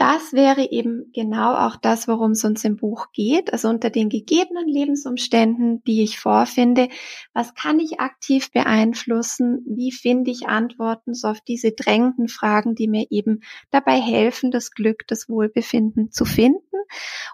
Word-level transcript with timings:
das 0.00 0.32
wäre 0.32 0.70
eben 0.70 1.12
genau 1.12 1.54
auch 1.54 1.76
das, 1.76 2.08
worum 2.08 2.30
es 2.30 2.42
uns 2.42 2.64
im 2.64 2.76
Buch 2.76 3.08
geht. 3.12 3.52
Also 3.52 3.68
unter 3.68 3.90
den 3.90 4.08
gegebenen 4.08 4.66
Lebensumständen, 4.66 5.84
die 5.84 6.02
ich 6.02 6.18
vorfinde, 6.18 6.88
was 7.34 7.52
kann 7.52 7.78
ich 7.78 8.00
aktiv 8.00 8.50
beeinflussen? 8.50 9.62
Wie 9.66 9.92
finde 9.92 10.30
ich 10.30 10.48
Antworten 10.48 11.12
so 11.12 11.28
auf 11.28 11.42
diese 11.42 11.72
drängenden 11.72 12.28
Fragen, 12.28 12.74
die 12.74 12.88
mir 12.88 13.08
eben 13.10 13.40
dabei 13.70 14.00
helfen, 14.00 14.50
das 14.50 14.70
Glück, 14.70 15.06
das 15.06 15.28
Wohlbefinden 15.28 16.10
zu 16.10 16.24
finden? 16.24 16.64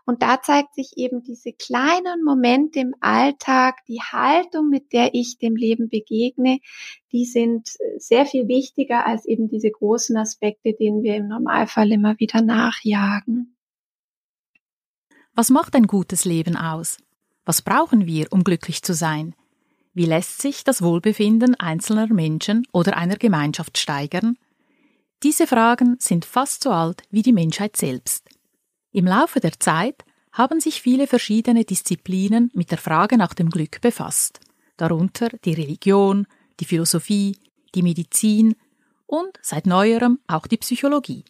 Und 0.05 0.23
da 0.23 0.43
zeigt 0.43 0.75
sich 0.75 0.95
eben 0.97 1.23
diese 1.23 1.53
kleinen 1.53 2.25
Momente 2.25 2.81
im 2.81 2.95
Alltag, 3.01 3.77
die 3.87 4.01
Haltung, 4.01 4.69
mit 4.71 4.93
der 4.93 5.15
ich 5.15 5.39
dem 5.39 5.55
Leben 5.55 5.89
begegne, 5.89 6.59
die 7.13 7.25
sind 7.25 7.71
sehr 7.99 8.27
viel 8.27 8.49
wichtiger 8.49 9.07
als 9.07 9.25
eben 9.25 9.49
diese 9.49 9.71
großen 9.71 10.17
Aspekte, 10.17 10.75
denen 10.75 11.03
wir 11.03 11.17
im 11.17 11.29
Normalfall 11.29 11.91
immer 11.91 12.19
wieder 12.19 12.43
nachjagen. 12.57 13.55
Was 15.35 15.51
macht 15.51 15.75
ein 15.75 15.87
gutes 15.87 16.25
Leben 16.25 16.57
aus? 16.57 16.97
Was 17.45 17.61
brauchen 17.61 18.07
wir, 18.07 18.33
um 18.33 18.45
glücklich 18.45 18.83
zu 18.83 18.95
sein? 18.95 19.35
Wie 19.93 20.07
lässt 20.07 20.41
sich 20.41 20.65
das 20.65 20.81
Wohlbefinden 20.81 21.55
einzelner 21.55 22.07
Menschen 22.07 22.67
oder 22.73 22.97
einer 22.97 23.17
Gemeinschaft 23.17 23.79
steigern? 23.79 24.39
Diese 25.23 25.47
Fragen 25.47 25.97
sind 25.99 26.25
fast 26.25 26.65
so 26.65 26.71
alt 26.71 27.03
wie 27.11 27.23
die 27.23 27.33
Menschheit 27.33 27.77
selbst. 27.77 28.29
Im 28.93 29.07
Laufe 29.07 29.41
der 29.41 29.59
Zeit 29.61 30.05
haben 30.33 30.61
sich 30.61 30.81
viele 30.81 31.07
verschiedene 31.07 31.65
Disziplinen 31.65 32.51
mit 32.55 32.71
der 32.71 32.79
Frage 32.79 33.17
nach 33.17 33.35
dem 33.35 33.51
Glück 33.51 33.81
befasst, 33.81 34.41
darunter 34.77 35.29
die 35.45 35.55
Religion, 35.55 36.27
die 36.61 36.67
Philosophie, 36.67 37.37
die 37.75 37.83
Medizin 37.83 38.55
und 39.07 39.39
seit 39.43 39.67
neuerem 39.67 40.19
auch 40.27 40.47
die 40.47 40.59
Psychologie. 40.59 41.25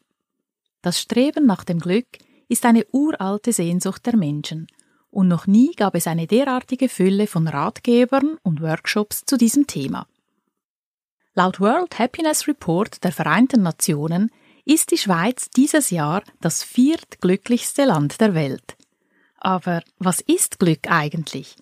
Das 0.83 1.01
Streben 1.01 1.47
nach 1.47 1.65
dem 1.65 1.79
Glück 1.79 2.07
ist 2.49 2.65
eine 2.65 2.87
uralte 2.93 3.53
Sehnsucht 3.53 4.07
der 4.07 4.17
Menschen, 4.17 4.67
und 5.11 5.29
noch 5.29 5.47
nie 5.47 5.73
gab 5.75 5.95
es 5.95 6.07
eine 6.07 6.27
derartige 6.27 6.89
Fülle 6.89 7.27
von 7.27 7.49
Ratgebern 7.49 8.37
und 8.43 8.61
Workshops 8.61 9.25
zu 9.25 9.39
diesem 9.39 9.67
Thema. 9.67 10.07
Laut 11.35 11.59
World 11.61 11.99
Happiness 11.99 12.47
Report 12.47 13.03
der 13.03 13.13
Vereinten 13.13 13.63
Nationen 13.63 14.31
ist 14.65 14.91
die 14.91 14.99
Schweiz 14.99 15.49
dieses 15.51 15.91
Jahr 15.91 16.23
das 16.41 16.63
viertglücklichste 16.63 17.85
Land 17.85 18.21
der 18.21 18.35
Welt. 18.35 18.77
Aber 19.39 19.83
was 19.99 20.21
ist 20.21 20.59
Glück 20.59 20.91
eigentlich? 20.91 21.57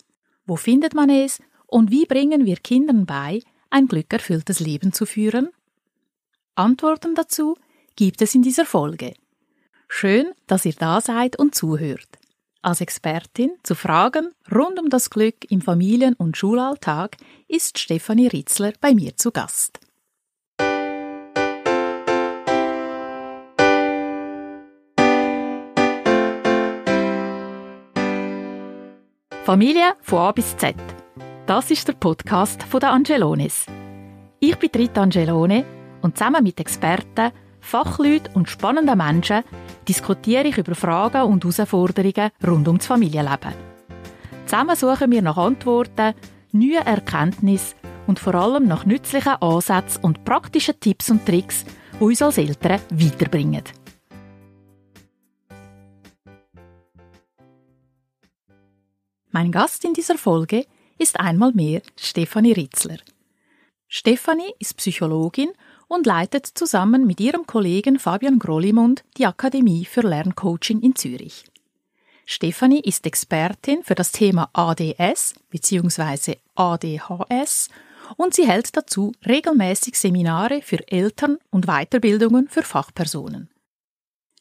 Wo 0.45 0.55
findet 0.55 0.93
man 0.93 1.09
es 1.09 1.39
und 1.67 1.91
wie 1.91 2.05
bringen 2.05 2.45
wir 2.45 2.57
Kindern 2.57 3.05
bei, 3.05 3.41
ein 3.69 3.87
glückerfülltes 3.87 4.59
Leben 4.59 4.91
zu 4.91 5.05
führen? 5.05 5.49
Antworten 6.55 7.15
dazu 7.15 7.57
gibt 7.95 8.21
es 8.21 8.35
in 8.35 8.41
dieser 8.41 8.65
Folge. 8.65 9.13
Schön, 9.87 10.33
dass 10.47 10.65
ihr 10.65 10.73
da 10.73 11.01
seid 11.01 11.37
und 11.37 11.55
zuhört. 11.55 12.07
Als 12.61 12.81
Expertin 12.81 13.51
zu 13.63 13.75
Fragen 13.75 14.31
rund 14.51 14.79
um 14.79 14.89
das 14.89 15.09
Glück 15.09 15.49
im 15.49 15.61
Familien- 15.61 16.15
und 16.15 16.35
Schulalltag 16.35 17.17
ist 17.47 17.77
Stefanie 17.77 18.27
Ritzler 18.27 18.73
bei 18.81 18.93
mir 18.93 19.15
zu 19.15 19.31
Gast. 19.31 19.79
Familie 29.43 29.93
von 30.01 30.19
A 30.19 30.31
bis 30.31 30.57
Z. 30.57 30.75
Das 31.45 31.69
ist 31.69 31.87
der 31.87 31.93
Podcast 31.93 32.63
von 32.63 32.79
der 32.79 32.89
Angelones. 32.89 33.67
Ich 34.39 34.55
bin 34.57 34.71
Rita 34.75 35.03
Angelone 35.03 35.63
und 36.01 36.17
zusammen 36.17 36.43
mit 36.43 36.59
Experten, 36.59 37.31
Fachleuten 37.65 38.31
und 38.35 38.47
spannenden 38.47 38.95
Menschen 38.95 39.43
diskutiere 39.87 40.47
ich 40.47 40.57
über 40.59 40.75
Fragen 40.75 41.23
und 41.23 41.43
Herausforderungen 41.43 42.29
rund 42.45 42.67
um 42.67 42.77
das 42.77 42.85
Familienleben. 42.85 43.53
Zusammen 44.45 44.75
suchen 44.75 45.11
wir 45.11 45.23
nach 45.23 45.37
Antworten, 45.37 46.13
neuen 46.51 46.85
Erkenntnissen 46.85 47.75
und 48.05 48.19
vor 48.19 48.35
allem 48.35 48.67
nach 48.67 48.85
nützlichen 48.85 49.41
Ansätzen 49.41 50.03
und 50.03 50.23
praktischen 50.23 50.79
Tipps 50.79 51.09
und 51.09 51.25
Tricks, 51.25 51.65
die 51.99 52.03
uns 52.03 52.21
als 52.21 52.37
Eltern 52.37 52.81
weiterbringen. 52.91 53.63
Mein 59.31 59.51
Gast 59.51 59.83
in 59.83 59.95
dieser 59.95 60.19
Folge 60.19 60.67
ist 60.99 61.19
einmal 61.19 61.51
mehr 61.51 61.81
Stefanie 61.97 62.53
Ritzler. 62.53 62.97
Stefanie 63.87 64.53
ist 64.59 64.77
Psychologin 64.77 65.49
und 65.87 66.05
leitet 66.05 66.45
zusammen 66.45 67.05
mit 67.05 67.19
ihrem 67.19 67.45
Kollegen 67.45 67.99
Fabian 67.99 68.39
Grollimund 68.39 69.03
die 69.17 69.25
Akademie 69.25 69.85
für 69.85 70.01
Lerncoaching 70.01 70.81
in 70.81 70.95
Zürich. 70.95 71.45
Stefanie 72.25 72.79
ist 72.79 73.05
Expertin 73.05 73.83
für 73.83 73.93
das 73.93 74.11
Thema 74.11 74.49
ADS 74.53 75.35
bzw. 75.51 76.37
ADHS 76.55 77.69
und 78.17 78.33
sie 78.33 78.47
hält 78.47 78.75
dazu 78.75 79.11
regelmäßig 79.25 79.97
Seminare 79.97 80.61
für 80.61 80.87
Eltern 80.87 81.37
und 81.51 81.67
Weiterbildungen 81.67 82.47
für 82.49 82.63
Fachpersonen. 82.63 83.49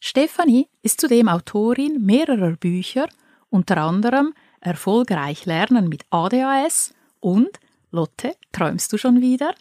Stefanie 0.00 0.68
ist 0.82 1.00
zudem 1.00 1.28
Autorin 1.28 2.04
mehrerer 2.04 2.56
Bücher, 2.56 3.08
unter 3.50 3.78
anderem 3.78 4.34
Erfolgreich 4.60 5.46
lernen 5.46 5.88
mit 5.88 6.04
ADHS 6.10 6.94
und 7.20 7.60
Lotte, 7.90 8.34
träumst 8.52 8.92
du 8.92 8.98
schon 8.98 9.20
wieder? 9.20 9.54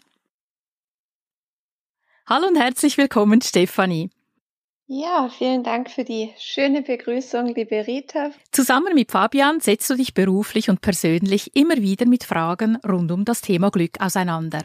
Hallo 2.26 2.46
und 2.46 2.56
herzlich 2.56 2.96
willkommen, 2.96 3.42
Stefanie. 3.42 4.08
Ja, 4.86 5.28
vielen 5.28 5.62
Dank 5.62 5.90
für 5.90 6.04
die 6.04 6.32
schöne 6.38 6.80
Begrüßung, 6.80 7.48
liebe 7.54 7.86
Rita. 7.86 8.30
Zusammen 8.50 8.94
mit 8.94 9.12
Fabian 9.12 9.60
setzt 9.60 9.90
du 9.90 9.94
dich 9.94 10.14
beruflich 10.14 10.70
und 10.70 10.80
persönlich 10.80 11.54
immer 11.54 11.76
wieder 11.76 12.06
mit 12.06 12.24
Fragen 12.24 12.76
rund 12.76 13.12
um 13.12 13.26
das 13.26 13.42
Thema 13.42 13.70
Glück 13.70 14.00
auseinander. 14.00 14.64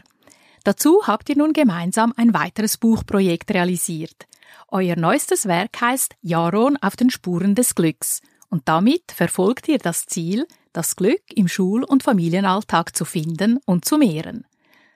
Dazu 0.64 1.06
habt 1.06 1.28
ihr 1.28 1.36
nun 1.36 1.52
gemeinsam 1.52 2.14
ein 2.16 2.32
weiteres 2.32 2.78
Buchprojekt 2.78 3.50
realisiert. 3.50 4.26
Euer 4.68 4.96
neuestes 4.96 5.44
Werk 5.44 5.78
heißt 5.82 6.14
Jaron 6.22 6.78
auf 6.78 6.96
den 6.96 7.10
Spuren 7.10 7.54
des 7.54 7.74
Glücks 7.74 8.22
und 8.48 8.70
damit 8.70 9.12
verfolgt 9.12 9.68
ihr 9.68 9.76
das 9.76 10.06
Ziel, 10.06 10.46
das 10.72 10.96
Glück 10.96 11.24
im 11.34 11.46
Schul- 11.46 11.84
und 11.84 12.04
Familienalltag 12.04 12.96
zu 12.96 13.04
finden 13.04 13.58
und 13.66 13.84
zu 13.84 13.98
mehren. 13.98 14.46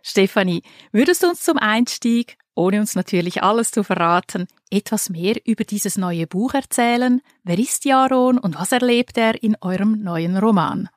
Stefanie, 0.03 0.63
würdest 0.93 1.23
du 1.23 1.29
uns 1.29 1.43
zum 1.43 1.59
Einstieg, 1.59 2.39
ohne 2.55 2.81
uns 2.81 2.95
natürlich 2.95 3.43
alles 3.43 3.71
zu 3.71 3.83
verraten, 3.83 4.47
etwas 4.71 5.11
mehr 5.11 5.37
über 5.45 5.65
dieses 5.65 5.97
neue 5.97 6.27
Buch 6.27 6.55
erzählen? 6.55 7.21
Wer 7.43 7.59
ist 7.59 7.85
Jaron 7.85 8.39
und 8.39 8.59
was 8.59 8.73
erlebt 8.73 9.19
er 9.19 9.43
in 9.43 9.57
eurem 9.61 10.03
neuen 10.03 10.37
Roman? 10.37 10.89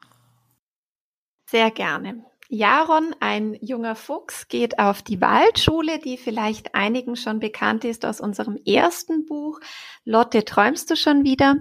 Sehr 1.50 1.72
gerne. 1.72 2.25
Jaron, 2.49 3.13
ein 3.19 3.57
junger 3.61 3.95
Fuchs, 3.95 4.47
geht 4.47 4.79
auf 4.79 5.01
die 5.01 5.19
Waldschule, 5.19 5.99
die 5.99 6.17
vielleicht 6.17 6.75
einigen 6.75 7.17
schon 7.17 7.39
bekannt 7.39 7.83
ist 7.83 8.05
aus 8.05 8.21
unserem 8.21 8.57
ersten 8.65 9.25
Buch. 9.25 9.59
Lotte, 10.05 10.45
träumst 10.45 10.89
du 10.89 10.95
schon 10.95 11.25
wieder? 11.25 11.57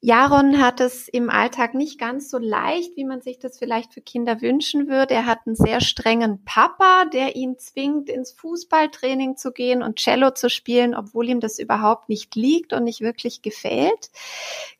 Jaron 0.00 0.60
hat 0.60 0.80
es 0.80 1.08
im 1.08 1.30
Alltag 1.30 1.72
nicht 1.72 1.98
ganz 1.98 2.28
so 2.28 2.36
leicht, 2.36 2.94
wie 2.96 3.06
man 3.06 3.22
sich 3.22 3.38
das 3.38 3.58
vielleicht 3.58 3.94
für 3.94 4.02
Kinder 4.02 4.42
wünschen 4.42 4.86
würde. 4.86 5.14
Er 5.14 5.24
hat 5.24 5.40
einen 5.46 5.56
sehr 5.56 5.80
strengen 5.80 6.44
Papa, 6.44 7.06
der 7.06 7.34
ihn 7.34 7.58
zwingt, 7.58 8.10
ins 8.10 8.32
Fußballtraining 8.32 9.36
zu 9.36 9.50
gehen 9.52 9.82
und 9.82 9.98
Cello 9.98 10.32
zu 10.32 10.50
spielen, 10.50 10.94
obwohl 10.94 11.30
ihm 11.30 11.40
das 11.40 11.58
überhaupt 11.58 12.10
nicht 12.10 12.36
liegt 12.36 12.74
und 12.74 12.84
nicht 12.84 13.00
wirklich 13.00 13.40
gefällt. 13.40 14.10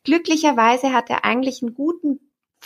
Glücklicherweise 0.03 0.93
hat 0.93 1.09
er 1.09 1.25
eigentlich 1.25 1.63
einen 1.63 1.73
guten 1.73 2.19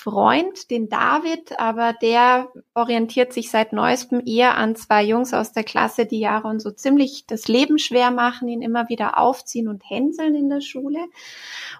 Freund, 0.03 0.69
den 0.69 0.89
David, 0.89 1.57
aber 1.59 1.93
der 1.93 2.51
orientiert 2.73 3.31
sich 3.31 3.49
seit 3.49 3.71
neuestem 3.71 4.21
eher 4.25 4.57
an 4.57 4.75
zwei 4.75 5.01
Jungs 5.01 5.33
aus 5.33 5.53
der 5.53 5.63
Klasse, 5.63 6.05
die 6.05 6.19
Jaron 6.19 6.59
so 6.59 6.71
ziemlich 6.71 7.25
das 7.25 7.47
Leben 7.47 7.79
schwer 7.79 8.11
machen, 8.11 8.49
ihn 8.49 8.61
immer 8.61 8.89
wieder 8.89 9.17
aufziehen 9.17 9.69
und 9.69 9.89
hänseln 9.89 10.35
in 10.35 10.49
der 10.49 10.59
Schule. 10.59 10.99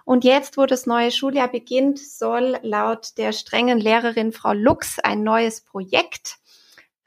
Und 0.06 0.24
jetzt, 0.24 0.56
wo 0.56 0.64
das 0.64 0.86
neue 0.86 1.10
Schuljahr 1.10 1.48
beginnt, 1.48 1.98
soll 1.98 2.58
laut 2.62 3.18
der 3.18 3.32
strengen 3.32 3.78
Lehrerin 3.78 4.32
Frau 4.32 4.54
Lux 4.54 4.98
ein 4.98 5.22
neues 5.22 5.60
Projekt 5.60 6.38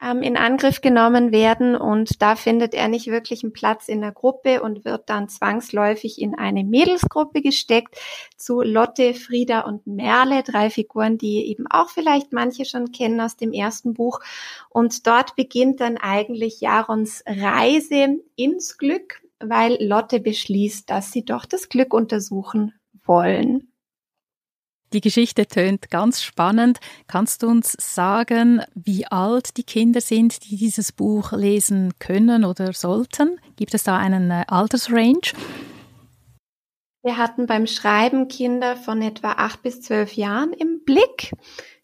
in 0.00 0.36
Angriff 0.36 0.80
genommen 0.80 1.32
werden 1.32 1.74
und 1.74 2.22
da 2.22 2.36
findet 2.36 2.72
er 2.72 2.86
nicht 2.86 3.08
wirklich 3.08 3.42
einen 3.42 3.52
Platz 3.52 3.88
in 3.88 4.00
der 4.00 4.12
Gruppe 4.12 4.62
und 4.62 4.84
wird 4.84 5.10
dann 5.10 5.28
zwangsläufig 5.28 6.20
in 6.20 6.36
eine 6.36 6.62
Mädelsgruppe 6.62 7.42
gesteckt 7.42 7.96
zu 8.36 8.62
Lotte, 8.62 9.12
Frieda 9.12 9.62
und 9.62 9.88
Merle, 9.88 10.44
drei 10.44 10.70
Figuren, 10.70 11.18
die 11.18 11.48
eben 11.48 11.66
auch 11.68 11.90
vielleicht 11.90 12.32
manche 12.32 12.64
schon 12.64 12.92
kennen 12.92 13.20
aus 13.20 13.36
dem 13.36 13.52
ersten 13.52 13.94
Buch. 13.94 14.20
Und 14.70 15.06
dort 15.08 15.34
beginnt 15.34 15.80
dann 15.80 15.96
eigentlich 15.96 16.60
Jarons 16.60 17.24
Reise 17.26 18.18
ins 18.36 18.78
Glück, 18.78 19.20
weil 19.40 19.78
Lotte 19.80 20.20
beschließt, 20.20 20.88
dass 20.88 21.10
sie 21.10 21.24
doch 21.24 21.44
das 21.44 21.68
Glück 21.68 21.92
untersuchen 21.92 22.72
wollen. 23.04 23.67
Die 24.94 25.02
Geschichte 25.02 25.46
tönt 25.46 25.90
ganz 25.90 26.22
spannend. 26.22 26.78
Kannst 27.08 27.42
du 27.42 27.48
uns 27.48 27.76
sagen, 27.78 28.62
wie 28.74 29.06
alt 29.06 29.58
die 29.58 29.62
Kinder 29.62 30.00
sind, 30.00 30.50
die 30.50 30.56
dieses 30.56 30.92
Buch 30.92 31.32
lesen 31.32 31.92
können 31.98 32.44
oder 32.44 32.72
sollten? 32.72 33.38
Gibt 33.56 33.74
es 33.74 33.84
da 33.84 33.98
einen 33.98 34.30
äh, 34.30 34.44
Altersrange? 34.48 35.32
Wir 37.02 37.16
hatten 37.16 37.46
beim 37.46 37.66
Schreiben 37.66 38.28
Kinder 38.28 38.76
von 38.76 39.02
etwa 39.02 39.32
acht 39.32 39.62
bis 39.62 39.82
zwölf 39.82 40.14
Jahren 40.14 40.52
im 40.52 40.84
Blick. 40.84 41.32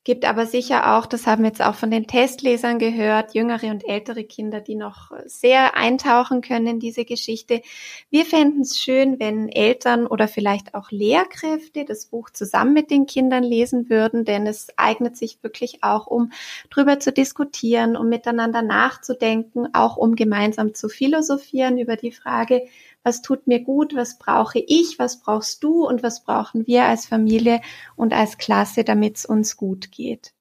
Gibt 0.05 0.27
aber 0.27 0.45
sicher 0.45 0.95
auch, 0.99 1.07
das 1.07 1.27
haben 1.27 1.45
wir 1.45 1.49
jetzt 1.49 1.63
auch 1.63 1.75
von 1.75 1.91
den 1.91 2.07
Testlesern 2.07 2.79
gehört, 2.79 3.33
jüngere 3.33 3.71
und 3.71 3.89
ältere 3.89 4.25
Kinder, 4.25 4.61
die 4.61 4.75
noch 4.75 5.11
sehr 5.25 5.79
eintauchen 5.79 6.43
können 6.43 6.67
in 6.67 6.79
diese 6.79 7.07
Geschichte. 7.07 7.63
Wir 8.11 8.27
fänden 8.27 8.61
es 8.61 8.79
schön, 8.79 9.19
wenn 9.19 9.49
Eltern 9.49 10.07
oder 10.07 10.29
vielleicht 10.29 10.75
auch 10.75 10.91
Lehrkräfte 10.91 11.87
das 11.87 12.05
Buch 12.05 12.29
zusammen 12.29 12.75
mit 12.75 12.91
den 12.91 13.07
Kindern 13.07 13.43
lesen 13.43 13.89
würden, 13.89 14.27
denn 14.27 14.47
es 14.47 14.69
eignet 14.77 15.17
sich 15.17 15.43
wirklich 15.43 15.83
auch, 15.83 16.07
um 16.07 16.33
drüber 16.69 17.01
zu 17.01 17.11
diskutieren, 17.11 17.97
um 17.97 18.11
miteinander 18.11 18.61
nachzudenken, 18.61 19.69
auch 19.73 19.97
um 19.97 20.17
gemeinsam 20.17 20.75
zu 20.75 20.91
philosophieren 20.91 21.79
über 21.79 21.97
die 21.97 22.13
Frage, 22.13 22.67
was 23.05 23.23
tut 23.23 23.47
mir 23.47 23.61
gut, 23.61 23.95
was 23.95 24.19
brauche 24.19 24.59
ich, 24.59 24.99
was 24.99 25.21
brauchst 25.21 25.63
du 25.63 25.87
und 25.87 26.03
was 26.03 26.25
brauchen 26.25 26.67
wir 26.67 26.85
als 26.85 27.07
Familie 27.07 27.61
und 27.95 28.13
als 28.13 28.39
Klasse, 28.39 28.83
damit 28.83 29.19
es 29.19 29.27
uns 29.27 29.57
gut 29.57 29.93
geht. 29.93 30.33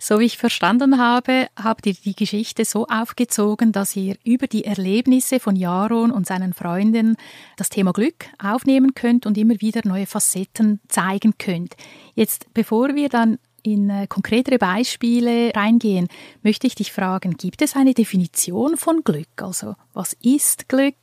So 0.00 0.20
wie 0.20 0.26
ich 0.26 0.38
verstanden 0.38 0.98
habe, 0.98 1.48
habt 1.60 1.84
ihr 1.86 1.94
die 1.94 2.14
Geschichte 2.14 2.64
so 2.64 2.86
aufgezogen, 2.86 3.72
dass 3.72 3.96
ihr 3.96 4.16
über 4.22 4.46
die 4.46 4.64
Erlebnisse 4.64 5.40
von 5.40 5.56
Jaron 5.56 6.12
und 6.12 6.24
seinen 6.24 6.52
Freunden 6.52 7.16
das 7.56 7.68
Thema 7.68 7.92
Glück 7.92 8.26
aufnehmen 8.38 8.94
könnt 8.94 9.26
und 9.26 9.36
immer 9.36 9.60
wieder 9.60 9.80
neue 9.82 10.06
Facetten 10.06 10.80
zeigen 10.86 11.34
könnt. 11.38 11.74
Jetzt, 12.14 12.46
bevor 12.54 12.94
wir 12.94 13.08
dann 13.08 13.38
in 13.64 13.90
äh, 13.90 14.06
konkretere 14.06 14.58
Beispiele 14.58 15.52
reingehen, 15.54 16.06
möchte 16.44 16.68
ich 16.68 16.76
dich 16.76 16.92
fragen, 16.92 17.36
gibt 17.36 17.60
es 17.60 17.74
eine 17.74 17.92
Definition 17.92 18.76
von 18.76 19.02
Glück? 19.02 19.42
Also, 19.42 19.74
was 19.94 20.12
ist 20.22 20.68
Glück? 20.68 20.94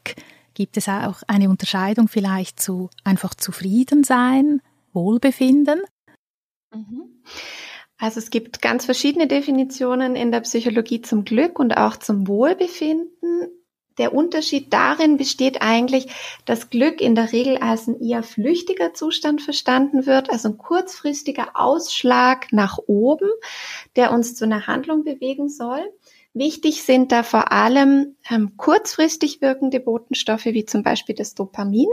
Gibt 0.56 0.78
es 0.78 0.88
auch 0.88 1.22
eine 1.28 1.50
Unterscheidung 1.50 2.08
vielleicht 2.08 2.62
zu 2.62 2.90
einfach 3.04 3.34
zufrieden 3.34 4.06
sein, 4.06 4.62
Wohlbefinden? 4.94 5.82
Mhm. 6.74 7.22
Also 7.98 8.20
es 8.20 8.30
gibt 8.30 8.62
ganz 8.62 8.86
verschiedene 8.86 9.28
Definitionen 9.28 10.16
in 10.16 10.32
der 10.32 10.40
Psychologie 10.42 11.02
zum 11.02 11.26
Glück 11.26 11.60
und 11.60 11.76
auch 11.76 11.98
zum 11.98 12.28
Wohlbefinden. 12.28 13.50
Der 13.98 14.14
Unterschied 14.14 14.72
darin 14.72 15.18
besteht 15.18 15.62
eigentlich, 15.62 16.08
dass 16.46 16.70
Glück 16.70 17.02
in 17.02 17.16
der 17.16 17.34
Regel 17.34 17.58
als 17.58 17.88
ein 17.88 18.00
eher 18.02 18.24
flüchtiger 18.24 18.94
Zustand 18.94 19.42
verstanden 19.42 20.06
wird, 20.06 20.30
also 20.30 20.50
ein 20.50 20.58
kurzfristiger 20.58 21.52
Ausschlag 21.54 22.52
nach 22.52 22.78
oben, 22.88 23.30
der 23.98 24.12
uns 24.14 24.36
zu 24.36 24.46
einer 24.46 24.68
Handlung 24.68 25.04
bewegen 25.04 25.50
soll. 25.50 25.90
Wichtig 26.36 26.84
sind 26.84 27.14
da 27.14 27.24
vor 27.24 27.54
allem 27.54 28.18
ähm, 28.30 28.58
kurzfristig 28.58 29.42
wirkende 29.42 29.80
Botenstoffe 29.80 30.44
wie 30.44 30.66
zum 30.66 30.84
Beispiel 30.84 31.16
das 31.16 31.34
Dopamin. 31.34 31.88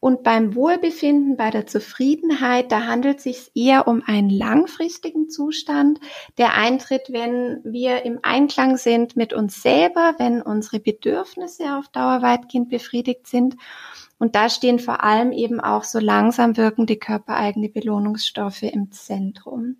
Und 0.00 0.22
beim 0.22 0.54
Wohlbefinden, 0.54 1.36
bei 1.36 1.50
der 1.50 1.66
Zufriedenheit, 1.66 2.72
da 2.72 2.86
handelt 2.86 3.18
es 3.18 3.24
sich 3.24 3.50
eher 3.54 3.86
um 3.86 4.02
einen 4.04 4.30
langfristigen 4.30 5.28
Zustand, 5.28 6.00
der 6.38 6.54
eintritt, 6.54 7.12
wenn 7.12 7.60
wir 7.64 8.04
im 8.06 8.18
Einklang 8.22 8.78
sind 8.78 9.14
mit 9.14 9.34
uns 9.34 9.60
selber, 9.60 10.14
wenn 10.18 10.40
unsere 10.40 10.80
Bedürfnisse 10.80 11.76
auf 11.76 11.88
Dauer 11.88 12.22
weitgehend 12.22 12.70
befriedigt 12.70 13.26
sind. 13.26 13.56
Und 14.18 14.36
da 14.36 14.48
stehen 14.48 14.78
vor 14.78 15.02
allem 15.02 15.32
eben 15.32 15.60
auch 15.60 15.84
so 15.84 15.98
langsam 15.98 16.56
wirkende 16.56 16.96
körpereigene 16.96 17.68
Belohnungsstoffe 17.68 18.62
im 18.62 18.90
Zentrum. 18.90 19.76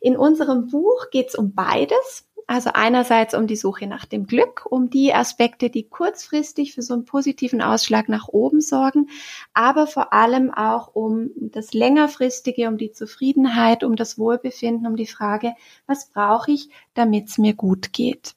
In 0.00 0.16
unserem 0.16 0.68
Buch 0.68 1.10
geht 1.10 1.28
es 1.30 1.34
um 1.34 1.54
beides. 1.54 2.29
Also 2.50 2.70
einerseits 2.74 3.32
um 3.32 3.46
die 3.46 3.54
Suche 3.54 3.86
nach 3.86 4.06
dem 4.06 4.26
Glück, 4.26 4.66
um 4.68 4.90
die 4.90 5.14
Aspekte, 5.14 5.70
die 5.70 5.88
kurzfristig 5.88 6.74
für 6.74 6.82
so 6.82 6.94
einen 6.94 7.04
positiven 7.04 7.62
Ausschlag 7.62 8.08
nach 8.08 8.26
oben 8.26 8.60
sorgen, 8.60 9.08
aber 9.54 9.86
vor 9.86 10.12
allem 10.12 10.52
auch 10.52 10.88
um 10.92 11.30
das 11.36 11.74
längerfristige, 11.74 12.66
um 12.66 12.76
die 12.76 12.90
Zufriedenheit, 12.90 13.84
um 13.84 13.94
das 13.94 14.18
Wohlbefinden, 14.18 14.88
um 14.88 14.96
die 14.96 15.06
Frage, 15.06 15.54
was 15.86 16.10
brauche 16.10 16.50
ich, 16.50 16.70
damit 16.94 17.28
es 17.28 17.38
mir 17.38 17.54
gut 17.54 17.92
geht. 17.92 18.34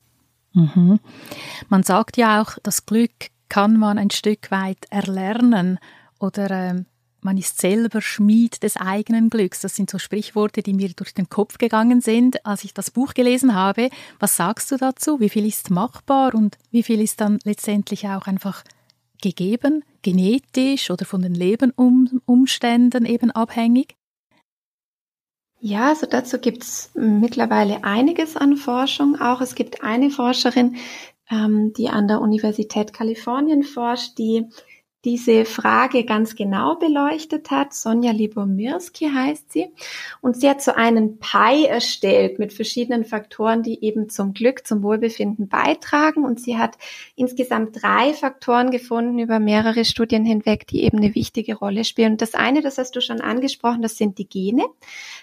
Mhm. 0.51 0.99
Man 1.69 1.81
sagt 1.81 2.15
ja 2.15 2.39
auch, 2.39 2.59
das 2.61 2.85
Glück 2.85 3.31
kann 3.49 3.77
man 3.77 3.97
ein 3.97 4.11
Stück 4.11 4.51
weit 4.51 4.85
erlernen 4.91 5.79
oder 6.19 6.51
ähm, 6.51 6.85
man 7.23 7.37
ist 7.37 7.59
selber 7.59 8.01
Schmied 8.01 8.63
des 8.63 8.77
eigenen 8.77 9.29
Glücks. 9.29 9.61
Das 9.61 9.75
sind 9.75 9.89
so 9.89 9.97
Sprichworte, 9.97 10.61
die 10.61 10.73
mir 10.73 10.89
durch 10.89 11.13
den 11.13 11.29
Kopf 11.29 11.57
gegangen 11.57 12.01
sind, 12.01 12.45
als 12.45 12.63
ich 12.63 12.73
das 12.73 12.91
Buch 12.91 13.13
gelesen 13.13 13.53
habe. 13.53 13.89
Was 14.19 14.35
sagst 14.35 14.71
du 14.71 14.77
dazu? 14.77 15.19
Wie 15.19 15.29
viel 15.29 15.45
ist 15.45 15.69
machbar 15.69 16.35
und 16.35 16.57
wie 16.71 16.83
viel 16.83 17.01
ist 17.01 17.21
dann 17.21 17.39
letztendlich 17.43 18.07
auch 18.07 18.27
einfach 18.27 18.63
gegeben, 19.21 19.83
genetisch 20.01 20.91
oder 20.91 21.05
von 21.05 21.21
den 21.21 21.33
Lebensumständen 21.33 23.05
eben 23.05 23.31
abhängig? 23.31 23.95
Ja, 25.59 25.87
also 25.89 26.05
dazu 26.05 26.39
gibt 26.39 26.63
es 26.63 26.91
mittlerweile 26.93 27.85
einiges 27.85 28.35
an 28.35 28.57
Forschung. 28.57 29.21
Auch 29.21 29.39
es 29.39 29.55
gibt 29.55 29.81
eine 29.81 30.09
Forscherin, 30.09 30.75
ähm, 31.31 31.71
die 31.71 31.87
an 31.87 32.09
der 32.09 32.19
Universität 32.19 32.91
Kalifornien 32.91 33.63
forscht, 33.63 34.17
die 34.17 34.45
diese 35.05 35.43
Frage 35.43 36.05
ganz 36.05 36.35
genau 36.35 36.75
beleuchtet 36.75 37.51
hat. 37.51 37.73
Sonja 37.73 38.11
Libomirski 38.11 39.09
heißt 39.09 39.51
sie. 39.51 39.67
Und 40.21 40.39
sie 40.39 40.49
hat 40.49 40.61
so 40.61 40.71
einen 40.71 41.19
Pi 41.19 41.65
erstellt 41.65 42.39
mit 42.39 42.53
verschiedenen 42.53 43.03
Faktoren, 43.03 43.63
die 43.63 43.83
eben 43.83 44.07
zum 44.09 44.33
Glück, 44.33 44.65
zum 44.65 44.81
Wohlbefinden 44.81 45.49
beitragen. 45.49 46.23
Und 46.23 46.39
sie 46.39 46.57
hat 46.57 46.77
insgesamt 47.15 47.81
drei 47.81 48.13
Faktoren 48.13 48.71
gefunden 48.71 49.19
über 49.19 49.39
mehrere 49.39 49.83
Studien 49.83 50.23
hinweg, 50.23 50.67
die 50.67 50.83
eben 50.83 50.99
eine 50.99 51.15
wichtige 51.15 51.55
Rolle 51.55 51.83
spielen. 51.83 52.13
Und 52.13 52.21
das 52.21 52.33
eine, 52.33 52.61
das 52.61 52.77
hast 52.77 52.95
du 52.95 53.01
schon 53.01 53.19
angesprochen, 53.19 53.81
das 53.81 53.97
sind 53.97 54.17
die 54.17 54.29
Gene. 54.29 54.63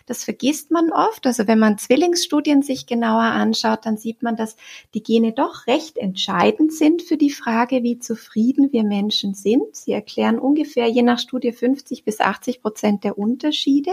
Das 0.05 0.25
vergisst 0.25 0.71
man 0.71 0.93
oft. 0.93 1.27
Also 1.27 1.47
wenn 1.47 1.59
man 1.59 1.79
Zwillingsstudien 1.79 2.63
sich 2.63 2.85
genauer 2.85 3.23
anschaut, 3.23 3.87
dann 3.87 3.97
sieht 3.97 4.23
man, 4.23 4.37
dass 4.37 4.57
die 4.93 5.03
Gene 5.03 5.33
doch 5.33 5.67
recht 5.67 5.97
entscheidend 5.97 6.75
sind 6.75 7.01
für 7.01 7.17
die 7.17 7.31
Frage, 7.31 7.83
wie 7.83 7.99
zufrieden 7.99 8.73
wir 8.73 8.85
Menschen 8.85 9.33
sind. 9.33 9.70
Sie 9.77 9.93
erklären 9.93 10.39
ungefähr 10.39 10.87
je 10.87 11.03
nach 11.03 11.19
Studie 11.19 11.53
50 11.53 12.05
bis 12.05 12.21
80 12.21 12.63
Prozent 12.63 13.05
der 13.05 13.19
Unterschiede. 13.19 13.93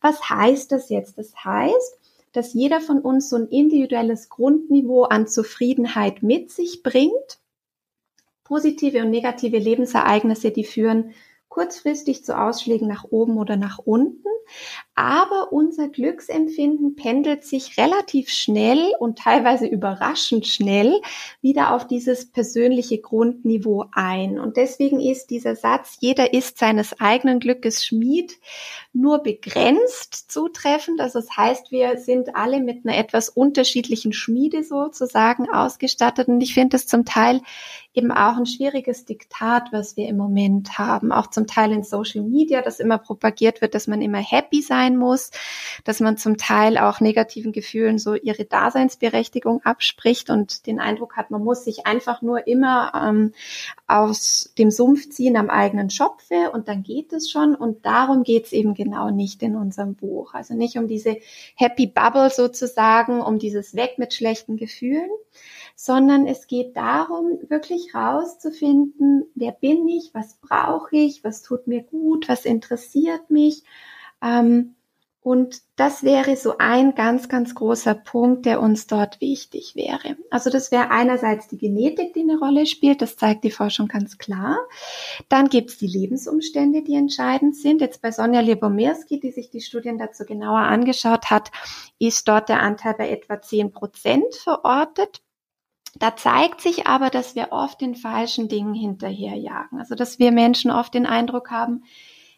Was 0.00 0.28
heißt 0.28 0.72
das 0.72 0.88
jetzt? 0.88 1.18
Das 1.18 1.34
heißt, 1.44 1.98
dass 2.32 2.54
jeder 2.54 2.80
von 2.80 3.00
uns 3.00 3.28
so 3.28 3.36
ein 3.36 3.48
individuelles 3.48 4.28
Grundniveau 4.28 5.04
an 5.04 5.26
Zufriedenheit 5.26 6.22
mit 6.22 6.50
sich 6.50 6.82
bringt. 6.82 7.40
Positive 8.44 9.02
und 9.02 9.10
negative 9.10 9.58
Lebensereignisse, 9.58 10.50
die 10.50 10.64
führen 10.64 11.14
kurzfristig 11.48 12.24
zu 12.24 12.38
Ausschlägen 12.38 12.88
nach 12.88 13.04
oben 13.04 13.36
oder 13.36 13.56
nach 13.56 13.78
unten. 13.78 14.28
Aber 14.94 15.52
unser 15.52 15.88
Glücksempfinden 15.88 16.96
pendelt 16.96 17.44
sich 17.44 17.78
relativ 17.78 18.28
schnell 18.28 18.92
und 18.98 19.18
teilweise 19.18 19.66
überraschend 19.66 20.46
schnell 20.46 21.00
wieder 21.40 21.74
auf 21.74 21.86
dieses 21.86 22.30
persönliche 22.30 22.98
Grundniveau 22.98 23.86
ein. 23.92 24.38
Und 24.38 24.58
deswegen 24.58 25.00
ist 25.00 25.30
dieser 25.30 25.56
Satz, 25.56 25.96
jeder 26.00 26.34
ist 26.34 26.58
seines 26.58 27.00
eigenen 27.00 27.40
Glückes 27.40 27.86
Schmied, 27.86 28.38
nur 28.92 29.20
begrenzt 29.20 30.30
zutreffend. 30.30 31.00
Also 31.00 31.20
das 31.20 31.38
heißt, 31.38 31.72
wir 31.72 31.96
sind 31.96 32.36
alle 32.36 32.60
mit 32.60 32.84
einer 32.84 32.98
etwas 32.98 33.30
unterschiedlichen 33.30 34.12
Schmiede 34.12 34.62
sozusagen 34.62 35.48
ausgestattet. 35.48 36.28
Und 36.28 36.42
ich 36.42 36.52
finde 36.52 36.76
es 36.76 36.86
zum 36.86 37.06
Teil 37.06 37.40
eben 37.94 38.10
auch 38.10 38.36
ein 38.36 38.46
schwieriges 38.46 39.06
Diktat, 39.06 39.68
was 39.72 39.96
wir 39.96 40.08
im 40.08 40.16
Moment 40.16 40.78
haben. 40.78 41.12
Auch 41.12 41.28
zum 41.28 41.46
Teil 41.46 41.72
in 41.72 41.82
Social 41.82 42.22
Media, 42.22 42.60
dass 42.60 42.80
immer 42.80 42.98
propagiert 42.98 43.60
wird, 43.60 43.74
dass 43.74 43.86
man 43.86 44.02
immer 44.02 44.18
happy 44.18 44.60
sein 44.62 44.81
muss, 44.90 45.30
dass 45.84 46.00
man 46.00 46.16
zum 46.16 46.36
Teil 46.36 46.78
auch 46.78 47.00
negativen 47.00 47.52
Gefühlen 47.52 47.98
so 47.98 48.14
ihre 48.14 48.44
Daseinsberechtigung 48.44 49.62
abspricht 49.64 50.30
und 50.30 50.66
den 50.66 50.80
Eindruck 50.80 51.16
hat, 51.16 51.30
man 51.30 51.42
muss 51.42 51.64
sich 51.64 51.86
einfach 51.86 52.22
nur 52.22 52.46
immer 52.46 52.92
ähm, 52.94 53.32
aus 53.86 54.52
dem 54.58 54.70
Sumpf 54.70 55.08
ziehen 55.10 55.36
am 55.36 55.50
eigenen 55.50 55.90
Schopfe 55.90 56.50
und 56.52 56.68
dann 56.68 56.82
geht 56.82 57.12
es 57.12 57.30
schon. 57.30 57.54
Und 57.54 57.86
darum 57.86 58.22
geht 58.22 58.46
es 58.46 58.52
eben 58.52 58.74
genau 58.74 59.10
nicht 59.10 59.42
in 59.42 59.56
unserem 59.56 59.94
Buch. 59.94 60.34
Also 60.34 60.54
nicht 60.54 60.76
um 60.76 60.88
diese 60.88 61.16
Happy 61.54 61.86
Bubble 61.86 62.30
sozusagen, 62.30 63.20
um 63.20 63.38
dieses 63.38 63.74
Weg 63.74 63.98
mit 63.98 64.14
schlechten 64.14 64.56
Gefühlen, 64.56 65.10
sondern 65.74 66.26
es 66.26 66.46
geht 66.46 66.76
darum, 66.76 67.38
wirklich 67.48 67.94
rauszufinden, 67.94 69.24
wer 69.34 69.52
bin 69.52 69.88
ich, 69.88 70.10
was 70.12 70.36
brauche 70.36 70.96
ich, 70.96 71.24
was 71.24 71.42
tut 71.42 71.66
mir 71.66 71.82
gut, 71.82 72.28
was 72.28 72.44
interessiert 72.44 73.30
mich. 73.30 73.64
Ähm, 74.22 74.76
und 75.24 75.60
das 75.76 76.02
wäre 76.02 76.34
so 76.36 76.58
ein 76.58 76.96
ganz, 76.96 77.28
ganz 77.28 77.54
großer 77.54 77.94
Punkt, 77.94 78.44
der 78.44 78.60
uns 78.60 78.88
dort 78.88 79.20
wichtig 79.20 79.76
wäre. 79.76 80.16
Also 80.30 80.50
das 80.50 80.72
wäre 80.72 80.90
einerseits 80.90 81.46
die 81.46 81.58
Genetik, 81.58 82.12
die 82.14 82.22
eine 82.22 82.38
Rolle 82.38 82.66
spielt, 82.66 83.02
das 83.02 83.16
zeigt 83.16 83.44
die 83.44 83.52
Forschung 83.52 83.86
ganz 83.86 84.18
klar. 84.18 84.58
Dann 85.28 85.48
gibt 85.48 85.70
es 85.70 85.78
die 85.78 85.86
Lebensumstände, 85.86 86.82
die 86.82 86.96
entscheidend 86.96 87.54
sind. 87.54 87.80
Jetzt 87.80 88.02
bei 88.02 88.10
Sonja 88.10 88.40
Libomirski, 88.40 89.20
die 89.20 89.30
sich 89.30 89.48
die 89.48 89.60
Studien 89.60 89.96
dazu 89.96 90.24
genauer 90.24 90.62
angeschaut 90.62 91.30
hat, 91.30 91.52
ist 92.00 92.26
dort 92.26 92.48
der 92.48 92.60
Anteil 92.60 92.94
bei 92.94 93.08
etwa 93.08 93.40
10 93.40 93.70
Prozent 93.70 94.34
verortet. 94.34 95.22
Da 95.94 96.16
zeigt 96.16 96.60
sich 96.60 96.88
aber, 96.88 97.10
dass 97.10 97.36
wir 97.36 97.52
oft 97.52 97.80
den 97.80 97.94
falschen 97.94 98.48
Dingen 98.48 98.74
hinterherjagen. 98.74 99.78
Also 99.78 99.94
dass 99.94 100.18
wir 100.18 100.32
Menschen 100.32 100.72
oft 100.72 100.94
den 100.94 101.06
Eindruck 101.06 101.52
haben, 101.52 101.84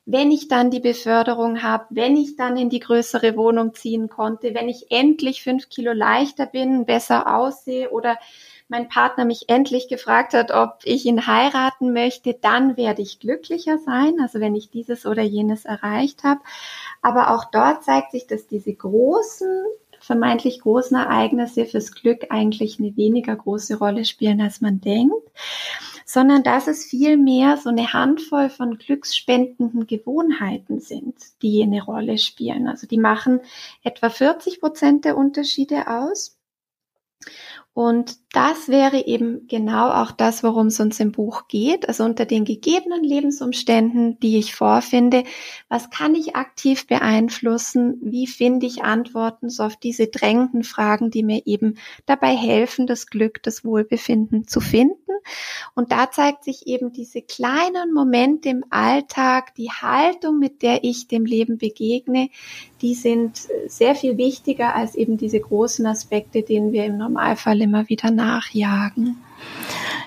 wenn 0.07 0.31
ich 0.31 0.49
dann 0.49 0.71
die 0.71 0.81
Beförderung 0.81 1.63
habe, 1.63 1.87
wenn 1.91 2.17
ich 2.17 2.37
dann 2.37 2.57
in 2.57 2.69
die 2.69 2.81
größere 2.81 3.37
Wohnung 3.37 3.75
ziehen 3.75 4.09
konnte, 4.09 4.55
wenn 4.55 4.69
ich 4.69 4.91
endlich 4.91 5.43
fünf 5.43 5.69
Kilo 5.69 5.93
leichter 5.93 6.47
bin, 6.47 6.85
besser 6.85 7.35
aussehe 7.35 7.91
oder 7.91 8.19
mein 8.69 8.89
Partner 8.89 9.25
mich 9.25 9.49
endlich 9.49 9.89
gefragt 9.89 10.35
hat, 10.35 10.51
ob 10.51 10.79
ich 10.85 11.05
ihn 11.07 11.27
heiraten 11.27 11.93
möchte, 11.93 12.35
dann 12.35 12.77
werde 12.77 13.03
ich 13.03 13.21
glücklicher 13.21 13.79
sein, 13.79 14.15
also 14.21 14.41
wenn 14.41 14.55
ich 14.55 14.71
dieses 14.71 15.07
oder 15.07 15.23
jenes 15.23 15.65
erreicht 15.65 16.25
habe. 16.25 16.41
Aber 17.03 17.31
auch 17.35 17.45
dort 17.45 17.85
zeigt 17.85 18.13
sich, 18.13 18.27
dass 18.27 18.47
diese 18.47 18.75
großen 18.75 19.65
vermeintlich 20.01 20.61
großen 20.61 20.97
Ereignisse 20.97 21.65
fürs 21.65 21.93
Glück 21.93 22.27
eigentlich 22.29 22.79
eine 22.79 22.95
weniger 22.97 23.35
große 23.35 23.79
Rolle 23.79 24.05
spielen, 24.05 24.41
als 24.43 24.61
man 24.61 24.81
denkt, 24.81 25.15
sondern 26.05 26.43
dass 26.43 26.67
es 26.67 26.85
vielmehr 26.85 27.57
so 27.57 27.71
eine 27.71 27.93
Handvoll 27.93 28.51
von 28.51 28.79
glücksspendenden 28.79 29.87
Gewohnheiten 29.87 30.81
sind, 30.81 31.17
die 31.43 31.63
eine 31.63 31.83
Rolle 31.83 32.19
spielen. 32.19 32.69
Also 32.69 32.87
die 32.87 32.99
machen 32.99 33.41
etwa 33.83 34.11
40 34.11 34.61
Prozent 34.61 35.05
der 35.05 35.17
Unterschiede 35.17 35.89
aus. 35.89 36.39
Und 37.75 38.19
das 38.33 38.69
wäre 38.69 39.05
eben 39.05 39.49
genau 39.49 39.91
auch 39.91 40.13
das, 40.13 40.45
worum 40.45 40.69
es 40.69 40.79
uns 40.79 41.01
im 41.01 41.11
Buch 41.11 41.49
geht. 41.49 41.89
Also 41.89 42.05
unter 42.05 42.25
den 42.25 42.45
gegebenen 42.45 43.03
Lebensumständen, 43.03 44.19
die 44.21 44.39
ich 44.39 44.55
vorfinde, 44.55 45.25
was 45.69 45.91
kann 45.91 46.15
ich 46.15 46.37
aktiv 46.37 46.87
beeinflussen? 46.87 47.99
Wie 48.01 48.29
finde 48.29 48.67
ich 48.67 48.85
Antworten 48.85 49.51
so 49.51 49.65
auf 49.65 49.77
diese 49.77 50.07
drängenden 50.07 50.63
Fragen, 50.63 51.11
die 51.11 51.25
mir 51.25 51.43
eben 51.47 51.77
dabei 52.07 52.37
helfen, 52.37 52.87
das 52.87 53.09
Glück, 53.09 53.43
das 53.43 53.65
Wohlbefinden 53.65 54.47
zu 54.47 54.61
finden? 54.61 54.99
Und 55.75 55.91
da 55.91 56.11
zeigt 56.11 56.45
sich 56.45 56.67
eben 56.67 56.93
diese 56.93 57.23
kleinen 57.23 57.93
Momente 57.93 58.51
im 58.51 58.65
Alltag, 58.71 59.55
die 59.55 59.71
Haltung, 59.71 60.39
mit 60.39 60.63
der 60.63 60.85
ich 60.85 61.09
dem 61.09 61.25
Leben 61.25 61.59
begegne, 61.59 62.29
die 62.83 62.95
sind 62.95 63.49
sehr 63.67 63.95
viel 63.95 64.19
wichtiger 64.19 64.75
als 64.75 64.95
eben 64.95 65.17
diese 65.17 65.41
großen 65.41 65.87
Aspekte, 65.87 66.43
denen 66.43 66.73
wir 66.73 66.85
im 66.85 66.99
Normalfall 66.99 67.63
immer 67.65 67.89
wieder 67.89 68.11
nachjagen. 68.11 69.17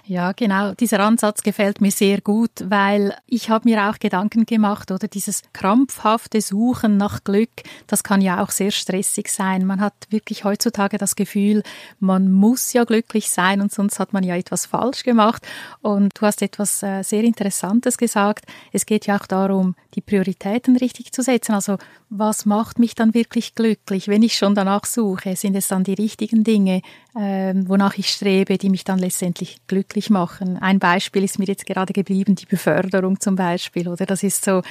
Ja, 0.08 0.32
genau. 0.32 0.74
Dieser 0.74 1.02
Ansatz 1.02 1.44
gefällt 1.44 1.82
mir 1.82 1.92
sehr 1.92 2.22
gut, 2.22 2.52
weil 2.64 3.14
ich 3.26 3.50
habe 3.50 3.68
mir 3.68 3.90
auch 3.90 4.00
Gedanken 4.00 4.46
gemacht, 4.46 4.90
oder 4.90 5.10
dieses 5.10 5.42
krampfhafte 5.52 6.40
Suchen 6.40 6.96
nach 6.96 7.26
Glück, 7.26 7.50
das 7.88 8.04
kann 8.04 8.22
ja 8.22 8.42
auch 8.42 8.52
sehr 8.52 8.72
stressig 8.72 9.28
sein. 9.28 9.66
Man 9.66 9.82
hat 9.82 9.94
wirklich 10.10 10.46
heutzutage 10.46 10.98
das 10.98 11.18
Gefühl, 11.18 11.62
man 12.00 12.32
muss 12.32 12.72
ja 12.72 12.86
glücklich 12.86 13.30
sein 13.30 13.60
und 13.60 13.74
sonst 13.74 14.00
hat 14.00 14.14
man 14.14 14.24
ja 14.24 14.38
etwas 14.38 14.66
falsch 14.66 15.04
gemacht. 15.04 15.46
Und 15.82 16.14
du 16.18 16.26
hast 16.26 16.42
etwas 16.42 16.82
äh, 16.84 17.04
sehr 17.04 17.26
Interessantes 17.26 17.98
gesagt. 17.98 18.46
Es 18.72 18.86
geht 18.86 19.08
ja 19.08 19.18
auch 19.20 19.28
darum, 19.28 19.76
die 19.96 20.02
Prioritäten 20.02 20.78
richtig 20.78 21.12
zu 21.12 21.22
setzen. 21.22 21.54
Also 21.54 21.78
was 22.10 22.46
macht 22.46 22.80
mich 22.80 22.96
dann 22.96 23.14
wirklich 23.14 23.56
glücklich, 23.56 24.08
wenn 24.08 24.24
ich 24.24 24.38
schon 24.38 24.56
danach 24.56 24.86
suche? 24.86 25.36
Sind 25.36 25.56
es 25.56 25.68
dann 25.68 25.84
die 25.84 25.96
richtigen 25.96 26.46
Dinge, 26.46 26.82
äh, 27.14 27.54
wonach 27.66 27.98
ich 27.98 28.08
strebe, 28.10 28.58
die 28.58 28.70
mich 28.70 28.86
dann 28.86 29.00
letztendlich 29.00 29.27
glücklich 29.68 30.10
machen? 30.10 30.58
Ein 30.58 30.80
Beispiel 30.80 31.24
ist 31.24 31.40
mir 31.40 31.46
jetzt 31.46 31.66
gerade 31.66 31.94
geblieben, 31.94 32.36
die 32.36 32.46
Beförderung 32.46 33.20
zum 33.20 33.36
Beispiel, 33.36 33.88
oder? 33.88 34.06
Das 34.06 34.24
ist 34.24 34.44
so 34.44 34.62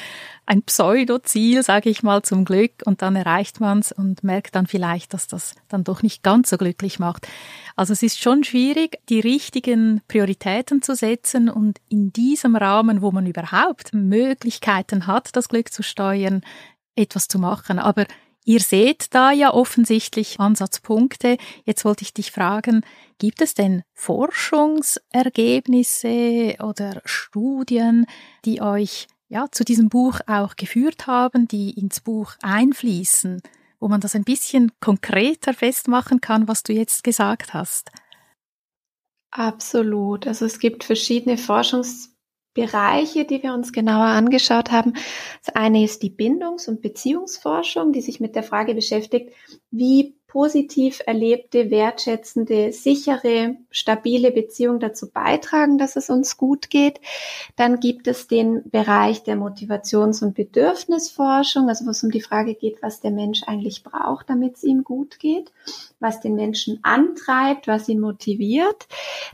ein 0.47 0.63
Pseudo-Ziel, 0.63 1.63
sage 1.63 1.91
ich 1.91 2.03
mal, 2.03 2.23
zum 2.23 2.45
Glück 2.45 2.73
und 2.85 3.03
dann 3.03 3.17
erreicht 3.17 3.61
man 3.61 3.81
es 3.81 3.93
und 3.93 4.23
merkt 4.25 4.55
dann 4.55 4.67
vielleicht, 4.67 5.15
dass 5.15 5.27
das 5.27 5.55
dann 5.69 5.85
doch 5.85 6.03
nicht 6.03 6.23
ganz 6.23 6.51
so 6.51 6.57
glücklich 6.57 6.99
macht. 6.99 7.27
Also 7.75 7.93
es 7.93 8.03
ist 8.03 8.21
schon 8.21 8.45
schwierig, 8.45 8.99
die 9.09 9.21
richtigen 9.21 10.01
Prioritäten 10.09 10.83
zu 10.83 10.95
setzen 10.95 11.49
und 11.49 11.79
in 11.89 12.13
diesem 12.13 12.57
Rahmen, 12.57 13.03
wo 13.03 13.11
man 13.11 13.27
überhaupt 13.27 13.93
Möglichkeiten 13.93 15.07
hat, 15.07 15.35
das 15.35 15.49
Glück 15.49 15.73
zu 15.73 15.83
steuern, 15.83 16.43
etwas 16.95 17.29
zu 17.29 17.39
machen. 17.39 17.79
Aber 17.79 18.07
ihr 18.47 18.61
seht 18.61 19.15
da 19.15 19.33
ja 19.33 19.53
offensichtlich 19.53 20.41
Ansatzpunkte. 20.41 21.37
Jetzt 21.65 21.85
wollte 21.85 22.01
ich 22.03 22.15
dich 22.15 22.33
fragen, 22.33 22.81
gibt 23.19 23.43
es 23.43 23.53
denn 23.53 23.83
Forschungsergebnisse 23.93 26.57
oder 26.61 27.03
Studien, 27.05 28.07
die 28.47 28.63
euch 28.63 29.09
ja, 29.29 29.47
zu 29.51 29.65
diesem 29.65 29.89
Buch 29.89 30.21
auch 30.27 30.57
geführt 30.57 31.07
haben, 31.07 31.49
die 31.49 31.73
ins 31.73 32.01
Buch 32.01 32.35
einfließen, 32.43 33.43
wo 33.81 33.89
man 33.89 34.01
das 34.01 34.15
ein 34.15 34.25
bisschen 34.25 34.73
konkreter 34.81 35.53
festmachen 35.53 36.21
kann, 36.21 36.49
was 36.49 36.63
du 36.63 36.73
jetzt 36.73 37.05
gesagt 37.05 37.53
hast? 37.53 37.91
Absolut. 39.33 40.27
Also 40.27 40.47
es 40.47 40.59
gibt 40.59 40.85
verschiedene 40.85 41.37
Forschungs 41.37 42.16
Bereiche, 42.57 43.25
die 43.25 43.43
wir 43.43 43.53
uns 43.55 43.73
genauer 43.73 44.07
angeschaut 44.07 44.73
haben. 44.73 44.95
Das 45.45 45.55
eine 45.55 45.85
ist 45.85 46.03
die 46.03 46.11
Bindungs- 46.11 46.69
und 46.69 46.81
Beziehungsforschung, 46.83 47.93
die 47.93 48.01
sich 48.01 48.19
mit 48.19 48.35
der 48.35 48.43
Frage 48.43 48.75
beschäftigt, 48.75 49.33
wie 49.71 50.17
positiv 50.37 51.01
erlebte, 51.07 51.71
wertschätzende, 51.71 52.71
sichere, 52.71 53.57
stabile 53.71 54.31
Beziehung 54.31 54.81
dazu 54.81 55.11
beitragen, 55.11 55.79
dass 55.79 55.97
es 55.97 56.11
uns 56.11 56.37
gut 56.37 56.69
geht. 56.69 57.01
Dann 57.57 57.81
gibt 57.81 58.07
es 58.07 58.29
den 58.29 58.69
Bereich 58.69 59.23
der 59.23 59.37
Motivations- 59.37 60.23
und 60.23 60.35
Bedürfnisforschung, 60.35 61.71
also 61.71 61.87
wo 61.87 61.91
es 61.91 62.05
um 62.05 62.11
die 62.11 62.21
Frage 62.21 62.53
geht, 62.53 62.83
was 62.83 63.01
der 63.01 63.13
Mensch 63.13 63.45
eigentlich 63.47 63.83
braucht, 63.83 64.29
damit 64.29 64.57
es 64.57 64.65
ihm 64.65 64.85
gut 64.85 65.19
geht, 65.19 65.53
was 66.01 66.21
den 66.21 66.35
Menschen 66.35 66.81
antreibt, 66.83 67.67
was 67.67 67.89
ihn 67.89 68.01
motiviert. 68.01 68.89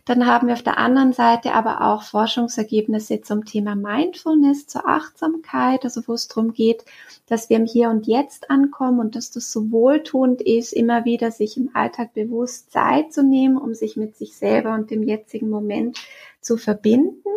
Dann 0.04 0.24
haben 0.24 0.46
wir 0.46 0.54
auf 0.54 0.62
der 0.62 0.78
anderen 0.78 1.12
Seite 1.12 1.54
aber 1.54 1.80
auch 1.80 2.04
Forschungsergebnisse 2.04 3.22
zum 3.22 3.44
Thema 3.44 3.74
Mindfulness, 3.74 4.68
zur 4.68 4.86
Achtsamkeit, 4.86 5.82
also 5.82 6.02
wo 6.06 6.12
es 6.12 6.28
darum 6.28 6.52
geht, 6.52 6.84
dass 7.26 7.50
wir 7.50 7.56
im 7.56 7.66
Hier 7.66 7.90
und 7.90 8.06
Jetzt 8.06 8.50
ankommen 8.50 9.00
und 9.00 9.16
dass 9.16 9.32
das 9.32 9.50
so 9.50 9.72
wohltuend 9.72 10.42
ist, 10.42 10.72
immer 10.72 10.91
wieder 11.04 11.30
sich 11.30 11.56
im 11.56 11.70
Alltag 11.74 12.14
bewusst 12.14 12.70
Zeit 12.70 13.12
zu 13.12 13.22
nehmen, 13.22 13.56
um 13.56 13.74
sich 13.74 13.96
mit 13.96 14.16
sich 14.16 14.36
selber 14.36 14.74
und 14.74 14.90
dem 14.90 15.02
jetzigen 15.02 15.50
Moment 15.50 15.98
zu 16.40 16.56
verbinden. 16.56 17.28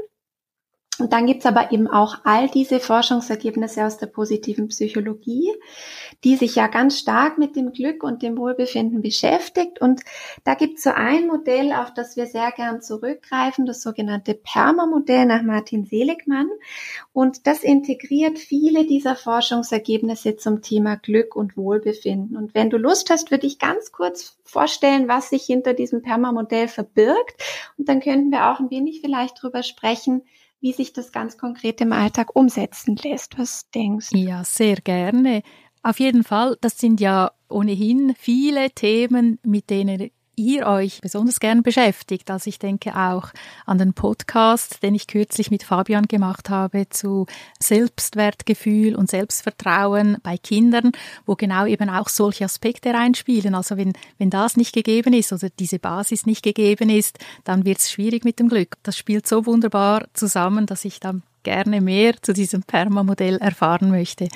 Und 0.97 1.11
dann 1.11 1.25
gibt's 1.25 1.45
aber 1.45 1.71
eben 1.71 1.87
auch 1.87 2.19
all 2.23 2.47
diese 2.47 2.79
Forschungsergebnisse 2.79 3.85
aus 3.85 3.97
der 3.97 4.07
positiven 4.07 4.69
Psychologie, 4.69 5.51
die 6.23 6.37
sich 6.37 6.55
ja 6.55 6.67
ganz 6.67 6.99
stark 6.99 7.37
mit 7.37 7.55
dem 7.55 7.73
Glück 7.73 8.01
und 8.03 8.21
dem 8.21 8.37
Wohlbefinden 8.37 9.01
beschäftigt. 9.01 9.81
Und 9.81 10.01
da 10.45 10.53
gibt's 10.53 10.83
so 10.83 10.91
ein 10.91 11.27
Modell, 11.27 11.73
auf 11.73 11.93
das 11.93 12.15
wir 12.15 12.27
sehr 12.27 12.51
gern 12.51 12.81
zurückgreifen, 12.81 13.65
das 13.65 13.81
sogenannte 13.81 14.35
PERMA-Modell 14.35 15.25
nach 15.25 15.43
Martin 15.43 15.85
Seligmann. 15.85 16.49
Und 17.11 17.45
das 17.45 17.63
integriert 17.63 18.39
viele 18.39 18.85
dieser 18.85 19.15
Forschungsergebnisse 19.15 20.37
zum 20.37 20.61
Thema 20.61 20.95
Glück 20.95 21.35
und 21.35 21.57
Wohlbefinden. 21.57 22.37
Und 22.37 22.53
wenn 22.53 22.69
du 22.69 22.77
Lust 22.77 23.09
hast, 23.09 23.31
würde 23.31 23.47
ich 23.47 23.59
ganz 23.59 23.91
kurz 23.91 24.37
vorstellen, 24.43 25.09
was 25.09 25.29
sich 25.29 25.43
hinter 25.43 25.73
diesem 25.73 26.01
PERMA-Modell 26.01 26.69
verbirgt. 26.69 27.43
Und 27.77 27.89
dann 27.89 27.99
könnten 27.99 28.31
wir 28.31 28.49
auch 28.49 28.59
ein 28.59 28.69
wenig 28.69 29.01
vielleicht 29.01 29.41
drüber 29.41 29.61
sprechen, 29.61 30.21
wie 30.65 30.73
sich 30.73 30.93
das 30.93 31.11
ganz 31.11 31.37
konkret 31.37 31.79
im 31.79 31.93
Alltag 31.93 32.35
umsetzen 32.35 32.95
lässt. 32.95 33.37
Was 33.37 33.69
denkst 33.69 34.09
du? 34.09 34.17
Ja, 34.17 34.43
sehr 34.43 34.77
gerne. 34.77 35.43
Auf 35.83 35.99
jeden 35.99 36.23
Fall, 36.23 36.57
das 36.59 36.79
sind 36.79 36.99
ja 36.99 37.33
ohnehin 37.49 38.15
viele 38.17 38.71
Themen, 38.71 39.37
mit 39.43 39.69
denen 39.69 40.09
ihr 40.35 40.67
euch 40.67 41.01
besonders 41.01 41.39
gern 41.39 41.63
beschäftigt. 41.63 42.29
Also 42.31 42.49
ich 42.49 42.59
denke 42.59 42.95
auch 42.95 43.29
an 43.65 43.77
den 43.77 43.93
Podcast, 43.93 44.81
den 44.83 44.95
ich 44.95 45.07
kürzlich 45.07 45.51
mit 45.51 45.63
Fabian 45.63 46.05
gemacht 46.05 46.49
habe 46.49 46.87
zu 46.89 47.25
Selbstwertgefühl 47.59 48.95
und 48.95 49.09
Selbstvertrauen 49.09 50.17
bei 50.23 50.37
Kindern, 50.37 50.91
wo 51.25 51.35
genau 51.35 51.65
eben 51.65 51.89
auch 51.89 52.09
solche 52.09 52.45
Aspekte 52.45 52.93
reinspielen. 52.93 53.55
Also 53.55 53.77
wenn, 53.77 53.93
wenn 54.17 54.29
das 54.29 54.57
nicht 54.57 54.73
gegeben 54.73 55.13
ist 55.13 55.33
oder 55.33 55.49
diese 55.49 55.79
Basis 55.79 56.25
nicht 56.25 56.43
gegeben 56.43 56.89
ist, 56.89 57.19
dann 57.43 57.65
wird 57.65 57.79
es 57.79 57.91
schwierig 57.91 58.25
mit 58.25 58.39
dem 58.39 58.49
Glück. 58.49 58.77
Das 58.83 58.97
spielt 58.97 59.27
so 59.27 59.45
wunderbar 59.45 60.07
zusammen, 60.13 60.65
dass 60.65 60.85
ich 60.85 60.99
dann 60.99 61.23
gerne 61.43 61.79
mehr 61.79 62.15
zu 62.21 62.33
diesem 62.33 62.63
Perma-Modell 62.63 63.37
erfahren 63.37 63.89
möchte. 63.89 64.27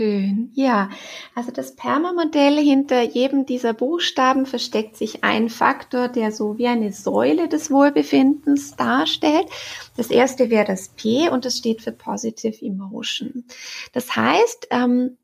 Schön. 0.00 0.50
Ja, 0.54 0.90
also 1.36 1.52
das 1.52 1.76
Perma-Modell 1.76 2.58
hinter 2.58 3.02
jedem 3.02 3.46
dieser 3.46 3.74
Buchstaben 3.74 4.44
versteckt 4.44 4.96
sich 4.96 5.22
ein 5.22 5.48
Faktor, 5.48 6.08
der 6.08 6.32
so 6.32 6.58
wie 6.58 6.66
eine 6.66 6.92
Säule 6.92 7.48
des 7.48 7.70
Wohlbefindens 7.70 8.74
darstellt. 8.74 9.46
Das 9.96 10.10
erste 10.10 10.50
wäre 10.50 10.64
das 10.64 10.88
P 10.88 11.28
und 11.28 11.44
das 11.44 11.58
steht 11.58 11.80
für 11.80 11.92
Positive 11.92 12.60
Emotion. 12.60 13.44
Das 13.92 14.16
heißt, 14.16 14.66
ähm, 14.70 15.16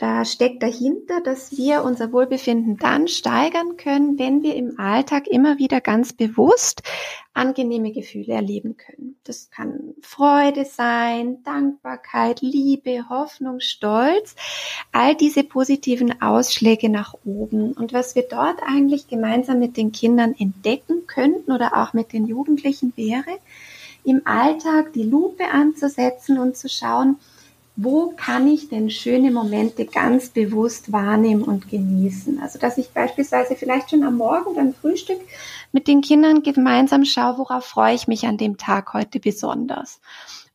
da 0.00 0.24
steckt 0.24 0.62
dahinter, 0.62 1.20
dass 1.20 1.58
wir 1.58 1.84
unser 1.84 2.10
Wohlbefinden 2.10 2.78
dann 2.78 3.06
steigern 3.06 3.76
können, 3.76 4.18
wenn 4.18 4.42
wir 4.42 4.56
im 4.56 4.80
Alltag 4.80 5.28
immer 5.28 5.58
wieder 5.58 5.82
ganz 5.82 6.14
bewusst 6.14 6.82
angenehme 7.34 7.92
Gefühle 7.92 8.32
erleben 8.32 8.78
können. 8.78 9.16
Das 9.24 9.50
kann 9.50 9.94
Freude 10.00 10.64
sein, 10.64 11.42
Dankbarkeit, 11.44 12.40
Liebe, 12.40 13.10
Hoffnung, 13.10 13.60
Stolz, 13.60 14.36
all 14.90 15.14
diese 15.14 15.44
positiven 15.44 16.22
Ausschläge 16.22 16.88
nach 16.88 17.14
oben. 17.26 17.72
Und 17.72 17.92
was 17.92 18.14
wir 18.14 18.22
dort 18.22 18.62
eigentlich 18.66 19.06
gemeinsam 19.06 19.58
mit 19.58 19.76
den 19.76 19.92
Kindern 19.92 20.34
entdecken 20.38 21.06
könnten 21.06 21.52
oder 21.52 21.76
auch 21.76 21.92
mit 21.92 22.14
den 22.14 22.26
Jugendlichen 22.26 22.94
wäre, 22.96 23.38
im 24.04 24.22
Alltag 24.24 24.94
die 24.94 25.02
Lupe 25.02 25.44
anzusetzen 25.52 26.38
und 26.38 26.56
zu 26.56 26.70
schauen, 26.70 27.18
wo 27.82 28.12
kann 28.14 28.46
ich 28.46 28.68
denn 28.68 28.90
schöne 28.90 29.30
Momente 29.30 29.86
ganz 29.86 30.28
bewusst 30.28 30.92
wahrnehmen 30.92 31.42
und 31.42 31.70
genießen? 31.70 32.38
Also, 32.40 32.58
dass 32.58 32.76
ich 32.76 32.90
beispielsweise 32.90 33.56
vielleicht 33.56 33.90
schon 33.90 34.04
am 34.04 34.18
Morgen 34.18 34.54
beim 34.54 34.74
Frühstück 34.74 35.20
mit 35.72 35.88
den 35.88 36.02
Kindern 36.02 36.42
gemeinsam 36.42 37.06
schaue, 37.06 37.38
worauf 37.38 37.64
freue 37.64 37.94
ich 37.94 38.06
mich 38.06 38.26
an 38.26 38.36
dem 38.36 38.58
Tag 38.58 38.92
heute 38.92 39.18
besonders. 39.18 40.00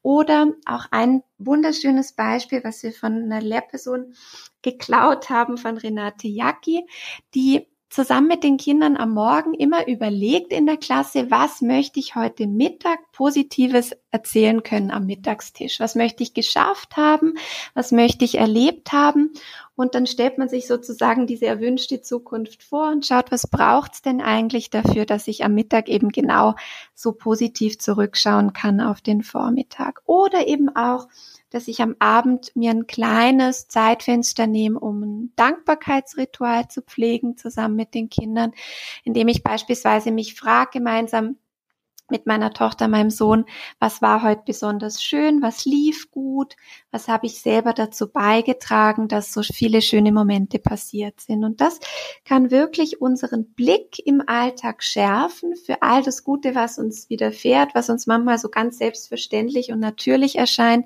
Oder 0.03 0.53
auch 0.67 0.85
ein 0.91 1.23
wunderschönes 1.39 2.13
Beispiel, 2.13 2.63
was 2.63 2.83
wir 2.83 2.91
von 2.91 3.23
einer 3.23 3.41
Lehrperson 3.41 4.13
geklaut 4.61 5.31
haben, 5.31 5.57
von 5.57 5.77
Renate 5.77 6.27
Jacki, 6.27 6.85
die 7.33 7.65
zusammen 7.95 8.27
mit 8.27 8.43
den 8.43 8.57
Kindern 8.57 8.97
am 8.97 9.13
Morgen 9.13 9.53
immer 9.53 9.87
überlegt 9.87 10.51
in 10.51 10.65
der 10.65 10.75
Klasse, 10.75 11.31
was 11.31 11.61
möchte 11.61 11.99
ich 11.99 12.15
heute 12.15 12.45
Mittag 12.45 12.99
Positives 13.13 13.95
erzählen 14.11 14.63
können 14.63 14.91
am 14.91 15.05
Mittagstisch? 15.05 15.79
Was 15.79 15.95
möchte 15.95 16.21
ich 16.21 16.33
geschafft 16.33 16.97
haben? 16.97 17.35
Was 17.73 17.93
möchte 17.93 18.25
ich 18.25 18.37
erlebt 18.37 18.91
haben? 18.91 19.31
Und 19.75 19.93
dann 19.93 20.07
stellt 20.07 20.37
man 20.37 20.47
sich 20.47 20.67
sozusagen 20.67 21.27
diese 21.27 21.47
erwünschte 21.47 22.01
Zukunft 22.01 22.63
vor 22.63 22.91
und 22.91 23.05
schaut, 23.05 23.31
was 23.31 23.47
braucht's 23.47 24.01
denn 24.01 24.21
eigentlich 24.21 24.69
dafür, 24.69 25.05
dass 25.05 25.27
ich 25.27 25.43
am 25.43 25.53
Mittag 25.53 25.89
eben 25.89 26.09
genau 26.09 26.55
so 26.93 27.11
positiv 27.11 27.77
zurückschauen 27.77 28.53
kann 28.53 28.79
auf 28.79 29.01
den 29.01 29.21
Vormittag. 29.21 30.01
Oder 30.05 30.47
eben 30.47 30.73
auch, 30.75 31.07
dass 31.49 31.67
ich 31.67 31.81
am 31.81 31.95
Abend 31.99 32.55
mir 32.55 32.71
ein 32.71 32.87
kleines 32.87 33.67
Zeitfenster 33.67 34.47
nehme, 34.47 34.79
um 34.79 35.03
ein 35.03 35.33
Dankbarkeitsritual 35.35 36.69
zu 36.69 36.81
pflegen, 36.81 37.37
zusammen 37.37 37.75
mit 37.75 37.93
den 37.93 38.09
Kindern, 38.09 38.51
indem 39.03 39.27
ich 39.27 39.43
beispielsweise 39.43 40.11
mich 40.11 40.35
frage 40.35 40.71
gemeinsam, 40.79 41.37
mit 42.09 42.25
meiner 42.27 42.53
Tochter, 42.53 42.87
meinem 42.87 43.09
Sohn, 43.09 43.45
was 43.79 44.01
war 44.01 44.21
heute 44.21 44.43
besonders 44.45 45.03
schön, 45.03 45.41
was 45.41 45.65
lief 45.65 46.11
gut, 46.11 46.55
was 46.91 47.07
habe 47.07 47.25
ich 47.25 47.41
selber 47.41 47.73
dazu 47.73 48.07
beigetragen, 48.11 49.07
dass 49.07 49.33
so 49.33 49.41
viele 49.41 49.81
schöne 49.81 50.11
Momente 50.11 50.59
passiert 50.59 51.19
sind. 51.19 51.43
Und 51.43 51.61
das 51.61 51.79
kann 52.23 52.51
wirklich 52.51 53.01
unseren 53.01 53.53
Blick 53.53 53.99
im 54.05 54.21
Alltag 54.25 54.83
schärfen 54.83 55.55
für 55.55 55.81
all 55.81 56.03
das 56.03 56.23
Gute, 56.23 56.53
was 56.53 56.77
uns 56.77 57.09
widerfährt, 57.09 57.73
was 57.73 57.89
uns 57.89 58.05
manchmal 58.05 58.37
so 58.37 58.49
ganz 58.49 58.77
selbstverständlich 58.77 59.71
und 59.71 59.79
natürlich 59.79 60.37
erscheint 60.37 60.85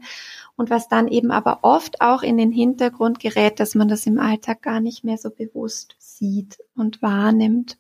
und 0.55 0.69
was 0.69 0.87
dann 0.87 1.07
eben 1.07 1.31
aber 1.31 1.59
oft 1.61 2.01
auch 2.01 2.21
in 2.21 2.37
den 2.37 2.51
Hintergrund 2.51 3.19
gerät, 3.19 3.59
dass 3.59 3.75
man 3.75 3.87
das 3.87 4.05
im 4.05 4.19
Alltag 4.19 4.61
gar 4.61 4.79
nicht 4.81 5.03
mehr 5.03 5.17
so 5.17 5.29
bewusst 5.29 5.95
sieht 5.99 6.59
und 6.75 7.01
wahrnimmt. 7.01 7.77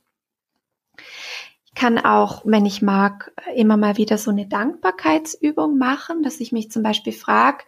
Ich 1.79 1.81
kann 1.81 1.97
auch, 1.97 2.41
wenn 2.43 2.65
ich 2.65 2.81
mag, 2.81 3.31
immer 3.55 3.77
mal 3.77 3.95
wieder 3.95 4.17
so 4.17 4.31
eine 4.31 4.45
Dankbarkeitsübung 4.45 5.77
machen, 5.77 6.23
dass 6.23 6.41
ich 6.41 6.51
mich 6.51 6.69
zum 6.69 6.83
Beispiel 6.83 7.13
frage, 7.13 7.63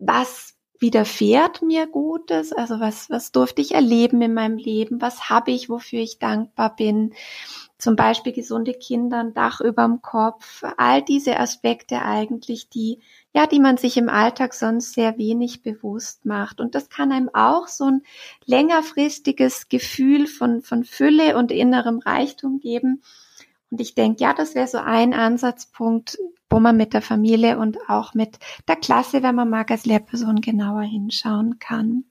was 0.00 0.56
widerfährt 0.80 1.62
mir 1.62 1.86
Gutes? 1.86 2.52
Also 2.52 2.80
was, 2.80 3.10
was 3.10 3.30
durfte 3.30 3.62
ich 3.62 3.72
erleben 3.72 4.20
in 4.22 4.34
meinem 4.34 4.56
Leben? 4.56 5.00
Was 5.00 5.30
habe 5.30 5.52
ich, 5.52 5.68
wofür 5.68 6.00
ich 6.00 6.18
dankbar 6.18 6.74
bin? 6.74 7.14
Zum 7.78 7.94
Beispiel 7.94 8.32
gesunde 8.32 8.74
Kinder, 8.74 9.20
ein 9.20 9.34
Dach 9.34 9.60
überm 9.60 10.02
Kopf, 10.02 10.64
all 10.76 11.02
diese 11.02 11.38
Aspekte 11.38 12.02
eigentlich, 12.02 12.68
die 12.70 12.98
ja, 13.36 13.46
die 13.46 13.60
man 13.60 13.76
sich 13.76 13.96
im 13.96 14.08
Alltag 14.08 14.54
sonst 14.54 14.94
sehr 14.94 15.16
wenig 15.16 15.62
bewusst 15.62 16.24
macht. 16.24 16.60
Und 16.60 16.74
das 16.74 16.88
kann 16.88 17.12
einem 17.12 17.30
auch 17.32 17.68
so 17.68 17.84
ein 17.84 18.02
längerfristiges 18.46 19.68
Gefühl 19.68 20.26
von, 20.26 20.62
von 20.62 20.82
Fülle 20.82 21.36
und 21.36 21.52
innerem 21.52 22.00
Reichtum 22.00 22.58
geben. 22.58 23.02
Und 23.74 23.80
ich 23.80 23.96
denke, 23.96 24.22
ja, 24.22 24.32
das 24.32 24.54
wäre 24.54 24.68
so 24.68 24.78
ein 24.78 25.12
Ansatzpunkt, 25.12 26.16
wo 26.48 26.60
man 26.60 26.76
mit 26.76 26.94
der 26.94 27.02
Familie 27.02 27.58
und 27.58 27.76
auch 27.88 28.14
mit 28.14 28.38
der 28.68 28.76
Klasse, 28.76 29.24
wenn 29.24 29.34
man 29.34 29.50
mag, 29.50 29.68
als 29.72 29.84
Lehrperson 29.84 30.40
genauer 30.40 30.82
hinschauen 30.82 31.58
kann. 31.58 32.04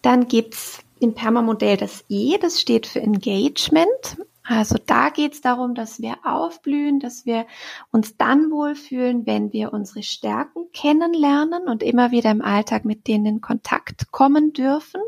Dann 0.00 0.28
gibt's 0.28 0.78
im 1.00 1.16
Permamodell 1.16 1.76
das 1.76 2.04
E, 2.08 2.38
das 2.38 2.60
steht 2.60 2.86
für 2.86 3.00
Engagement. 3.00 4.16
Also 4.44 4.76
da 4.86 5.08
geht 5.08 5.32
es 5.32 5.40
darum, 5.40 5.74
dass 5.74 6.00
wir 6.00 6.18
aufblühen, 6.22 7.00
dass 7.00 7.26
wir 7.26 7.44
uns 7.90 8.16
dann 8.16 8.52
wohlfühlen, 8.52 9.26
wenn 9.26 9.52
wir 9.52 9.72
unsere 9.72 10.04
Stärken 10.04 10.66
kennenlernen 10.72 11.64
und 11.66 11.82
immer 11.82 12.12
wieder 12.12 12.30
im 12.30 12.42
Alltag 12.42 12.84
mit 12.84 13.08
denen 13.08 13.26
in 13.26 13.40
Kontakt 13.40 14.12
kommen 14.12 14.52
dürfen. 14.52 15.00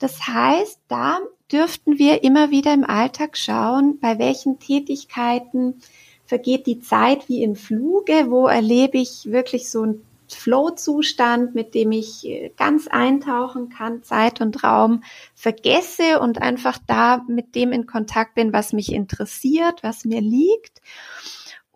Das 0.00 0.26
heißt, 0.26 0.80
da 0.88 1.20
dürften 1.52 1.98
wir 1.98 2.22
immer 2.24 2.50
wieder 2.50 2.74
im 2.74 2.84
Alltag 2.84 3.36
schauen, 3.36 3.98
bei 4.00 4.18
welchen 4.18 4.58
Tätigkeiten 4.58 5.80
vergeht 6.24 6.66
die 6.66 6.80
Zeit 6.80 7.28
wie 7.28 7.42
im 7.42 7.54
Fluge, 7.54 8.30
wo 8.30 8.46
erlebe 8.46 8.98
ich 8.98 9.26
wirklich 9.26 9.70
so 9.70 9.84
ein 9.84 10.02
Flow-Zustand, 10.28 11.54
mit 11.54 11.74
dem 11.74 11.92
ich 11.92 12.26
äh, 12.26 12.50
ganz 12.56 12.88
eintauchen 12.88 13.68
kann, 13.68 14.02
Zeit 14.02 14.40
und 14.40 14.64
Raum 14.64 15.04
vergesse 15.34 16.20
und 16.20 16.42
einfach 16.42 16.78
da 16.86 17.24
mit 17.28 17.54
dem 17.54 17.72
in 17.72 17.86
Kontakt 17.86 18.34
bin, 18.34 18.52
was 18.52 18.72
mich 18.72 18.92
interessiert, 18.92 19.82
was 19.82 20.04
mir 20.04 20.20
liegt. 20.20 20.80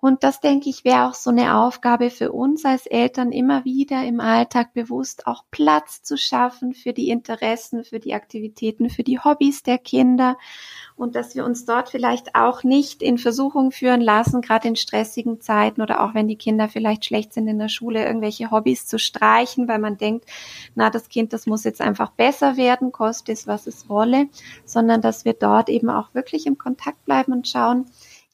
Und 0.00 0.24
das, 0.24 0.40
denke 0.40 0.70
ich, 0.70 0.84
wäre 0.84 1.06
auch 1.06 1.14
so 1.14 1.30
eine 1.30 1.56
Aufgabe 1.56 2.10
für 2.10 2.32
uns 2.32 2.64
als 2.64 2.86
Eltern, 2.86 3.32
immer 3.32 3.64
wieder 3.66 4.04
im 4.04 4.20
Alltag 4.20 4.72
bewusst 4.72 5.26
auch 5.26 5.44
Platz 5.50 6.02
zu 6.02 6.16
schaffen 6.16 6.72
für 6.72 6.94
die 6.94 7.10
Interessen, 7.10 7.84
für 7.84 8.00
die 8.00 8.14
Aktivitäten, 8.14 8.88
für 8.88 9.02
die 9.02 9.18
Hobbys 9.18 9.62
der 9.62 9.76
Kinder. 9.76 10.38
Und 10.96 11.16
dass 11.16 11.34
wir 11.34 11.44
uns 11.44 11.66
dort 11.66 11.90
vielleicht 11.90 12.34
auch 12.34 12.62
nicht 12.62 13.02
in 13.02 13.18
Versuchung 13.18 13.72
führen 13.72 14.00
lassen, 14.00 14.40
gerade 14.40 14.68
in 14.68 14.76
stressigen 14.76 15.40
Zeiten 15.40 15.82
oder 15.82 16.02
auch 16.02 16.14
wenn 16.14 16.28
die 16.28 16.36
Kinder 16.36 16.68
vielleicht 16.68 17.04
schlecht 17.04 17.34
sind 17.34 17.46
in 17.48 17.58
der 17.58 17.68
Schule, 17.68 18.04
irgendwelche 18.04 18.50
Hobbys 18.50 18.86
zu 18.86 18.98
streichen, 18.98 19.68
weil 19.68 19.78
man 19.78 19.98
denkt, 19.98 20.26
na, 20.74 20.88
das 20.88 21.08
Kind, 21.08 21.32
das 21.32 21.46
muss 21.46 21.64
jetzt 21.64 21.80
einfach 21.80 22.10
besser 22.10 22.56
werden, 22.56 22.92
koste 22.92 23.32
es, 23.32 23.46
was 23.46 23.66
es 23.66 23.88
wolle, 23.88 24.28
sondern 24.64 25.02
dass 25.02 25.24
wir 25.24 25.34
dort 25.34 25.68
eben 25.68 25.90
auch 25.90 26.14
wirklich 26.14 26.46
im 26.46 26.56
Kontakt 26.58 27.04
bleiben 27.04 27.32
und 27.32 27.48
schauen, 27.48 27.86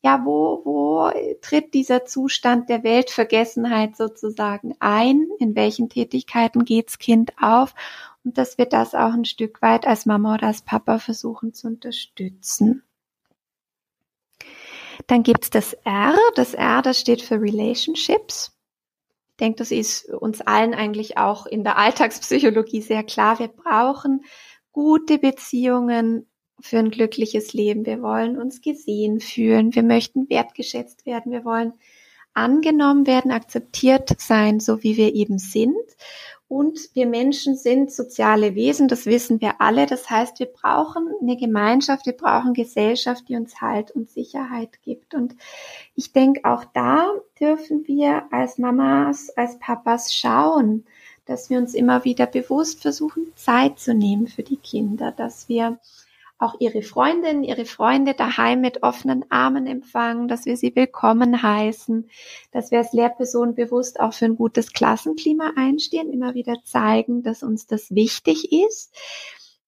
ja, 0.07 0.25
wo, 0.25 0.63
wo 0.65 1.11
tritt 1.41 1.75
dieser 1.75 2.05
Zustand 2.05 2.69
der 2.69 2.85
Weltvergessenheit 2.85 3.97
sozusagen 3.97 4.75
ein? 4.79 5.27
In 5.41 5.57
welchen 5.57 5.89
Tätigkeiten 5.89 6.65
geht's 6.65 6.99
Kind 6.99 7.33
auf? 7.41 7.75
und 8.27 8.37
dass 8.39 8.59
wir 8.59 8.67
das 8.67 8.95
auch 8.95 9.13
ein 9.13 9.25
Stück 9.25 9.63
weit 9.63 9.87
als 9.87 10.05
Mama 10.05 10.35
oder 10.35 10.49
als 10.49 10.63
Papa 10.63 10.99
versuchen 10.99 11.55
zu 11.55 11.69
unterstützen. 11.69 12.83
Dann 15.07 15.23
gibt's 15.23 15.49
das 15.49 15.75
R. 15.85 16.17
Das 16.35 16.53
R, 16.53 16.83
das 16.83 16.99
steht 16.99 17.23
für 17.23 17.41
Relationships. 17.41 18.53
Ich 19.31 19.37
denke, 19.37 19.59
das 19.59 19.71
ist 19.71 20.09
uns 20.09 20.41
allen 20.41 20.75
eigentlich 20.75 21.19
auch 21.19 21.47
in 21.47 21.63
der 21.63 21.79
Alltagspsychologie 21.79 22.83
sehr 22.83 23.05
klar. 23.05 23.39
Wir 23.39 23.49
brauchen 23.49 24.25
gute 24.73 25.19
Beziehungen 25.19 26.27
für 26.61 26.79
ein 26.79 26.91
glückliches 26.91 27.53
Leben. 27.53 27.87
Wir 27.87 28.03
wollen 28.03 28.39
uns 28.39 28.61
gesehen 28.61 29.21
fühlen. 29.21 29.75
Wir 29.75 29.83
möchten 29.83 30.29
wertgeschätzt 30.31 31.07
werden. 31.07 31.33
Wir 31.33 31.45
wollen 31.45 31.73
angenommen 32.35 33.07
werden, 33.07 33.31
akzeptiert 33.31 34.21
sein, 34.21 34.61
so 34.61 34.83
wie 34.83 34.97
wir 34.97 35.15
eben 35.15 35.39
sind. 35.39 35.77
Und 36.49 36.79
wir 36.95 37.07
Menschen 37.07 37.57
sind 37.57 37.91
soziale 37.91 38.55
Wesen, 38.55 38.87
das 38.87 39.05
wissen 39.05 39.41
wir 39.41 39.61
alle. 39.61 39.87
Das 39.87 40.09
heißt, 40.09 40.39
wir 40.39 40.47
brauchen 40.47 41.09
eine 41.21 41.37
Gemeinschaft, 41.37 42.07
wir 42.07 42.13
brauchen 42.13 42.55
Gesellschaft, 42.55 43.25
die 43.29 43.35
uns 43.35 43.61
Halt 43.61 43.91
und 43.91 44.11
Sicherheit 44.11 44.81
gibt. 44.83 45.15
Und 45.15 45.35
ich 45.97 46.13
denke, 46.13 46.45
auch 46.45 46.65
da 46.73 47.11
dürfen 47.41 47.89
wir 47.89 48.27
als 48.31 48.59
Mamas, 48.59 49.31
als 49.31 49.59
Papas 49.59 50.15
schauen, 50.15 50.85
dass 51.25 51.51
wir 51.51 51.59
uns 51.59 51.75
immer 51.75 52.05
wieder 52.05 52.27
bewusst 52.27 52.83
versuchen, 52.83 53.33
Zeit 53.35 53.81
zu 53.81 53.93
nehmen 53.93 54.29
für 54.29 54.45
die 54.45 54.59
Kinder, 54.59 55.11
dass 55.11 55.49
wir 55.49 55.81
auch 56.39 56.57
ihre 56.61 56.83
Freundinnen, 56.83 57.45
ihre 57.45 57.65
Freunde 57.65 58.15
daheim 58.15 58.61
mit 58.61 58.83
offenen 58.83 59.25
Armen 59.31 59.67
empfangen, 59.67 60.29
dass 60.29 60.45
wir 60.45 60.57
sie 60.57 60.75
willkommen 60.77 61.43
heißen, 61.43 62.09
dass 62.53 62.71
wir 62.71 62.79
als 62.79 62.93
Lehrperson 62.93 63.55
bewusst 63.55 64.01
auch 64.01 64.13
für 64.13 64.27
ein 64.27 64.37
gutes 64.37 64.73
Klassenklima 64.73 65.53
einstehen, 65.57 66.13
immer 66.13 66.35
wieder 66.35 66.57
zeigen, 66.65 67.23
dass 67.23 67.43
uns 67.43 67.67
das 67.67 67.95
wichtig 67.95 68.53
ist. 68.53 68.95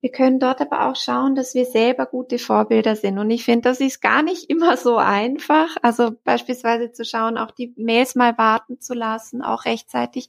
Wir 0.01 0.13
können 0.13 0.39
dort 0.39 0.61
aber 0.61 0.89
auch 0.89 0.95
schauen, 0.95 1.35
dass 1.35 1.55
wir 1.55 1.65
selber 1.65 2.07
gute 2.07 2.39
Vorbilder 2.39 2.95
sind. 2.95 3.19
Und 3.19 3.31
ich 3.31 3.45
finde, 3.45 3.69
das 3.69 3.81
ist 3.81 4.01
gar 4.01 4.23
nicht 4.23 4.45
immer 4.51 4.77
so 4.77 4.97
einfach. 4.97 5.77
Also 5.83 6.13
beispielsweise 6.25 6.93
zu 6.93 7.05
schauen, 7.05 7.37
auch 7.37 7.51
die 7.51 7.75
Mails 7.77 8.15
mal 8.15 8.39
warten 8.39 8.81
zu 8.81 8.95
lassen, 8.95 9.43
auch 9.43 9.65
rechtzeitig 9.65 10.29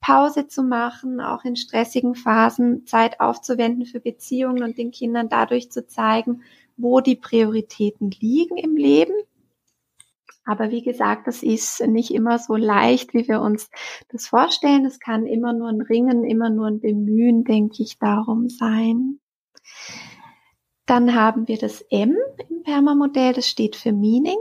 Pause 0.00 0.46
zu 0.48 0.62
machen, 0.62 1.20
auch 1.20 1.44
in 1.44 1.56
stressigen 1.56 2.14
Phasen 2.14 2.86
Zeit 2.86 3.20
aufzuwenden 3.20 3.84
für 3.84 4.00
Beziehungen 4.00 4.62
und 4.62 4.78
den 4.78 4.90
Kindern 4.90 5.28
dadurch 5.28 5.70
zu 5.70 5.86
zeigen, 5.86 6.42
wo 6.78 7.00
die 7.00 7.16
Prioritäten 7.16 8.10
liegen 8.10 8.56
im 8.56 8.76
Leben. 8.76 9.14
Aber 10.44 10.70
wie 10.70 10.82
gesagt, 10.82 11.26
das 11.26 11.42
ist 11.42 11.86
nicht 11.86 12.12
immer 12.12 12.38
so 12.38 12.56
leicht, 12.56 13.14
wie 13.14 13.28
wir 13.28 13.40
uns 13.40 13.70
das 14.08 14.26
vorstellen. 14.26 14.84
Es 14.84 14.98
kann 14.98 15.26
immer 15.26 15.52
nur 15.52 15.68
ein 15.68 15.80
Ringen, 15.80 16.24
immer 16.24 16.50
nur 16.50 16.66
ein 16.66 16.80
Bemühen, 16.80 17.44
denke 17.44 17.82
ich, 17.82 17.98
darum 17.98 18.48
sein. 18.48 19.20
Dann 20.86 21.14
haben 21.14 21.46
wir 21.46 21.58
das 21.58 21.80
M 21.90 22.16
im 22.48 22.62
Permamodell, 22.64 23.32
das 23.34 23.48
steht 23.48 23.76
für 23.76 23.92
Meaning. 23.92 24.38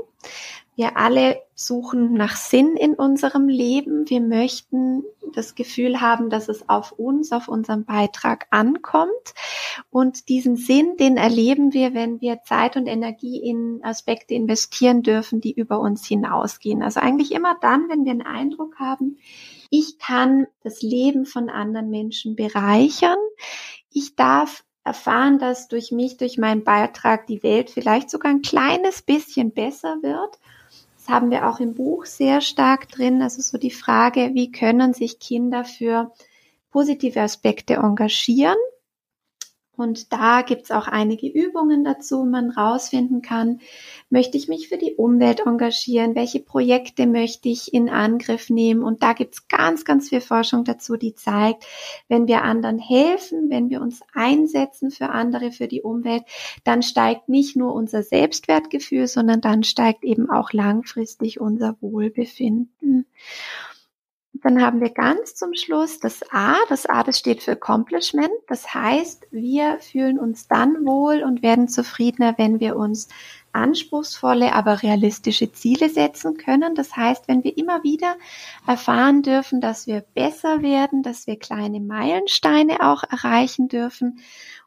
Wir 0.82 0.98
alle 0.98 1.40
suchen 1.54 2.16
nach 2.16 2.36
Sinn 2.36 2.76
in 2.76 2.96
unserem 2.96 3.48
Leben. 3.48 4.10
Wir 4.10 4.20
möchten 4.20 5.04
das 5.32 5.54
Gefühl 5.54 6.02
haben, 6.02 6.32
dass 6.32 6.50
es 6.50 6.68
auf 6.70 6.94
uns, 6.94 7.32
auf 7.32 7.48
unseren 7.50 7.86
Beitrag 7.86 8.48
ankommt. 8.50 9.36
Und 9.92 10.28
diesen 10.28 10.56
Sinn, 10.56 10.98
den 10.98 11.18
erleben 11.18 11.72
wir, 11.74 11.94
wenn 11.94 12.20
wir 12.20 12.42
Zeit 12.46 12.78
und 12.78 12.88
Energie 12.88 13.38
in 13.48 13.82
Aspekte 13.84 14.34
investieren 14.34 15.04
dürfen, 15.04 15.40
die 15.40 15.54
über 15.54 15.80
uns 15.80 16.04
hinausgehen. 16.08 16.82
Also 16.82 17.00
eigentlich 17.00 17.32
immer 17.32 17.56
dann, 17.62 17.88
wenn 17.88 18.04
wir 18.04 18.14
einen 18.14 18.24
Eindruck 18.24 18.80
haben, 18.80 19.20
ich 19.70 20.00
kann 20.00 20.48
das 20.64 20.82
Leben 20.82 21.28
von 21.28 21.52
anderen 21.52 21.92
Menschen 21.92 22.36
bereichern. 22.36 23.20
Ich 23.94 24.16
darf 24.16 24.64
erfahren, 24.84 25.38
dass 25.38 25.68
durch 25.68 25.92
mich, 25.92 26.18
durch 26.18 26.40
meinen 26.40 26.64
Beitrag 26.64 27.28
die 27.28 27.44
Welt 27.44 27.70
vielleicht 27.70 28.10
sogar 28.10 28.32
ein 28.32 28.42
kleines 28.42 29.04
bisschen 29.04 29.52
besser 29.52 29.98
wird 30.02 30.40
haben 31.12 31.30
wir 31.30 31.48
auch 31.48 31.60
im 31.60 31.76
Buch 31.76 32.06
sehr 32.06 32.42
stark 32.42 32.90
drin. 32.90 33.22
Also 33.22 33.42
so 33.42 33.58
die 33.58 33.72
Frage, 33.72 34.32
wie 34.34 34.52
können 34.52 34.94
sich 34.94 35.20
Kinder 35.20 35.64
für 35.66 36.12
positive 36.72 37.22
Aspekte 37.22 37.76
engagieren? 37.76 38.58
Und 39.82 40.14
da 40.14 40.44
gibt's 40.44 40.70
auch 40.70 40.88
einige 40.88 41.28
Übungen 41.28 41.84
dazu, 41.84 42.24
man 42.24 42.52
rausfinden 42.52 43.24
kann, 43.24 43.60
möchte 44.12 44.38
ich 44.38 44.48
mich 44.48 44.70
für 44.70 44.78
die 44.78 44.94
Umwelt 44.94 45.42
engagieren, 45.46 46.14
welche 46.14 46.40
Projekte 46.40 47.08
möchte 47.08 47.50
ich 47.50 47.74
in 47.74 47.90
Angriff 47.90 48.52
nehmen. 48.52 48.84
Und 48.84 49.02
da 49.02 49.14
gibt's 49.14 49.48
ganz, 49.48 49.84
ganz 49.84 50.10
viel 50.10 50.22
Forschung 50.22 50.66
dazu, 50.66 50.98
die 50.98 51.16
zeigt, 51.16 51.66
wenn 52.08 52.28
wir 52.28 52.44
anderen 52.44 52.78
helfen, 52.78 53.50
wenn 53.50 53.72
wir 53.72 53.82
uns 53.82 54.02
einsetzen 54.14 54.92
für 54.92 55.10
andere, 55.10 55.52
für 55.52 55.68
die 55.68 55.82
Umwelt, 55.82 56.24
dann 56.64 56.84
steigt 56.84 57.28
nicht 57.28 57.56
nur 57.56 57.74
unser 57.74 58.04
Selbstwertgefühl, 58.04 59.08
sondern 59.08 59.42
dann 59.42 59.64
steigt 59.64 60.04
eben 60.04 60.30
auch 60.30 60.54
langfristig 60.54 61.40
unser 61.42 61.76
Wohlbefinden. 61.82 63.08
Dann 64.44 64.62
haben 64.62 64.82
wir 64.82 64.90
ganz 64.90 65.36
zum 65.36 65.54
Schluss 65.54 66.00
das 66.00 66.22
A. 66.32 66.56
Das 66.70 66.86
A, 66.88 67.04
das 67.04 67.20
steht 67.20 67.44
für 67.44 67.52
Accomplishment. 67.52 68.32
Das 68.48 68.74
heißt, 68.74 69.28
wir 69.32 69.78
fühlen 69.80 70.20
uns 70.20 70.48
dann 70.48 70.86
wohl 70.86 71.24
und 71.24 71.44
werden 71.44 71.68
zufriedener, 71.68 72.36
wenn 72.38 72.60
wir 72.60 72.76
uns 72.76 73.08
anspruchsvolle, 73.54 74.54
aber 74.54 74.84
realistische 74.84 75.52
Ziele 75.52 75.90
setzen 75.90 76.38
können. 76.38 76.76
Das 76.76 76.96
heißt, 76.96 77.28
wenn 77.28 77.44
wir 77.44 77.58
immer 77.58 77.84
wieder 77.84 78.16
erfahren 78.68 79.22
dürfen, 79.22 79.62
dass 79.62 79.88
wir 79.88 80.02
besser 80.14 80.62
werden, 80.62 81.04
dass 81.04 81.28
wir 81.28 81.38
kleine 81.38 81.80
Meilensteine 81.80 82.82
auch 82.82 83.04
erreichen 83.04 83.68
dürfen 83.68 84.20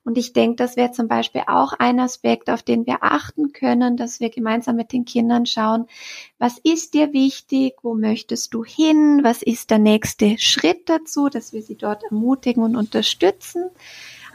und 0.04 0.18
ich 0.18 0.34
denke, 0.34 0.56
das 0.56 0.76
wäre 0.76 0.92
zum 0.92 1.08
Beispiel 1.08 1.42
auch 1.46 1.72
ein 1.72 1.98
Aspekt, 1.98 2.50
auf 2.50 2.62
den 2.62 2.86
wir 2.86 3.02
achten 3.02 3.52
können, 3.52 3.96
dass 3.96 4.20
wir 4.20 4.28
gemeinsam 4.28 4.76
mit 4.76 4.92
den 4.92 5.06
Kindern 5.06 5.46
schauen, 5.46 5.86
was 6.38 6.58
ist 6.58 6.92
dir 6.92 7.14
wichtig, 7.14 7.76
wo 7.82 7.94
möchtest 7.94 8.52
du 8.52 8.64
hin, 8.64 9.20
was 9.22 9.42
ist 9.42 9.70
der 9.70 9.78
nächste 9.78 10.38
Schritt 10.38 10.90
dazu, 10.90 11.30
dass 11.30 11.54
wir 11.54 11.62
sie 11.62 11.76
dort 11.76 12.04
ermutigen 12.04 12.62
und 12.62 12.76
unterstützen 12.76 13.70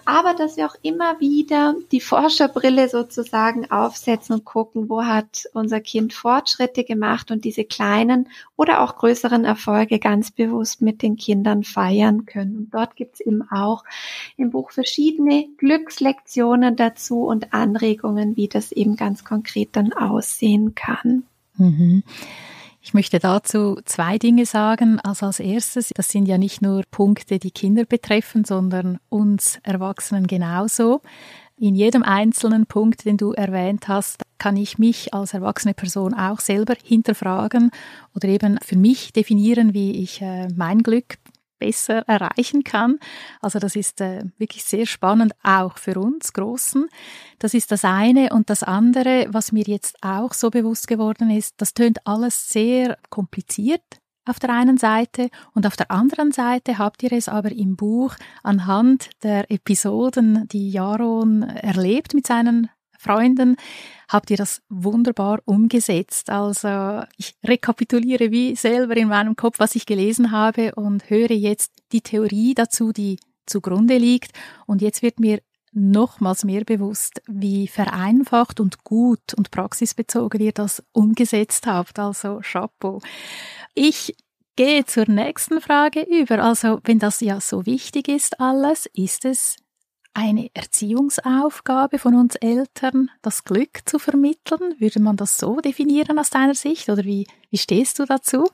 aber 0.10 0.34
dass 0.34 0.58
wir 0.58 0.66
auch 0.66 0.76
immer 0.82 1.20
wieder 1.20 1.76
die 1.92 2.02
Forscherbrille 2.02 2.90
sozusagen 2.90 3.70
aufsetzen 3.70 4.34
und 4.34 4.44
gucken, 4.44 4.90
wo 4.90 5.04
hat 5.04 5.44
unser 5.54 5.82
Kind 5.82 6.14
Fortschritte 6.14 6.84
gemacht 6.84 7.30
und 7.30 7.46
diese 7.46 7.64
kleinen 7.64 8.28
oder 8.56 8.82
auch 8.82 8.96
größeren 8.96 9.46
Erfolge 9.46 10.00
ganz 10.00 10.32
bewusst 10.32 10.82
mit 10.82 11.04
den 11.04 11.16
Kindern 11.16 11.64
feiern 11.64 12.26
können. 12.26 12.58
Und 12.58 12.74
dort 12.74 12.96
gibt's 12.96 13.20
eben 13.20 13.44
auch 13.52 13.84
im 14.36 14.50
Buch 14.50 14.72
verschiedene 14.72 15.46
Glückslektionen 15.60 16.76
dazu 16.76 17.26
und 17.26 17.54
Anregungen, 17.54 18.36
wie 18.36 18.48
das 18.48 18.72
eben 18.72 18.96
ganz 18.96 19.24
konkret 19.24 19.70
dann 19.74 19.94
aussehen 19.94 20.74
kann. 20.74 21.22
Mhm. 21.58 22.02
Ich 22.82 22.94
möchte 22.94 23.20
dazu 23.20 23.80
zwei 23.86 24.18
Dinge 24.18 24.46
sagen. 24.46 25.00
Also 25.02 25.26
als 25.26 25.40
erstes, 25.40 25.92
das 25.94 26.10
sind 26.10 26.28
ja 26.28 26.38
nicht 26.38 26.62
nur 26.62 26.84
Punkte, 26.90 27.38
die 27.38 27.52
Kinder 27.52 27.86
betreffen, 27.86 28.46
sondern 28.46 29.00
uns 29.10 29.60
Erwachsenen 29.64 30.28
genauso. 30.28 31.02
In 31.58 31.76
jedem 31.76 32.04
einzelnen 32.04 32.66
Punkt, 32.68 33.04
den 33.04 33.18
du 33.18 33.34
erwähnt 33.34 33.90
hast, 33.90 34.24
kann 34.38 34.56
ich 34.56 34.78
mich 34.78 35.14
als 35.14 35.34
erwachsene 35.34 35.74
Person 35.74 36.14
auch 36.14 36.40
selber 36.40 36.76
hinterfragen 36.82 37.72
oder 38.16 38.30
eben 38.30 38.58
für 38.64 38.78
mich 38.78 39.12
definieren, 39.12 39.74
wie 39.74 40.02
ich 40.02 40.22
äh, 40.22 40.48
mein 40.56 40.82
Glück 40.82 41.18
besser 41.60 42.08
erreichen 42.08 42.64
kann. 42.64 43.00
Also 43.42 43.60
das 43.60 43.76
ist 43.76 44.02
äh, 44.02 44.24
wirklich 44.38 44.64
sehr 44.64 44.86
spannend, 44.86 45.34
auch 45.44 45.78
für 45.78 46.00
uns 46.00 46.34
Großen. 46.34 46.88
Das 47.38 47.54
ist 47.54 47.72
das 47.72 47.86
eine. 47.86 48.30
Und 48.34 48.50
das 48.50 48.64
andere, 48.64 49.28
was 49.30 49.52
mir 49.52 49.66
jetzt 49.66 49.98
auch 50.02 50.34
so 50.34 50.50
bewusst 50.50 50.88
geworden 50.88 51.30
ist, 51.30 51.56
das 51.58 51.74
tönt 51.74 52.06
alles 52.08 52.50
sehr 52.50 52.98
kompliziert 53.10 53.84
auf 54.30 54.38
der 54.40 54.52
einen 54.52 54.78
Seite 54.78 55.30
und 55.56 55.66
auf 55.66 55.76
der 55.76 55.90
anderen 55.90 56.32
Seite 56.32 56.78
habt 56.78 57.02
ihr 57.02 57.12
es 57.14 57.28
aber 57.28 57.52
im 57.52 57.76
Buch 57.76 58.16
anhand 58.44 59.10
der 59.24 59.50
Episoden, 59.50 60.48
die 60.50 60.70
Jaron 60.70 61.42
erlebt 61.42 62.14
mit 62.14 62.28
seinen 62.28 62.70
Freunden, 63.00 63.56
habt 64.10 64.30
ihr 64.30 64.36
das 64.36 64.62
wunderbar 64.68 65.40
umgesetzt. 65.46 66.30
Also 66.30 67.04
ich 67.16 67.36
rekapituliere 67.46 68.30
wie 68.30 68.58
selber 68.58 68.98
in 68.98 69.08
meinem 69.08 69.38
Kopf, 69.38 69.58
was 69.60 69.76
ich 69.76 69.86
gelesen 69.86 70.32
habe 70.32 70.76
und 70.76 71.10
höre 71.10 71.32
jetzt 71.32 71.72
die 71.94 72.02
Theorie 72.02 72.54
dazu, 72.54 72.92
die 72.92 73.18
zugrunde 73.46 73.98
liegt. 73.98 74.38
Und 74.66 74.82
jetzt 74.82 75.02
wird 75.02 75.20
mir 75.20 75.40
nochmals 75.72 76.44
mehr 76.44 76.66
bewusst, 76.66 77.22
wie 77.26 77.68
vereinfacht 77.68 78.60
und 78.60 78.84
gut 78.84 79.34
und 79.38 79.50
praxisbezogen 79.50 80.42
ihr 80.42 80.52
das 80.52 80.84
umgesetzt 80.92 81.68
habt. 81.68 82.00
Also 82.00 82.42
Chapeau. 82.44 83.00
Ich 83.76 84.14
gehe 84.58 84.86
zur 84.86 85.10
nächsten 85.10 85.62
Frage 85.62 86.02
über. 86.02 86.44
Also 86.44 86.82
wenn 86.84 87.00
das 87.00 87.22
ja 87.22 87.40
so 87.40 87.66
wichtig 87.66 88.10
ist 88.10 88.42
alles, 88.42 88.88
ist 88.94 89.24
es 89.24 89.56
eine 90.14 90.50
Erziehungsaufgabe 90.54 92.00
von 92.00 92.16
uns 92.16 92.36
Eltern, 92.36 93.10
das 93.22 93.44
Glück 93.44 93.82
zu 93.86 94.00
vermitteln? 94.00 94.76
Würde 94.80 95.00
man 95.00 95.18
das 95.18 95.38
so 95.38 95.62
definieren 95.62 96.20
aus 96.20 96.30
deiner 96.30 96.56
Sicht 96.56 96.90
oder 96.90 97.04
wie, 97.04 97.28
wie 97.50 97.58
stehst 97.58 98.00
du 98.00 98.06
dazu? 98.06 98.48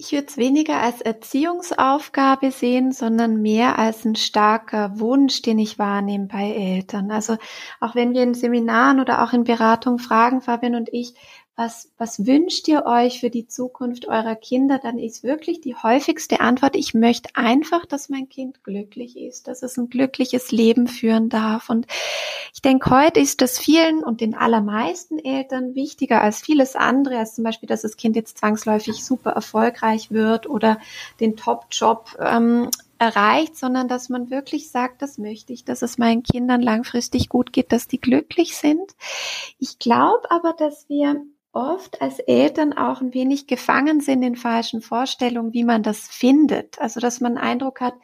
Ich 0.00 0.12
würde 0.12 0.28
es 0.28 0.36
weniger 0.36 0.80
als 0.80 1.00
Erziehungsaufgabe 1.00 2.52
sehen, 2.52 2.92
sondern 2.92 3.42
mehr 3.42 3.80
als 3.80 4.04
ein 4.04 4.14
starker 4.14 5.00
Wunsch, 5.00 5.42
den 5.42 5.58
ich 5.58 5.80
wahrnehme 5.80 6.26
bei 6.26 6.52
Eltern. 6.52 7.10
Also 7.10 7.36
auch 7.80 7.96
wenn 7.96 8.14
wir 8.14 8.22
in 8.22 8.34
Seminaren 8.34 9.00
oder 9.00 9.24
auch 9.24 9.32
in 9.32 9.42
Beratung 9.42 9.98
fragen, 9.98 10.40
Fabian 10.40 10.76
und 10.76 10.88
ich, 10.92 11.14
was, 11.58 11.90
was 11.98 12.24
wünscht 12.24 12.68
ihr 12.68 12.86
euch 12.86 13.18
für 13.18 13.30
die 13.30 13.48
Zukunft 13.48 14.06
eurer 14.06 14.36
Kinder, 14.36 14.78
dann 14.78 14.96
ist 14.96 15.24
wirklich 15.24 15.60
die 15.60 15.74
häufigste 15.74 16.38
Antwort, 16.38 16.76
ich 16.76 16.94
möchte 16.94 17.30
einfach, 17.34 17.84
dass 17.84 18.08
mein 18.08 18.28
Kind 18.28 18.62
glücklich 18.62 19.16
ist, 19.16 19.48
dass 19.48 19.64
es 19.64 19.76
ein 19.76 19.90
glückliches 19.90 20.52
Leben 20.52 20.86
führen 20.86 21.28
darf. 21.28 21.68
Und 21.68 21.88
ich 22.54 22.62
denke, 22.62 22.90
heute 22.90 23.18
ist 23.18 23.40
das 23.40 23.58
vielen 23.58 24.04
und 24.04 24.20
den 24.20 24.36
allermeisten 24.36 25.18
Eltern 25.18 25.74
wichtiger 25.74 26.22
als 26.22 26.40
vieles 26.40 26.76
andere, 26.76 27.18
als 27.18 27.34
zum 27.34 27.42
Beispiel, 27.42 27.68
dass 27.68 27.82
das 27.82 27.96
Kind 27.96 28.14
jetzt 28.14 28.38
zwangsläufig 28.38 29.04
super 29.04 29.32
erfolgreich 29.32 30.12
wird 30.12 30.48
oder 30.48 30.78
den 31.18 31.36
Top-Job 31.36 32.16
ähm, 32.20 32.70
erreicht, 33.00 33.56
sondern 33.56 33.88
dass 33.88 34.08
man 34.08 34.30
wirklich 34.30 34.70
sagt, 34.70 35.02
das 35.02 35.18
möchte 35.18 35.52
ich, 35.52 35.64
dass 35.64 35.82
es 35.82 35.98
meinen 35.98 36.22
Kindern 36.22 36.62
langfristig 36.62 37.28
gut 37.28 37.52
geht, 37.52 37.72
dass 37.72 37.88
die 37.88 38.00
glücklich 38.00 38.56
sind. 38.56 38.94
Ich 39.58 39.80
glaube 39.80 40.30
aber, 40.30 40.52
dass 40.52 40.88
wir 40.88 41.20
oft 41.58 42.00
als 42.00 42.20
Eltern 42.20 42.72
auch 42.72 43.00
ein 43.00 43.12
wenig 43.12 43.48
gefangen 43.48 44.00
sind 44.00 44.22
in 44.22 44.36
falschen 44.36 44.80
Vorstellungen, 44.80 45.52
wie 45.52 45.64
man 45.64 45.82
das 45.82 46.06
findet. 46.08 46.78
Also, 46.78 47.00
dass 47.00 47.20
man 47.20 47.36
Eindruck 47.36 47.80
hat, 47.80 47.94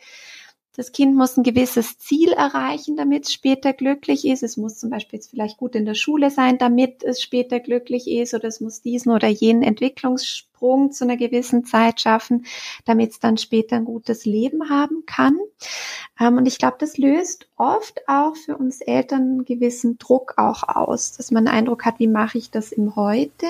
das 0.77 0.90
Kind 0.90 1.14
muss 1.14 1.37
ein 1.37 1.45
gewisses 1.45 1.99
Ziel 1.99 2.33
erreichen, 2.33 2.97
damit 2.97 3.27
es 3.27 3.33
später 3.33 3.73
glücklich 3.73 4.27
ist. 4.27 4.43
Es 4.43 4.57
muss 4.57 4.79
zum 4.79 4.90
Beispiel 4.90 5.19
jetzt 5.19 5.31
vielleicht 5.31 5.57
gut 5.57 5.77
in 5.77 5.85
der 5.85 5.95
Schule 5.95 6.31
sein, 6.31 6.59
damit 6.59 7.05
es 7.05 7.23
später 7.23 7.61
glücklich 7.61 8.09
ist, 8.11 8.35
oder 8.35 8.49
es 8.49 8.61
muss 8.61 8.83
diesen 8.83 9.12
oder 9.12 9.29
jenen 9.29 9.62
Entwicklungsschritt 9.62 10.49
Sprung 10.55 10.93
zu 10.93 11.05
einer 11.05 11.17
gewissen 11.17 11.64
Zeit 11.64 12.01
schaffen, 12.01 12.47
damit 12.85 13.11
es 13.11 13.19
dann 13.19 13.37
später 13.37 13.77
ein 13.77 13.85
gutes 13.85 14.25
Leben 14.25 14.71
haben 14.71 15.05
kann. 15.05 15.37
Ähm, 16.21 16.37
und 16.37 16.47
ich 16.47 16.59
glaube, 16.59 16.77
das 16.79 16.97
löst 16.97 17.49
oft 17.57 18.03
auch 18.07 18.37
für 18.37 18.57
uns 18.57 18.81
Eltern 18.81 19.23
einen 19.23 19.45
gewissen 19.45 19.99
Druck 19.99 20.35
auch 20.37 20.62
aus, 20.62 21.12
dass 21.17 21.31
man 21.31 21.47
den 21.47 21.55
Eindruck 21.55 21.85
hat, 21.85 21.99
wie 21.99 22.07
mache 22.07 22.38
ich 22.38 22.51
das 22.51 22.73
im 22.73 22.95
Heute? 22.95 23.47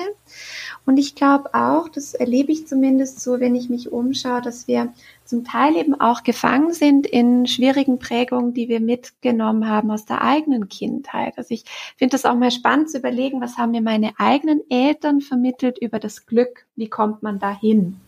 Und 0.85 0.97
ich 0.97 1.15
glaube 1.15 1.53
auch, 1.53 1.89
das 1.89 2.13
erlebe 2.13 2.51
ich 2.51 2.67
zumindest 2.67 3.21
so, 3.21 3.39
wenn 3.39 3.55
ich 3.55 3.69
mich 3.69 3.91
umschaue, 3.91 4.41
dass 4.41 4.67
wir 4.67 4.93
zum 5.25 5.43
Teil 5.43 5.75
eben 5.75 5.99
auch 5.99 6.23
gefangen 6.23 6.73
sind 6.73 7.07
in 7.07 7.47
schwierigen 7.47 7.97
Prägungen, 7.97 8.53
die 8.53 8.69
wir 8.69 8.79
mitgenommen 8.79 9.67
haben 9.67 9.89
aus 9.89 10.05
der 10.05 10.21
eigenen 10.21 10.69
Kindheit. 10.69 11.37
Also 11.37 11.53
ich 11.53 11.65
finde 11.97 12.11
das 12.11 12.25
auch 12.25 12.35
mal 12.35 12.51
spannend 12.51 12.91
zu 12.91 12.99
überlegen, 12.99 13.41
was 13.41 13.57
haben 13.57 13.71
mir 13.71 13.81
meine 13.81 14.13
eigenen 14.17 14.61
Eltern 14.69 15.21
vermittelt 15.21 15.79
über 15.79 15.99
das 15.99 16.27
Glück? 16.27 16.65
Wie 16.75 16.89
kommt 16.95 17.23
man 17.23 17.39
dahin? 17.39 17.99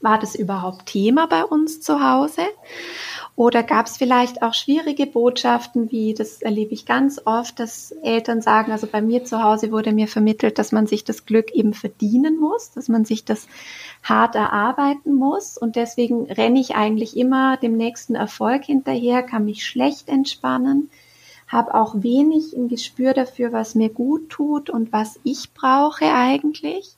War 0.00 0.20
das 0.20 0.36
überhaupt 0.36 0.86
Thema 0.86 1.26
bei 1.26 1.44
uns 1.44 1.80
zu 1.80 2.00
Hause? 2.00 2.42
Oder 3.34 3.64
gab 3.64 3.86
es 3.86 3.96
vielleicht 3.96 4.40
auch 4.40 4.54
schwierige 4.54 5.06
Botschaften, 5.06 5.90
wie 5.90 6.14
das 6.14 6.40
erlebe 6.40 6.74
ich 6.74 6.86
ganz 6.86 7.20
oft, 7.24 7.58
dass 7.58 7.90
Eltern 7.90 8.40
sagen, 8.40 8.70
also 8.70 8.86
bei 8.86 9.02
mir 9.02 9.24
zu 9.24 9.42
Hause 9.42 9.72
wurde 9.72 9.90
mir 9.90 10.06
vermittelt, 10.06 10.60
dass 10.60 10.70
man 10.70 10.86
sich 10.86 11.02
das 11.02 11.26
Glück 11.26 11.50
eben 11.52 11.74
verdienen 11.74 12.38
muss, 12.38 12.70
dass 12.70 12.88
man 12.88 13.04
sich 13.04 13.24
das 13.24 13.48
hart 14.04 14.36
erarbeiten 14.36 15.16
muss. 15.16 15.58
Und 15.58 15.74
deswegen 15.74 16.30
renne 16.30 16.60
ich 16.60 16.76
eigentlich 16.76 17.16
immer 17.16 17.56
dem 17.56 17.76
nächsten 17.76 18.14
Erfolg 18.14 18.62
hinterher, 18.64 19.24
kann 19.24 19.44
mich 19.44 19.66
schlecht 19.66 20.08
entspannen, 20.08 20.88
habe 21.48 21.74
auch 21.74 21.96
wenig 21.96 22.52
ein 22.52 22.68
Gespür 22.68 23.12
dafür, 23.12 23.52
was 23.52 23.74
mir 23.74 23.88
gut 23.88 24.30
tut 24.30 24.70
und 24.70 24.92
was 24.92 25.18
ich 25.24 25.52
brauche 25.52 26.04
eigentlich. 26.04 26.94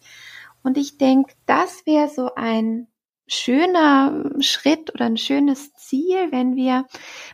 Und 0.67 0.77
ich 0.79 0.99
denke, 0.99 1.33
das 1.47 1.87
wäre 1.87 2.09
so 2.09 2.35
ein 2.35 2.89
schöner 3.29 4.33
Schritt 4.41 4.93
oder 4.93 5.05
ein 5.05 5.17
schönes 5.17 5.73
Ziel, 5.75 6.33
wenn 6.33 6.57
wir 6.57 6.87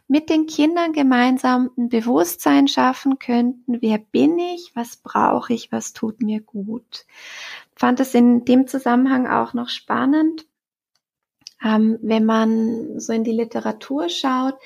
mit 0.06 0.28
den 0.28 0.44
Kindern 0.44 0.92
gemeinsam 0.92 1.70
ein 1.78 1.88
Bewusstsein 1.88 2.68
schaffen 2.68 3.18
könnten, 3.18 3.80
wer 3.80 3.96
bin 3.96 4.38
ich, 4.38 4.72
was 4.74 4.98
brauche 4.98 5.54
ich, 5.54 5.72
was 5.72 5.94
tut 5.94 6.20
mir 6.20 6.42
gut. 6.42 7.06
Fand 7.74 8.00
es 8.00 8.12
in 8.12 8.44
dem 8.44 8.66
Zusammenhang 8.66 9.26
auch 9.26 9.54
noch 9.54 9.70
spannend, 9.70 10.46
ähm, 11.64 11.98
wenn 12.02 12.26
man 12.26 13.00
so 13.00 13.14
in 13.14 13.24
die 13.24 13.32
Literatur 13.32 14.10
schaut, 14.10 14.56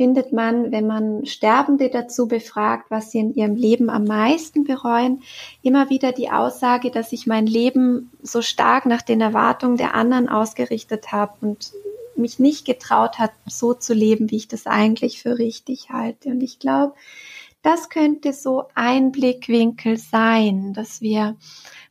findet 0.00 0.32
man, 0.32 0.72
wenn 0.72 0.86
man 0.86 1.26
Sterbende 1.26 1.90
dazu 1.90 2.26
befragt, 2.26 2.90
was 2.90 3.10
sie 3.10 3.18
in 3.18 3.34
ihrem 3.34 3.54
Leben 3.54 3.90
am 3.90 4.04
meisten 4.04 4.64
bereuen, 4.64 5.22
immer 5.60 5.90
wieder 5.90 6.12
die 6.12 6.30
Aussage, 6.30 6.90
dass 6.90 7.12
ich 7.12 7.26
mein 7.26 7.46
Leben 7.46 8.10
so 8.22 8.40
stark 8.40 8.86
nach 8.86 9.02
den 9.02 9.20
Erwartungen 9.20 9.76
der 9.76 9.94
anderen 9.94 10.30
ausgerichtet 10.30 11.12
habe 11.12 11.34
und 11.42 11.72
mich 12.16 12.38
nicht 12.38 12.64
getraut 12.64 13.18
hat, 13.18 13.32
so 13.44 13.74
zu 13.74 13.92
leben, 13.92 14.30
wie 14.30 14.38
ich 14.38 14.48
das 14.48 14.66
eigentlich 14.66 15.20
für 15.20 15.36
richtig 15.36 15.90
halte. 15.90 16.30
Und 16.30 16.40
ich 16.40 16.58
glaube, 16.58 16.94
das 17.60 17.90
könnte 17.90 18.32
so 18.32 18.68
ein 18.74 19.12
Blickwinkel 19.12 19.98
sein, 19.98 20.72
dass 20.72 21.02
wir 21.02 21.36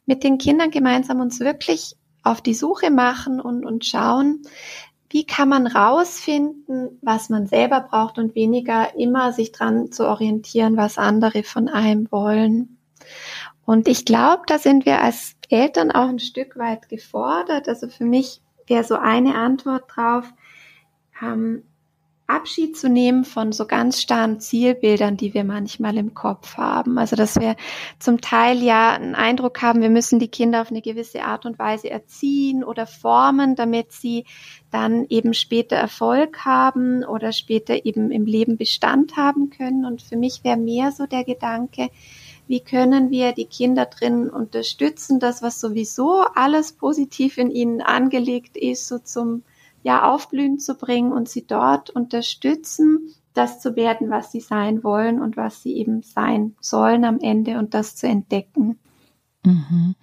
mit 0.08 0.24
den 0.24 0.40
Kindern 0.40 0.72
gemeinsam 0.72 1.20
uns 1.20 1.40
wirklich 1.42 1.96
auf 2.24 2.42
die 2.42 2.56
Suche 2.56 2.90
machen 2.90 3.40
und, 3.40 3.66
und 3.66 3.86
schauen, 3.86 4.42
wie 5.10 5.26
kann 5.26 5.50
man 5.50 5.68
rausfinden, 5.68 7.00
was 7.02 7.30
man 7.30 7.48
selber 7.48 7.82
braucht 7.82 8.18
und 8.18 8.36
weniger 8.36 8.96
immer 8.96 9.34
sich 9.34 9.52
dran 9.52 9.92
zu 9.92 10.08
orientieren, 10.08 10.78
was 10.78 10.98
andere 10.98 11.44
von 11.44 11.68
einem 11.68 12.12
wollen. 12.12 12.78
Und 13.66 13.88
ich 13.88 14.06
glaube, 14.06 14.44
da 14.48 14.60
sind 14.60 14.86
wir 14.86 15.02
als 15.02 15.36
Eltern 15.50 15.92
auch 15.92 16.08
ein 16.10 16.20
Stück 16.20 16.58
weit 16.58 16.90
gefordert. 16.90 17.68
Also 17.68 17.88
für 17.88 18.06
mich 18.06 18.42
wäre 18.68 18.84
so 18.84 18.96
eine 18.96 19.36
Antwort 19.36 19.86
drauf, 19.96 20.32
ähm, 21.22 21.64
Abschied 22.30 22.78
zu 22.78 22.90
nehmen 22.90 23.26
von 23.26 23.52
so 23.52 23.66
ganz 23.66 24.00
starren 24.00 24.40
Zielbildern, 24.40 25.18
die 25.18 25.34
wir 25.34 25.44
manchmal 25.44 25.98
im 25.98 26.14
Kopf 26.14 26.58
haben. 26.58 26.98
Also 26.98 27.16
dass 27.16 27.36
wir 27.40 27.56
zum 27.98 28.22
Teil 28.22 28.62
ja 28.62 28.92
einen 28.92 29.16
Eindruck 29.16 29.62
haben, 29.62 29.82
wir 29.82 29.90
müssen 29.90 30.20
die 30.20 30.28
Kinder 30.28 30.62
auf 30.62 30.70
eine 30.70 30.82
gewisse 30.82 31.24
Art 31.24 31.46
und 31.46 31.58
Weise 31.58 31.90
erziehen 31.90 32.64
oder 32.64 32.86
formen, 32.86 33.56
damit 33.56 33.92
sie 33.92 34.26
dann 34.72 35.06
eben 35.10 35.34
später 35.34 35.76
Erfolg 35.76 36.46
haben 36.46 37.04
oder 37.04 37.32
später 37.32 37.86
eben 37.86 38.12
im 38.12 38.26
Leben 38.26 38.58
Bestand 38.58 39.18
haben 39.18 39.50
können. 39.50 39.86
Und 39.86 40.02
für 40.02 40.16
mich 40.16 40.44
wäre 40.44 40.58
mehr 40.58 40.92
so 40.92 41.08
der 41.08 41.24
Gedanke, 41.24 41.90
wie 42.48 42.60
können 42.60 43.12
wir 43.12 43.34
die 43.34 43.46
Kinder 43.46 43.86
drin 43.86 44.30
unterstützen, 44.30 45.20
das, 45.20 45.42
was 45.42 45.60
sowieso 45.60 46.26
alles 46.36 46.74
positiv 46.74 47.38
in 47.38 47.52
ihnen 47.52 47.82
angelegt 47.82 48.58
ist, 48.58 48.88
so 48.88 48.98
zum 48.98 49.44
ja 49.84 50.12
aufblühen 50.12 50.60
zu 50.60 50.76
bringen 50.76 51.12
und 51.12 51.30
sie 51.30 51.46
dort 51.46 51.90
unterstützen, 51.90 53.14
das 53.34 53.60
zu 53.60 53.76
werden, 53.76 54.10
was 54.10 54.32
sie 54.32 54.42
sein 54.42 54.84
wollen 54.84 55.22
und 55.22 55.38
was 55.38 55.64
sie 55.64 55.78
eben 55.78 56.02
sein 56.02 56.56
sollen 56.60 57.06
am 57.06 57.20
Ende 57.20 57.58
und 57.58 57.74
das 57.74 57.96
zu 57.96 58.08
entdecken. 58.08 58.80
Mhm. 59.46 59.96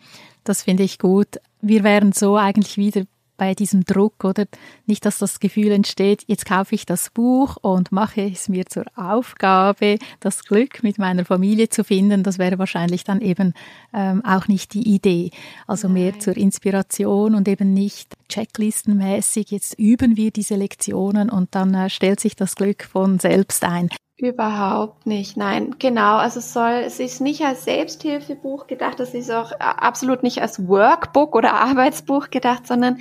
Das 0.45 0.63
finde 0.63 0.85
ich 0.85 0.99
gut. 0.99 1.41
Wir 1.61 1.83
wären 1.83 2.13
so 2.13 2.37
eigentlich 2.37 2.77
wieder 2.77 3.03
bei 3.37 3.55
diesem 3.55 3.85
Druck 3.85 4.25
oder 4.25 4.47
nicht, 4.87 5.05
dass 5.05 5.19
das 5.19 5.41
Gefühl 5.41 5.73
entsteht, 5.73 6.25
jetzt 6.27 6.47
kaufe 6.47 6.75
ich 6.75 6.87
das 6.87 7.11
Buch 7.11 7.57
und 7.61 7.93
mache 7.93 8.23
es 8.23 8.49
mir 8.49 8.67
zur 8.67 8.85
Aufgabe, 8.97 9.99
das 10.21 10.45
Glück 10.45 10.83
mit 10.83 10.99
meiner 10.99 11.25
Familie 11.25 11.69
zu 11.69 11.85
finden. 11.85 12.23
Das 12.23 12.39
wäre 12.39 12.59
wahrscheinlich 12.59 13.05
dann 13.05 13.21
eben 13.21 13.53
ähm, 13.93 14.25
auch 14.25 14.49
nicht 14.49 14.75
die 14.75 14.89
Idee. 14.89 15.31
Also 15.67 15.89
Nein. 15.89 15.95
mehr 15.95 16.19
zur 16.19 16.37
Inspiration 16.37 17.35
und 17.35 17.49
eben 17.49 17.75
nicht 17.75 18.16
checklistenmäßig, 18.29 19.51
jetzt 19.51 19.79
üben 19.79 20.17
wir 20.17 20.31
diese 20.31 20.57
Lektionen 20.57 21.31
und 21.31 21.55
dann 21.55 21.75
äh, 21.75 21.91
stellt 21.91 22.21
sich 22.21 22.37
das 22.37 22.57
Glück 22.57 22.85
von 22.85 23.19
selbst 23.19 23.65
ein. 23.65 23.89
Überhaupt 24.19 25.05
nicht, 25.07 25.37
nein, 25.37 25.77
genau. 25.79 26.17
Also 26.17 26.39
es 26.39 26.55
soll, 26.55 26.83
es 26.87 27.01
ist 27.01 27.21
nicht 27.21 27.43
als 27.43 27.65
Selbsthilfebuch 27.65 28.67
gedacht, 28.67 28.99
es 28.99 29.13
ist 29.13 29.31
auch 29.31 29.53
absolut 29.61 30.23
nicht 30.23 30.41
als 30.41 30.67
Workbook 30.67 31.35
oder 31.35 31.53
Arbeitsbuch 31.61 32.31
gedacht, 32.31 32.67
sondern 32.67 32.99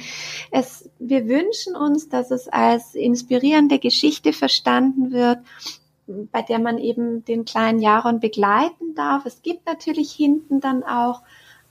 es, 0.51 0.89
wir 0.99 1.25
wünschen 1.25 1.77
uns, 1.77 2.09
dass 2.09 2.31
es 2.31 2.49
als 2.49 2.95
inspirierende 2.95 3.79
Geschichte 3.79 4.33
verstanden 4.33 5.11
wird, 5.11 5.39
bei 6.05 6.41
der 6.41 6.59
man 6.59 6.77
eben 6.77 7.23
den 7.23 7.45
kleinen 7.45 7.79
Jaron 7.79 8.19
begleiten 8.19 8.93
darf. 8.93 9.25
Es 9.25 9.41
gibt 9.41 9.65
natürlich 9.65 10.11
hinten 10.11 10.59
dann 10.59 10.83
auch 10.83 11.21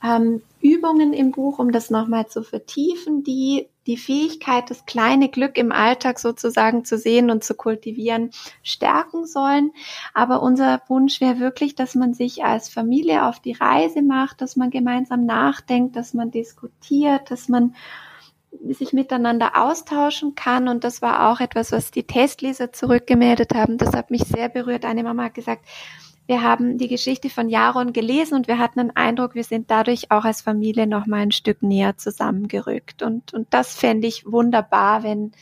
ähm, 0.05 0.43
Übungen 0.61 1.13
im 1.13 1.31
Buch, 1.31 1.59
um 1.59 1.73
das 1.73 1.91
nochmal 1.91 2.27
zu 2.29 2.43
vertiefen, 2.43 3.25
die 3.25 3.69
die 3.87 3.97
Fähigkeit, 3.99 4.71
das 4.71 4.87
kleine 4.87 5.29
Glück 5.29 5.59
im 5.59 5.71
Alltag 5.71 6.19
sozusagen 6.19 6.87
zu 6.87 6.97
sehen 6.97 7.31
und 7.31 7.45
zu 7.45 7.55
kultivieren, 7.55 8.31
stärken 8.63 9.27
sollen. 9.27 9.73
Aber 10.15 10.43
unser 10.43 10.81
Wunsch 10.89 11.21
wäre 11.21 11.39
wirklich, 11.39 11.75
dass 11.75 11.95
man 11.95 12.15
sich 12.15 12.45
als 12.45 12.71
Familie 12.71 13.27
auf 13.27 13.41
die 13.41 13.53
Reise 13.53 14.01
macht, 14.01 14.41
dass 14.41 14.57
man 14.57 14.71
gemeinsam 14.71 15.27
nachdenkt, 15.27 15.97
dass 15.97 16.15
man 16.15 16.31
diskutiert, 16.31 17.31
dass 17.31 17.49
man 17.49 17.75
sich 18.71 18.95
miteinander 18.95 19.63
austauschen 19.63 20.35
kann. 20.35 20.69
Und 20.69 20.85
das 20.85 21.03
war 21.03 21.31
auch 21.31 21.41
etwas, 21.41 21.71
was 21.71 21.91
die 21.91 22.07
Testleser 22.07 22.73
zurückgemeldet 22.73 23.55
haben. 23.55 23.77
Das 23.77 23.95
hat 23.95 24.11
mich 24.11 24.23
sehr 24.23 24.49
berührt. 24.49 24.87
Eine 24.87 25.03
Mama 25.03 25.25
hat 25.25 25.35
gesagt, 25.35 25.67
wir 26.27 26.43
haben 26.43 26.79
die 26.79 26.89
Geschichte 26.89 27.29
von 27.29 27.51
Jaron 27.51 27.93
gelesen 27.93 28.35
und 28.35 28.49
wir 28.49 28.59
hatten 28.59 28.79
den 28.79 28.97
Eindruck, 28.97 29.35
wir 29.35 29.45
sind 29.45 29.71
dadurch 29.71 30.11
auch 30.11 30.25
als 30.25 30.41
Familie 30.41 30.87
noch 30.87 31.07
mal 31.07 31.21
ein 31.21 31.33
Stück 31.33 31.63
näher 31.63 31.99
zusammengerückt. 31.99 33.03
Und, 33.03 33.35
und 33.35 33.53
das 33.53 33.75
fände 33.75 34.07
ich 34.07 34.25
wunderbar, 34.25 35.03
wenn, 35.03 35.33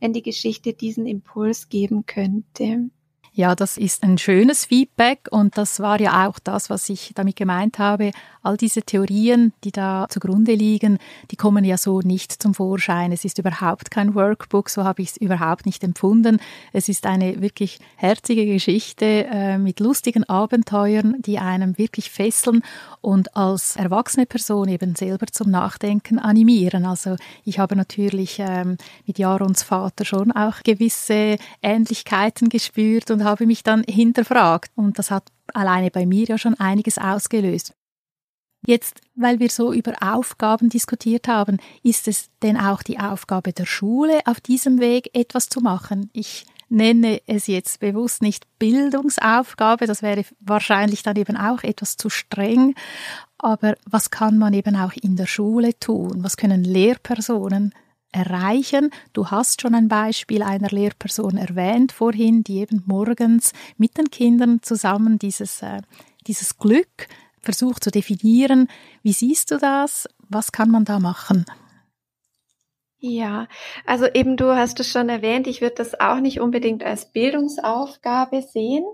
wenn 0.00 0.12
die 0.12 0.22
Geschichte 0.22 0.72
diesen 0.72 1.06
Impuls 1.06 1.68
geben 1.68 2.06
könnte. 2.06 2.90
Ja, 3.34 3.54
das 3.54 3.78
ist 3.78 4.02
ein 4.02 4.18
schönes 4.18 4.66
Feedback 4.66 5.20
und 5.30 5.56
das 5.56 5.80
war 5.80 5.98
ja 5.98 6.28
auch 6.28 6.38
das, 6.38 6.68
was 6.68 6.90
ich 6.90 7.12
damit 7.14 7.36
gemeint 7.36 7.78
habe. 7.78 8.10
All 8.42 8.58
diese 8.58 8.82
Theorien, 8.82 9.54
die 9.64 9.72
da 9.72 10.06
zugrunde 10.10 10.52
liegen, 10.52 10.98
die 11.30 11.36
kommen 11.36 11.64
ja 11.64 11.78
so 11.78 12.00
nicht 12.00 12.42
zum 12.42 12.52
Vorschein. 12.52 13.10
Es 13.10 13.24
ist 13.24 13.38
überhaupt 13.38 13.90
kein 13.90 14.14
Workbook, 14.14 14.68
so 14.68 14.84
habe 14.84 15.00
ich 15.00 15.12
es 15.12 15.16
überhaupt 15.16 15.64
nicht 15.64 15.82
empfunden. 15.82 16.40
Es 16.74 16.90
ist 16.90 17.06
eine 17.06 17.40
wirklich 17.40 17.78
herzige 17.96 18.44
Geschichte 18.44 19.24
äh, 19.30 19.56
mit 19.56 19.80
lustigen 19.80 20.24
Abenteuern, 20.24 21.14
die 21.20 21.38
einem 21.38 21.78
wirklich 21.78 22.10
fesseln 22.10 22.62
und 23.00 23.34
als 23.34 23.76
erwachsene 23.76 24.26
Person 24.26 24.68
eben 24.68 24.94
selber 24.94 25.26
zum 25.28 25.50
Nachdenken 25.50 26.18
animieren. 26.18 26.84
Also 26.84 27.16
ich 27.46 27.58
habe 27.58 27.76
natürlich 27.76 28.40
ähm, 28.40 28.76
mit 29.06 29.18
Jarons 29.18 29.62
Vater 29.62 30.04
schon 30.04 30.32
auch 30.32 30.62
gewisse 30.64 31.38
Ähnlichkeiten 31.62 32.50
gespürt 32.50 33.10
und 33.10 33.21
habe 33.24 33.46
mich 33.46 33.62
dann 33.62 33.84
hinterfragt. 33.84 34.70
Und 34.74 34.98
das 34.98 35.10
hat 35.10 35.28
alleine 35.54 35.90
bei 35.90 36.06
mir 36.06 36.24
ja 36.26 36.38
schon 36.38 36.54
einiges 36.54 36.98
ausgelöst. 36.98 37.74
Jetzt, 38.64 39.00
weil 39.16 39.40
wir 39.40 39.50
so 39.50 39.72
über 39.72 39.94
Aufgaben 40.00 40.68
diskutiert 40.68 41.26
haben, 41.26 41.58
ist 41.82 42.06
es 42.06 42.30
denn 42.42 42.56
auch 42.56 42.84
die 42.84 42.98
Aufgabe 42.98 43.52
der 43.52 43.66
Schule, 43.66 44.20
auf 44.24 44.40
diesem 44.40 44.78
Weg 44.78 45.10
etwas 45.14 45.48
zu 45.48 45.60
machen? 45.60 46.10
Ich 46.12 46.46
nenne 46.68 47.20
es 47.26 47.48
jetzt 47.48 47.80
bewusst 47.80 48.22
nicht 48.22 48.46
Bildungsaufgabe, 48.58 49.86
das 49.86 50.00
wäre 50.00 50.24
wahrscheinlich 50.40 51.02
dann 51.02 51.16
eben 51.16 51.36
auch 51.36 51.64
etwas 51.64 51.96
zu 51.96 52.08
streng, 52.08 52.74
aber 53.36 53.74
was 53.84 54.10
kann 54.10 54.38
man 54.38 54.54
eben 54.54 54.76
auch 54.76 54.92
in 54.94 55.16
der 55.16 55.26
Schule 55.26 55.78
tun? 55.78 56.22
Was 56.22 56.36
können 56.36 56.62
Lehrpersonen 56.62 57.74
erreichen? 58.12 58.90
Du 59.12 59.30
hast 59.30 59.60
schon 59.60 59.74
ein 59.74 59.88
Beispiel 59.88 60.42
einer 60.42 60.68
Lehrperson 60.68 61.36
erwähnt 61.36 61.92
vorhin, 61.92 62.44
die 62.44 62.58
eben 62.58 62.82
morgens 62.86 63.52
mit 63.76 63.98
den 63.98 64.10
Kindern 64.10 64.62
zusammen 64.62 65.18
dieses, 65.18 65.62
äh, 65.62 65.82
dieses 66.26 66.58
Glück 66.58 67.08
versucht 67.40 67.82
zu 67.82 67.90
definieren. 67.90 68.68
Wie 69.02 69.12
siehst 69.12 69.50
du 69.50 69.58
das? 69.58 70.08
Was 70.28 70.52
kann 70.52 70.70
man 70.70 70.84
da 70.84 71.00
machen? 71.00 71.44
Ja, 73.04 73.48
also 73.84 74.06
eben 74.06 74.36
du 74.36 74.54
hast 74.54 74.78
es 74.78 74.88
schon 74.88 75.08
erwähnt, 75.08 75.48
ich 75.48 75.60
würde 75.60 75.74
das 75.74 75.98
auch 75.98 76.20
nicht 76.20 76.40
unbedingt 76.40 76.84
als 76.84 77.10
Bildungsaufgabe 77.10 78.42
sehen. 78.42 78.84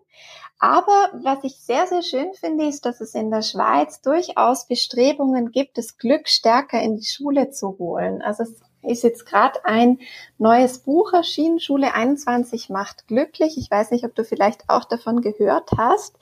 Aber 0.59 1.11
was 1.23 1.45
ich 1.45 1.57
sehr, 1.61 1.87
sehr 1.87 2.03
schön 2.03 2.33
finde, 2.33 2.67
ist, 2.67 2.87
dass 2.87 3.01
es 3.01 3.15
in 3.15 3.31
der 3.31 3.43
Schweiz 3.43 4.01
durchaus 4.01 4.67
Bestrebungen 4.67 5.53
gibt, 5.53 5.77
das 5.77 5.99
Glück 5.99 6.27
stärker 6.29 6.81
in 6.81 6.97
die 6.97 7.05
Schule 7.05 7.51
zu 7.51 7.77
holen. 7.79 8.23
Also 8.23 8.45
es 8.45 8.61
ist 8.83 9.03
jetzt 9.03 9.27
gerade 9.27 9.65
ein 9.65 9.99
neues 10.39 10.79
Buch 10.79 11.13
erschienen, 11.13 11.61
Schule 11.61 11.95
21 11.95 12.71
macht 12.71 13.07
glücklich. 13.09 13.59
Ich 13.59 13.71
weiß 13.71 13.91
nicht, 13.91 14.05
ob 14.05 14.15
du 14.15 14.25
vielleicht 14.25 14.69
auch 14.69 14.85
davon 14.85 15.21
gehört 15.21 15.71
hast. 15.77 16.17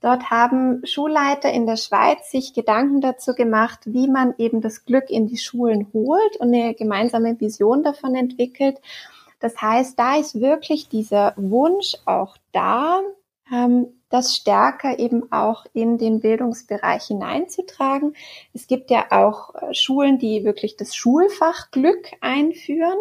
Dort 0.00 0.30
haben 0.30 0.84
Schulleiter 0.84 1.50
in 1.50 1.66
der 1.66 1.76
Schweiz 1.76 2.30
sich 2.30 2.52
Gedanken 2.52 3.00
dazu 3.00 3.32
gemacht, 3.32 3.80
wie 3.86 4.06
man 4.06 4.34
eben 4.36 4.60
das 4.60 4.84
Glück 4.84 5.08
in 5.08 5.28
die 5.28 5.38
Schulen 5.38 5.86
holt 5.94 6.36
und 6.36 6.52
eine 6.52 6.74
gemeinsame 6.74 7.40
Vision 7.40 7.82
davon 7.82 8.14
entwickelt. 8.14 8.80
Das 9.40 9.60
heißt, 9.60 9.98
da 9.98 10.16
ist 10.16 10.40
wirklich 10.40 10.88
dieser 10.88 11.32
Wunsch 11.36 11.96
auch 12.04 12.36
da, 12.52 13.00
das 14.10 14.34
stärker 14.34 14.98
eben 14.98 15.32
auch 15.32 15.66
in 15.72 15.98
den 15.98 16.20
Bildungsbereich 16.20 17.06
hineinzutragen. 17.06 18.14
Es 18.52 18.66
gibt 18.66 18.90
ja 18.90 19.06
auch 19.10 19.54
äh, 19.54 19.74
Schulen, 19.74 20.18
die 20.18 20.44
wirklich 20.44 20.76
das 20.76 20.94
Schulfach 20.94 21.70
Glück 21.72 22.12
einführen. 22.20 22.98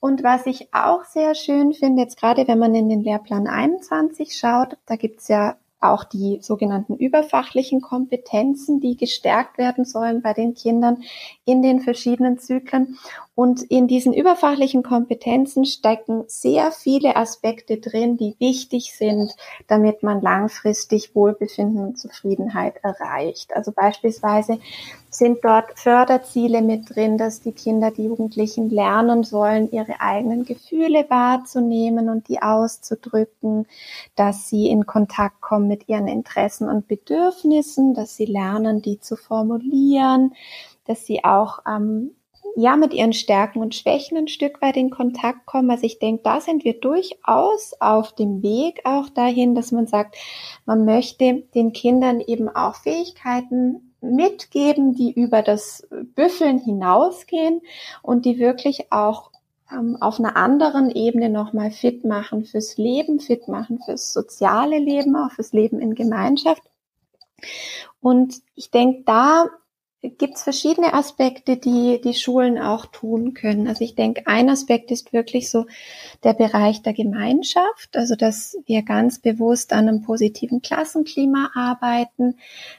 Und 0.00 0.22
was 0.22 0.46
ich 0.46 0.74
auch 0.74 1.04
sehr 1.04 1.34
schön 1.34 1.72
finde, 1.72 2.02
jetzt 2.02 2.18
gerade 2.18 2.46
wenn 2.48 2.58
man 2.58 2.74
in 2.74 2.88
den 2.88 3.02
Lehrplan 3.02 3.46
21 3.46 4.36
schaut, 4.36 4.76
da 4.86 4.96
gibt's 4.96 5.28
ja 5.28 5.56
auch 5.84 6.04
die 6.04 6.38
sogenannten 6.40 6.96
überfachlichen 6.96 7.80
Kompetenzen, 7.80 8.80
die 8.80 8.96
gestärkt 8.96 9.58
werden 9.58 9.84
sollen 9.84 10.22
bei 10.22 10.32
den 10.32 10.54
Kindern 10.54 11.02
in 11.44 11.62
den 11.62 11.80
verschiedenen 11.80 12.38
Zyklen. 12.38 12.98
Und 13.36 13.62
in 13.62 13.88
diesen 13.88 14.12
überfachlichen 14.12 14.84
Kompetenzen 14.84 15.64
stecken 15.64 16.22
sehr 16.28 16.70
viele 16.70 17.16
Aspekte 17.16 17.78
drin, 17.78 18.16
die 18.16 18.36
wichtig 18.38 18.94
sind, 18.96 19.34
damit 19.66 20.04
man 20.04 20.20
langfristig 20.20 21.16
Wohlbefinden 21.16 21.84
und 21.84 21.98
Zufriedenheit 21.98 22.76
erreicht. 22.84 23.56
Also 23.56 23.72
beispielsweise 23.72 24.60
sind 25.10 25.44
dort 25.44 25.76
Förderziele 25.76 26.62
mit 26.62 26.94
drin, 26.94 27.18
dass 27.18 27.40
die 27.40 27.50
Kinder, 27.50 27.90
die 27.90 28.04
Jugendlichen 28.04 28.70
lernen 28.70 29.24
sollen, 29.24 29.68
ihre 29.72 30.00
eigenen 30.00 30.44
Gefühle 30.44 31.04
wahrzunehmen 31.08 32.08
und 32.08 32.28
die 32.28 32.40
auszudrücken, 32.40 33.66
dass 34.14 34.48
sie 34.48 34.68
in 34.68 34.86
Kontakt 34.86 35.40
kommen 35.40 35.66
mit 35.66 35.88
ihren 35.88 36.06
Interessen 36.06 36.68
und 36.68 36.86
Bedürfnissen, 36.86 37.94
dass 37.94 38.14
sie 38.14 38.26
lernen, 38.26 38.80
die 38.80 39.00
zu 39.00 39.16
formulieren, 39.16 40.34
dass 40.86 41.04
sie 41.04 41.24
auch 41.24 41.60
ähm, 41.66 42.12
ja 42.56 42.76
mit 42.76 42.94
ihren 42.94 43.12
Stärken 43.12 43.60
und 43.60 43.74
Schwächen 43.74 44.16
ein 44.16 44.28
Stück 44.28 44.62
weit 44.62 44.76
in 44.76 44.90
Kontakt 44.90 45.46
kommen. 45.46 45.70
Also 45.70 45.84
ich 45.84 45.98
denke, 45.98 46.22
da 46.22 46.40
sind 46.40 46.64
wir 46.64 46.78
durchaus 46.80 47.74
auf 47.80 48.14
dem 48.14 48.42
Weg 48.42 48.80
auch 48.84 49.08
dahin, 49.08 49.54
dass 49.54 49.72
man 49.72 49.86
sagt, 49.86 50.16
man 50.64 50.84
möchte 50.84 51.44
den 51.54 51.72
Kindern 51.72 52.20
eben 52.20 52.48
auch 52.48 52.76
Fähigkeiten 52.76 53.94
mitgeben, 54.00 54.94
die 54.94 55.12
über 55.12 55.42
das 55.42 55.86
Büffeln 56.14 56.58
hinausgehen 56.58 57.62
und 58.02 58.24
die 58.24 58.38
wirklich 58.38 58.92
auch 58.92 59.30
ähm, 59.72 59.96
auf 60.00 60.18
einer 60.18 60.36
anderen 60.36 60.90
Ebene 60.90 61.30
nochmal 61.30 61.70
fit 61.70 62.04
machen 62.04 62.44
fürs 62.44 62.76
Leben, 62.76 63.18
fit 63.20 63.48
machen 63.48 63.80
fürs 63.84 64.12
soziale 64.12 64.78
Leben, 64.78 65.16
auch 65.16 65.32
fürs 65.32 65.52
Leben 65.52 65.80
in 65.80 65.94
Gemeinschaft. 65.94 66.62
Und 68.00 68.42
ich 68.54 68.70
denke, 68.70 69.02
da 69.06 69.46
gibt 70.18 70.36
es 70.36 70.42
verschiedene 70.42 70.92
Aspekte, 70.92 71.56
die 71.56 72.00
die 72.02 72.14
Schulen 72.14 72.58
auch 72.58 72.86
tun 72.86 73.32
können. 73.32 73.68
Also 73.68 73.84
ich 73.84 73.94
denke, 73.94 74.26
ein 74.26 74.50
Aspekt 74.50 74.90
ist 74.90 75.12
wirklich 75.12 75.50
so 75.50 75.66
der 76.22 76.34
Bereich 76.34 76.82
der 76.82 76.92
Gemeinschaft, 76.92 77.96
also 77.96 78.14
dass 78.14 78.56
wir 78.66 78.82
ganz 78.82 79.18
bewusst 79.18 79.72
an 79.72 79.88
einem 79.88 80.02
positiven 80.02 80.60
Klassenklima 80.60 81.50
arbeiten. 81.54 82.36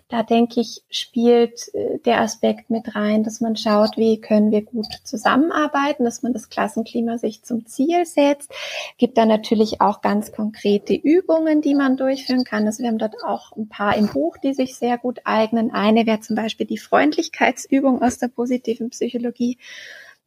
Da 0.07 0.23
denke 0.23 0.61
ich, 0.61 0.83
spielt 0.89 1.73
äh, 1.73 1.99
der 2.05 2.21
Aspekt 2.21 2.69
mit 2.69 2.95
rein, 2.95 3.23
dass 3.23 3.41
man 3.41 3.55
schaut, 3.55 3.97
wie 3.97 4.21
können 4.21 4.51
wir 4.51 4.61
gut 4.61 4.87
zusammenarbeiten, 5.03 6.03
dass 6.03 6.21
man 6.21 6.33
das 6.33 6.49
Klassenklima 6.49 7.17
sich 7.17 7.43
zum 7.43 7.65
Ziel 7.65 8.05
setzt. 8.05 8.51
Gibt 8.97 9.17
da 9.17 9.25
natürlich 9.25 9.81
auch 9.81 10.01
ganz 10.01 10.31
konkrete 10.31 10.93
Übungen, 10.93 11.61
die 11.61 11.75
man 11.75 11.97
durchführen 11.97 12.43
kann. 12.43 12.65
Also 12.65 12.83
wir 12.83 12.89
haben 12.89 12.99
dort 12.99 13.15
auch 13.23 13.55
ein 13.55 13.67
paar 13.67 13.97
im 13.97 14.07
Buch, 14.07 14.37
die 14.37 14.53
sich 14.53 14.75
sehr 14.75 14.97
gut 14.97 15.21
eignen. 15.23 15.71
Eine 15.71 16.05
wäre 16.05 16.19
zum 16.19 16.35
Beispiel 16.35 16.67
die 16.67 16.77
Freundschaft 16.77 17.14
Freundlichkeitsübung 17.15 18.01
aus 18.01 18.17
der 18.17 18.27
positiven 18.27 18.89
Psychologie, 18.89 19.57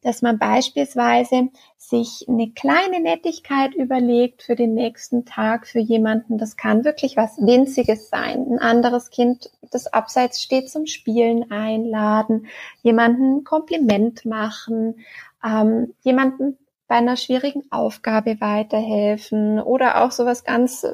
dass 0.02 0.22
man 0.22 0.38
beispielsweise 0.38 1.48
sich 1.76 2.24
eine 2.28 2.50
kleine 2.52 3.00
Nettigkeit 3.00 3.74
überlegt 3.74 4.42
für 4.42 4.54
den 4.54 4.74
nächsten 4.74 5.24
Tag 5.24 5.66
für 5.66 5.80
jemanden. 5.80 6.38
Das 6.38 6.56
kann 6.56 6.84
wirklich 6.84 7.16
was 7.16 7.36
Winziges 7.38 8.08
sein. 8.08 8.46
Ein 8.48 8.58
anderes 8.60 9.10
Kind, 9.10 9.50
das 9.70 9.88
abseits 9.88 10.40
steht, 10.40 10.70
zum 10.70 10.86
Spielen 10.86 11.50
einladen, 11.50 12.46
jemanden 12.82 13.38
ein 13.38 13.44
Kompliment 13.44 14.24
machen, 14.24 15.00
ähm, 15.44 15.94
jemanden 16.02 16.58
bei 16.86 16.94
einer 16.94 17.16
schwierigen 17.16 17.64
Aufgabe 17.70 18.40
weiterhelfen 18.40 19.60
oder 19.60 20.04
auch 20.04 20.12
sowas 20.12 20.44
ganz 20.44 20.86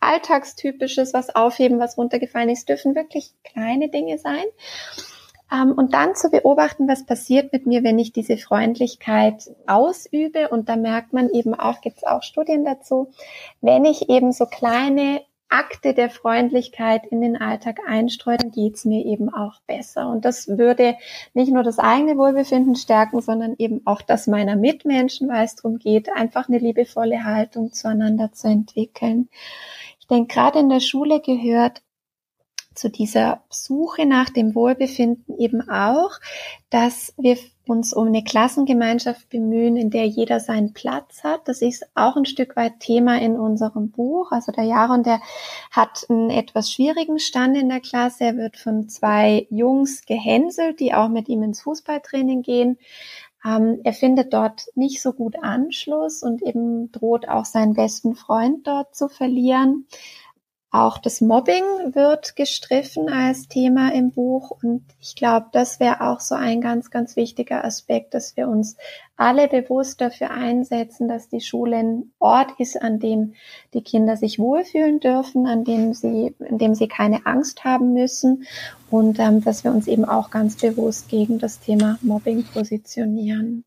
Alltagstypisches, 0.00 1.12
was 1.12 1.34
aufheben, 1.34 1.78
was 1.78 1.98
runtergefallen 1.98 2.50
ist, 2.50 2.68
dürfen 2.68 2.94
wirklich 2.94 3.34
kleine 3.44 3.90
Dinge 3.90 4.18
sein. 4.18 4.44
Ähm, 5.52 5.72
und 5.72 5.94
dann 5.94 6.14
zu 6.14 6.30
beobachten, 6.30 6.88
was 6.88 7.06
passiert 7.06 7.52
mit 7.52 7.66
mir, 7.66 7.82
wenn 7.82 7.98
ich 7.98 8.12
diese 8.12 8.36
Freundlichkeit 8.36 9.50
ausübe. 9.66 10.48
Und 10.48 10.68
da 10.68 10.76
merkt 10.76 11.12
man 11.12 11.30
eben 11.30 11.54
auch, 11.54 11.80
gibt 11.80 11.98
es 11.98 12.04
auch 12.04 12.22
Studien 12.22 12.64
dazu, 12.64 13.10
wenn 13.60 13.84
ich 13.84 14.08
eben 14.08 14.32
so 14.32 14.46
kleine 14.46 15.22
Akte 15.50 15.94
der 15.94 16.10
Freundlichkeit 16.10 17.06
in 17.06 17.20
den 17.20 17.36
Alltag 17.36 17.80
einstreue, 17.84 18.36
dann 18.36 18.52
geht's 18.52 18.84
mir 18.84 19.04
eben 19.04 19.34
auch 19.34 19.60
besser. 19.66 20.08
Und 20.08 20.24
das 20.24 20.46
würde 20.46 20.94
nicht 21.34 21.52
nur 21.52 21.64
das 21.64 21.80
eigene 21.80 22.16
Wohlbefinden 22.16 22.76
stärken, 22.76 23.20
sondern 23.20 23.56
eben 23.58 23.82
auch 23.84 24.00
das 24.00 24.28
meiner 24.28 24.54
Mitmenschen, 24.54 25.28
weil 25.28 25.44
es 25.44 25.56
darum 25.56 25.78
geht, 25.78 26.08
einfach 26.12 26.48
eine 26.48 26.58
liebevolle 26.58 27.24
Haltung 27.24 27.72
zueinander 27.72 28.32
zu 28.32 28.46
entwickeln. 28.46 29.28
Ich 29.98 30.06
denke, 30.06 30.32
gerade 30.32 30.60
in 30.60 30.68
der 30.68 30.80
Schule 30.80 31.20
gehört 31.20 31.82
zu 32.80 32.88
dieser 32.88 33.42
Suche 33.50 34.06
nach 34.06 34.30
dem 34.30 34.54
Wohlbefinden 34.54 35.38
eben 35.38 35.68
auch, 35.68 36.12
dass 36.70 37.12
wir 37.18 37.36
uns 37.66 37.92
um 37.92 38.08
eine 38.08 38.24
Klassengemeinschaft 38.24 39.28
bemühen, 39.28 39.76
in 39.76 39.90
der 39.90 40.06
jeder 40.06 40.40
seinen 40.40 40.72
Platz 40.72 41.22
hat. 41.22 41.46
Das 41.46 41.62
ist 41.62 41.86
auch 41.94 42.16
ein 42.16 42.24
Stück 42.24 42.56
weit 42.56 42.80
Thema 42.80 43.20
in 43.20 43.38
unserem 43.38 43.90
Buch. 43.90 44.32
Also 44.32 44.50
der 44.50 44.64
Jaron, 44.64 45.02
der 45.02 45.20
hat 45.70 46.06
einen 46.08 46.30
etwas 46.30 46.72
schwierigen 46.72 47.18
Stand 47.18 47.56
in 47.56 47.68
der 47.68 47.80
Klasse. 47.80 48.24
Er 48.24 48.36
wird 48.36 48.56
von 48.56 48.88
zwei 48.88 49.46
Jungs 49.50 50.04
gehänselt, 50.06 50.80
die 50.80 50.94
auch 50.94 51.08
mit 51.08 51.28
ihm 51.28 51.42
ins 51.42 51.60
Fußballtraining 51.60 52.42
gehen. 52.42 52.78
Ähm, 53.44 53.80
er 53.84 53.92
findet 53.92 54.32
dort 54.32 54.66
nicht 54.74 55.00
so 55.00 55.12
gut 55.12 55.36
Anschluss 55.42 56.22
und 56.22 56.42
eben 56.42 56.90
droht 56.92 57.28
auch 57.28 57.44
seinen 57.44 57.74
besten 57.74 58.14
Freund 58.14 58.66
dort 58.66 58.94
zu 58.94 59.08
verlieren. 59.08 59.86
Auch 60.72 60.98
das 60.98 61.20
Mobbing 61.20 61.64
wird 61.94 62.36
gestriffen 62.36 63.08
als 63.08 63.48
Thema 63.48 63.92
im 63.92 64.12
Buch 64.12 64.52
und 64.62 64.84
ich 65.00 65.16
glaube, 65.16 65.46
das 65.50 65.80
wäre 65.80 66.00
auch 66.00 66.20
so 66.20 66.36
ein 66.36 66.60
ganz, 66.60 66.92
ganz 66.92 67.16
wichtiger 67.16 67.64
Aspekt, 67.64 68.14
dass 68.14 68.36
wir 68.36 68.46
uns 68.46 68.76
alle 69.16 69.48
bewusst 69.48 70.00
dafür 70.00 70.30
einsetzen, 70.30 71.08
dass 71.08 71.28
die 71.28 71.40
Schule 71.40 71.76
ein 71.76 72.12
Ort 72.20 72.52
ist, 72.58 72.80
an 72.80 73.00
dem 73.00 73.34
die 73.74 73.82
Kinder 73.82 74.16
sich 74.16 74.38
wohlfühlen 74.38 75.00
dürfen, 75.00 75.48
an 75.48 75.64
dem 75.64 75.92
sie, 75.92 76.36
in 76.38 76.58
dem 76.58 76.76
sie 76.76 76.86
keine 76.86 77.26
Angst 77.26 77.64
haben 77.64 77.92
müssen 77.92 78.44
und 78.90 79.18
ähm, 79.18 79.42
dass 79.42 79.64
wir 79.64 79.72
uns 79.72 79.88
eben 79.88 80.04
auch 80.04 80.30
ganz 80.30 80.54
bewusst 80.54 81.08
gegen 81.08 81.40
das 81.40 81.58
Thema 81.58 81.98
Mobbing 82.00 82.44
positionieren. 82.44 83.64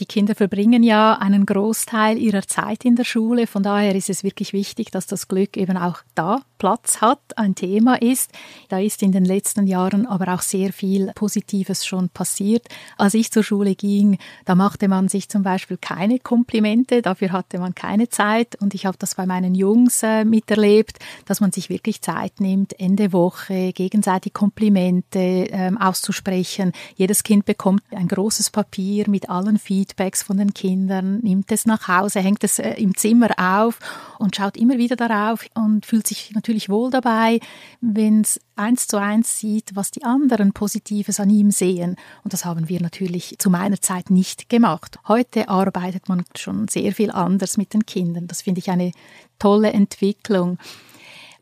Die 0.00 0.06
Kinder 0.06 0.34
verbringen 0.34 0.82
ja 0.82 1.14
einen 1.14 1.46
Großteil 1.46 2.18
ihrer 2.18 2.42
Zeit 2.42 2.84
in 2.84 2.96
der 2.96 3.04
Schule. 3.04 3.46
Von 3.46 3.62
daher 3.62 3.94
ist 3.94 4.10
es 4.10 4.24
wirklich 4.24 4.52
wichtig, 4.52 4.90
dass 4.90 5.06
das 5.06 5.28
Glück 5.28 5.56
eben 5.56 5.76
auch 5.76 5.98
da 6.16 6.42
Platz 6.58 7.00
hat, 7.00 7.20
ein 7.36 7.54
Thema 7.54 8.02
ist. 8.02 8.32
Da 8.70 8.80
ist 8.80 9.04
in 9.04 9.12
den 9.12 9.24
letzten 9.24 9.68
Jahren 9.68 10.06
aber 10.06 10.34
auch 10.34 10.40
sehr 10.40 10.72
viel 10.72 11.12
Positives 11.14 11.86
schon 11.86 12.08
passiert. 12.08 12.66
Als 12.96 13.14
ich 13.14 13.30
zur 13.30 13.44
Schule 13.44 13.76
ging, 13.76 14.18
da 14.46 14.56
machte 14.56 14.88
man 14.88 15.06
sich 15.06 15.28
zum 15.28 15.44
Beispiel 15.44 15.76
keine 15.76 16.18
Komplimente, 16.18 17.00
dafür 17.00 17.30
hatte 17.30 17.60
man 17.60 17.76
keine 17.76 18.08
Zeit. 18.08 18.60
Und 18.60 18.74
ich 18.74 18.86
habe 18.86 18.98
das 18.98 19.14
bei 19.14 19.26
meinen 19.26 19.54
Jungs 19.54 20.02
äh, 20.02 20.24
miterlebt, 20.24 20.98
dass 21.26 21.40
man 21.40 21.52
sich 21.52 21.68
wirklich 21.68 22.02
Zeit 22.02 22.40
nimmt, 22.40 22.80
Ende 22.80 23.12
Woche 23.12 23.72
gegenseitig 23.72 24.32
Komplimente 24.32 25.18
äh, 25.20 25.70
auszusprechen. 25.78 26.72
Jedes 26.96 27.22
Kind 27.22 27.44
bekommt 27.44 27.82
ein 27.92 28.08
großes 28.08 28.50
Papier 28.50 29.08
mit 29.08 29.30
allen 29.30 29.58
Feedbacks 29.58 29.83
Feedbacks 29.84 30.22
von 30.22 30.38
den 30.38 30.54
Kindern, 30.54 31.18
nimmt 31.20 31.52
es 31.52 31.66
nach 31.66 31.88
Hause, 31.88 32.20
hängt 32.20 32.42
es 32.42 32.58
äh, 32.58 32.70
im 32.74 32.96
Zimmer 32.96 33.28
auf 33.36 33.78
und 34.18 34.34
schaut 34.34 34.56
immer 34.56 34.78
wieder 34.78 34.96
darauf 34.96 35.44
und 35.54 35.84
fühlt 35.84 36.06
sich 36.06 36.32
natürlich 36.34 36.70
wohl 36.70 36.90
dabei, 36.90 37.38
wenn 37.82 38.22
es 38.22 38.40
eins 38.56 38.86
zu 38.86 38.96
eins 38.98 39.38
sieht, 39.38 39.76
was 39.76 39.90
die 39.90 40.02
anderen 40.02 40.52
Positives 40.52 41.20
an 41.20 41.28
ihm 41.28 41.50
sehen. 41.50 41.96
Und 42.22 42.32
das 42.32 42.46
haben 42.46 42.68
wir 42.68 42.80
natürlich 42.80 43.36
zu 43.38 43.50
meiner 43.50 43.80
Zeit 43.80 44.08
nicht 44.08 44.48
gemacht. 44.48 44.98
Heute 45.06 45.50
arbeitet 45.50 46.08
man 46.08 46.24
schon 46.34 46.68
sehr 46.68 46.92
viel 46.92 47.10
anders 47.10 47.58
mit 47.58 47.74
den 47.74 47.84
Kindern. 47.84 48.26
Das 48.26 48.42
finde 48.42 48.60
ich 48.60 48.70
eine 48.70 48.92
tolle 49.38 49.72
Entwicklung. 49.72 50.56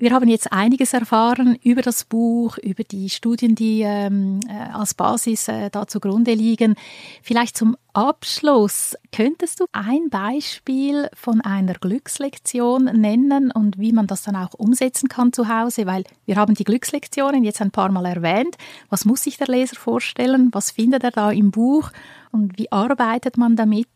Wir 0.03 0.11
haben 0.11 0.29
jetzt 0.29 0.53
einiges 0.53 0.95
erfahren 0.95 1.57
über 1.63 1.81
das 1.81 2.03
Buch, 2.05 2.59
über 2.59 2.83
die 2.83 3.09
Studien, 3.09 3.55
die 3.55 3.83
ähm, 3.83 4.41
äh, 4.49 4.73
als 4.73 4.95
Basis 4.95 5.47
äh, 5.47 5.71
da 5.71 5.87
zugrunde 5.87 6.35
liegen. 6.35 6.75
Vielleicht 7.23 7.57
zum 7.57 7.77
Abschluss 7.93 8.97
könntest 9.13 9.61
du 9.61 9.67
ein 9.71 10.11
Beispiel 10.11 11.09
von 11.15 11.41
einer 11.41 11.75
Glückslektion 11.75 12.87
nennen 12.87 13.53
und 13.53 13.79
wie 13.79 13.93
man 13.93 14.09
das 14.09 14.23
dann 14.23 14.35
auch 14.35 14.55
umsetzen 14.55 15.09
kann 15.09 15.33
zu 15.33 15.47
Hause, 15.47 15.87
weil 15.87 16.03
wir 16.27 16.35
haben 16.35 16.55
die 16.55 16.65
Glückslektionen 16.65 17.45
jetzt 17.45 17.63
ein 17.63 17.71
paar 17.71 17.93
Mal 17.93 18.07
erwähnt. 18.07 18.57
Was 18.91 19.05
muss 19.05 19.23
sich 19.23 19.37
der 19.37 19.47
Leser 19.47 19.77
vorstellen? 19.77 20.49
Was 20.51 20.73
findet 20.73 21.05
er 21.05 21.13
da 21.13 21.31
im 21.31 21.53
Buch? 21.53 21.93
Und 22.33 22.59
wie 22.59 22.73
arbeitet 22.73 23.37
man 23.37 23.55
damit? 23.55 23.87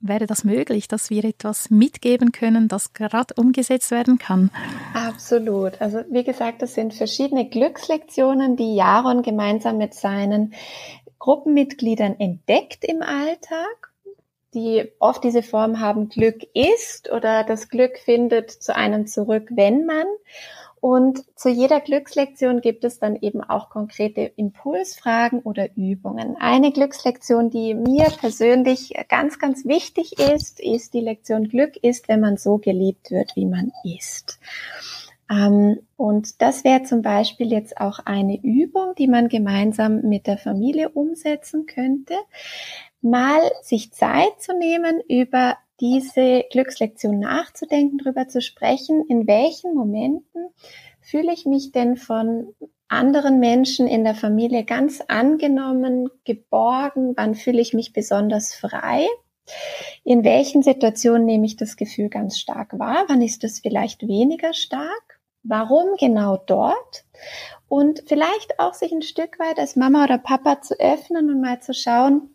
Wäre 0.00 0.26
das 0.26 0.44
möglich, 0.44 0.88
dass 0.88 1.10
wir 1.10 1.24
etwas 1.24 1.70
mitgeben 1.70 2.32
können, 2.32 2.68
das 2.68 2.92
gerade 2.92 3.34
umgesetzt 3.36 3.90
werden 3.90 4.18
kann? 4.18 4.50
Absolut. 4.94 5.80
Also 5.80 6.00
wie 6.10 6.24
gesagt, 6.24 6.62
das 6.62 6.74
sind 6.74 6.94
verschiedene 6.94 7.48
Glückslektionen, 7.48 8.56
die 8.56 8.74
Jaron 8.74 9.22
gemeinsam 9.22 9.78
mit 9.78 9.94
seinen 9.94 10.54
Gruppenmitgliedern 11.18 12.18
entdeckt 12.18 12.84
im 12.84 13.02
Alltag, 13.02 13.92
die 14.54 14.90
oft 14.98 15.22
diese 15.22 15.42
Form 15.42 15.80
haben, 15.80 16.08
Glück 16.08 16.42
ist 16.54 17.10
oder 17.12 17.44
das 17.44 17.68
Glück 17.68 17.98
findet 17.98 18.50
zu 18.50 18.74
einem 18.74 19.06
zurück, 19.06 19.48
wenn 19.50 19.86
man. 19.86 20.06
Und 20.80 21.24
zu 21.38 21.50
jeder 21.50 21.80
Glückslektion 21.80 22.62
gibt 22.62 22.84
es 22.84 22.98
dann 22.98 23.16
eben 23.16 23.42
auch 23.42 23.68
konkrete 23.68 24.22
Impulsfragen 24.22 25.40
oder 25.40 25.68
Übungen. 25.76 26.36
Eine 26.38 26.72
Glückslektion, 26.72 27.50
die 27.50 27.74
mir 27.74 28.06
persönlich 28.18 28.94
ganz, 29.08 29.38
ganz 29.38 29.66
wichtig 29.66 30.18
ist, 30.18 30.58
ist 30.58 30.94
die 30.94 31.00
Lektion 31.00 31.48
Glück 31.48 31.76
ist, 31.76 32.08
wenn 32.08 32.20
man 32.20 32.38
so 32.38 32.56
geliebt 32.56 33.10
wird, 33.10 33.36
wie 33.36 33.44
man 33.44 33.72
ist. 33.84 34.40
Ähm, 35.30 35.80
und 35.96 36.40
das 36.40 36.64
wäre 36.64 36.82
zum 36.82 37.02
Beispiel 37.02 37.52
jetzt 37.52 37.78
auch 37.78 38.00
eine 38.06 38.42
Übung, 38.42 38.94
die 38.96 39.06
man 39.06 39.28
gemeinsam 39.28 40.00
mit 40.02 40.26
der 40.26 40.38
Familie 40.38 40.88
umsetzen 40.88 41.66
könnte. 41.66 42.14
Mal 43.02 43.40
sich 43.62 43.92
Zeit 43.92 44.40
zu 44.40 44.56
nehmen, 44.56 45.00
über 45.08 45.56
diese 45.80 46.44
Glückslektion 46.50 47.18
nachzudenken, 47.18 47.98
darüber 47.98 48.28
zu 48.28 48.40
sprechen, 48.40 49.04
in 49.08 49.26
welchen 49.26 49.74
Momenten 49.74 50.48
fühle 51.00 51.32
ich 51.32 51.46
mich 51.46 51.72
denn 51.72 51.96
von 51.96 52.54
anderen 52.88 53.38
Menschen 53.38 53.86
in 53.86 54.04
der 54.04 54.14
Familie 54.14 54.64
ganz 54.64 55.00
angenommen, 55.06 56.10
geborgen, 56.24 57.14
wann 57.16 57.34
fühle 57.34 57.60
ich 57.60 57.72
mich 57.72 57.92
besonders 57.92 58.54
frei, 58.54 59.06
in 60.04 60.24
welchen 60.24 60.62
Situationen 60.62 61.24
nehme 61.24 61.46
ich 61.46 61.56
das 61.56 61.76
Gefühl 61.76 62.08
ganz 62.08 62.38
stark 62.38 62.78
wahr, 62.78 63.04
wann 63.08 63.22
ist 63.22 63.44
es 63.44 63.60
vielleicht 63.60 64.06
weniger 64.06 64.52
stark, 64.54 65.20
warum 65.42 65.96
genau 65.98 66.36
dort? 66.36 67.04
Und 67.68 68.02
vielleicht 68.06 68.58
auch 68.58 68.74
sich 68.74 68.92
ein 68.92 69.02
Stück 69.02 69.38
weit 69.38 69.58
als 69.58 69.76
Mama 69.76 70.04
oder 70.04 70.18
Papa 70.18 70.60
zu 70.60 70.78
öffnen 70.80 71.30
und 71.30 71.40
mal 71.40 71.60
zu 71.60 71.72
schauen, 71.72 72.34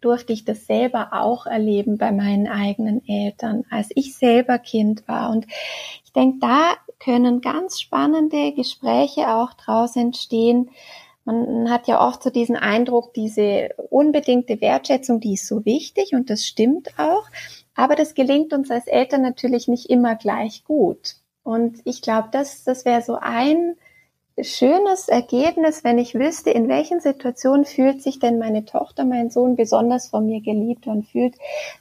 durfte 0.00 0.32
ich 0.32 0.44
das 0.44 0.66
selber 0.66 1.10
auch 1.12 1.46
erleben 1.46 1.98
bei 1.98 2.12
meinen 2.12 2.46
eigenen 2.46 3.06
Eltern, 3.06 3.64
als 3.70 3.90
ich 3.94 4.16
selber 4.16 4.58
Kind 4.58 5.06
war. 5.08 5.30
Und 5.30 5.46
ich 6.04 6.12
denke, 6.12 6.38
da 6.40 6.74
können 6.98 7.40
ganz 7.40 7.80
spannende 7.80 8.52
Gespräche 8.52 9.34
auch 9.34 9.54
draus 9.54 9.96
entstehen. 9.96 10.70
Man 11.24 11.70
hat 11.70 11.86
ja 11.86 12.06
oft 12.06 12.22
so 12.22 12.30
diesen 12.30 12.56
Eindruck, 12.56 13.12
diese 13.12 13.70
unbedingte 13.90 14.60
Wertschätzung, 14.60 15.20
die 15.20 15.34
ist 15.34 15.46
so 15.46 15.64
wichtig 15.64 16.14
und 16.14 16.30
das 16.30 16.46
stimmt 16.46 16.98
auch. 16.98 17.26
Aber 17.74 17.94
das 17.94 18.14
gelingt 18.14 18.52
uns 18.52 18.70
als 18.70 18.86
Eltern 18.86 19.22
natürlich 19.22 19.68
nicht 19.68 19.90
immer 19.90 20.16
gleich 20.16 20.64
gut. 20.64 21.16
Und 21.42 21.80
ich 21.84 22.02
glaube, 22.02 22.28
das, 22.32 22.64
das 22.64 22.84
wäre 22.84 23.02
so 23.02 23.16
ein 23.20 23.76
schönes 24.42 25.08
Ergebnis, 25.08 25.84
wenn 25.84 25.98
ich 25.98 26.14
wüsste, 26.14 26.50
in 26.50 26.68
welchen 26.68 27.00
Situationen 27.00 27.64
fühlt 27.64 28.02
sich 28.02 28.18
denn 28.18 28.38
meine 28.38 28.64
Tochter, 28.64 29.04
mein 29.04 29.30
Sohn 29.30 29.56
besonders 29.56 30.08
von 30.08 30.26
mir 30.26 30.40
geliebt 30.40 30.86
und 30.86 31.06
fühlt 31.06 31.34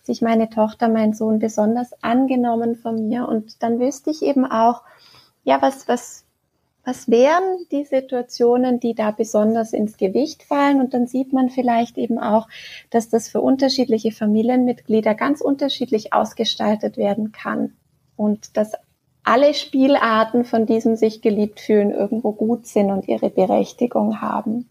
sich 0.04 0.22
meine 0.22 0.50
Tochter, 0.50 0.88
mein 0.88 1.14
Sohn 1.14 1.40
besonders 1.40 1.92
angenommen 2.02 2.76
von 2.76 3.08
mir. 3.08 3.28
Und 3.28 3.62
dann 3.64 3.80
wüsste 3.80 4.12
ich 4.12 4.22
eben 4.22 4.46
auch, 4.46 4.82
ja, 5.44 5.62
was, 5.62 5.88
was, 5.88 6.26
was 6.84 7.10
wären 7.10 7.66
die 7.72 7.84
Situationen, 7.84 8.80
die 8.80 8.96
da 8.96 9.12
besonders 9.12 9.74
ins 9.74 9.98
Gewicht 9.98 10.44
fallen? 10.44 10.80
Und 10.80 10.94
dann 10.94 11.08
sieht 11.08 11.34
man 11.34 11.50
vielleicht 11.50 11.98
eben 11.98 12.18
auch, 12.18 12.48
dass 12.90 13.10
das 13.10 13.30
für 13.30 13.42
unterschiedliche 13.42 14.12
Familienmitglieder 14.12 15.16
ganz 15.16 15.42
unterschiedlich 15.42 16.14
ausgestaltet 16.14 16.98
werden 16.98 17.32
kann. 17.32 17.74
Und 18.16 18.58
dass 18.58 18.74
alle 19.28 19.54
Spielarten 19.54 20.46
von 20.46 20.66
diesem 20.66 20.96
sich 20.96 21.22
geliebt 21.22 21.60
fühlen 21.60 21.92
irgendwo 21.92 22.32
gut 22.32 22.66
sind 22.66 22.92
und 22.92 23.08
ihre 23.08 23.30
Berechtigung 23.30 24.22
haben. 24.22 24.70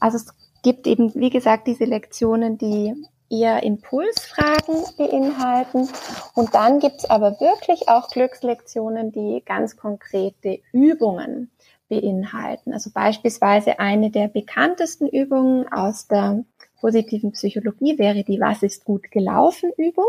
Also 0.00 0.16
es 0.16 0.34
gibt 0.62 0.86
eben, 0.86 1.14
wie 1.14 1.30
gesagt, 1.30 1.66
diese 1.66 1.84
Lektionen, 1.84 2.58
die 2.58 2.94
eher 3.30 3.62
Impulsfragen 3.62 4.74
beinhalten. 4.98 5.88
Und 6.34 6.54
dann 6.54 6.80
gibt's 6.80 7.04
aber 7.04 7.40
wirklich 7.40 7.88
auch 7.88 8.08
Glückslektionen, 8.08 9.12
die 9.12 9.42
ganz 9.46 9.76
konkrete 9.76 10.60
Übungen 10.72 11.50
beinhalten. 11.88 12.72
Also 12.72 12.90
beispielsweise 12.92 13.78
eine 13.78 14.10
der 14.10 14.26
bekanntesten 14.28 15.06
Übungen 15.06 15.72
aus 15.72 16.08
der 16.08 16.44
positiven 16.80 17.32
Psychologie 17.32 17.98
wäre 17.98 18.24
die 18.24 18.40
Was 18.40 18.62
ist 18.62 18.84
gut 18.84 19.10
gelaufen 19.12 19.70
Übung. 19.76 20.06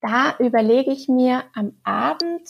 Da 0.00 0.36
überlege 0.38 0.92
ich 0.92 1.08
mir 1.08 1.44
am 1.54 1.72
Abend 1.82 2.42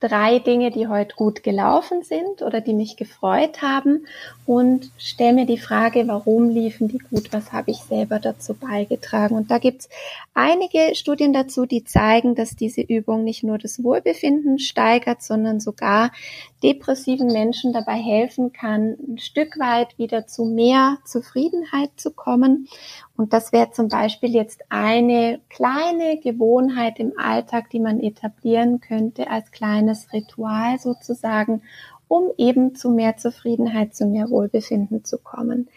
drei 0.00 0.38
Dinge, 0.38 0.70
die 0.70 0.88
heute 0.88 1.14
gut 1.14 1.42
gelaufen 1.42 2.02
sind 2.02 2.42
oder 2.42 2.62
die 2.62 2.72
mich 2.72 2.96
gefreut 2.96 3.60
haben 3.60 4.06
und 4.46 4.90
stelle 4.96 5.34
mir 5.34 5.46
die 5.46 5.58
Frage, 5.58 6.08
warum 6.08 6.48
liefen 6.48 6.88
die 6.88 6.98
gut, 6.98 7.32
was 7.32 7.52
habe 7.52 7.70
ich 7.70 7.78
selber 7.78 8.18
dazu 8.18 8.54
beigetragen. 8.54 9.36
Und 9.36 9.50
da 9.50 9.58
gibt 9.58 9.82
es 9.82 9.88
einige 10.32 10.94
Studien 10.94 11.34
dazu, 11.34 11.66
die 11.66 11.84
zeigen, 11.84 12.34
dass 12.34 12.56
diese 12.56 12.80
Übung 12.80 13.24
nicht 13.24 13.42
nur 13.42 13.58
das 13.58 13.84
Wohlbefinden 13.84 14.58
steigert, 14.58 15.22
sondern 15.22 15.60
sogar 15.60 16.10
depressiven 16.62 17.28
Menschen 17.28 17.74
dabei 17.74 17.96
helfen 17.96 18.52
kann, 18.52 18.96
ein 19.06 19.18
Stück 19.18 19.58
weit 19.58 19.98
wieder 19.98 20.26
zu 20.26 20.44
mehr 20.46 20.98
Zufriedenheit 21.04 21.90
zu 21.96 22.10
kommen. 22.10 22.68
Und 23.20 23.34
das 23.34 23.52
wäre 23.52 23.70
zum 23.70 23.88
Beispiel 23.88 24.30
jetzt 24.30 24.62
eine 24.70 25.40
kleine 25.50 26.18
Gewohnheit 26.20 26.98
im 26.98 27.12
Alltag, 27.18 27.68
die 27.68 27.78
man 27.78 28.00
etablieren 28.00 28.80
könnte 28.80 29.28
als 29.28 29.50
kleines 29.50 30.10
Ritual 30.14 30.78
sozusagen, 30.78 31.60
um 32.10 32.32
eben 32.38 32.74
zu 32.74 32.90
mehr 32.90 33.16
Zufriedenheit, 33.18 33.94
zu 33.94 34.04
mehr 34.04 34.30
Wohlbefinden 34.30 35.04
zu 35.04 35.16
kommen. 35.16 35.68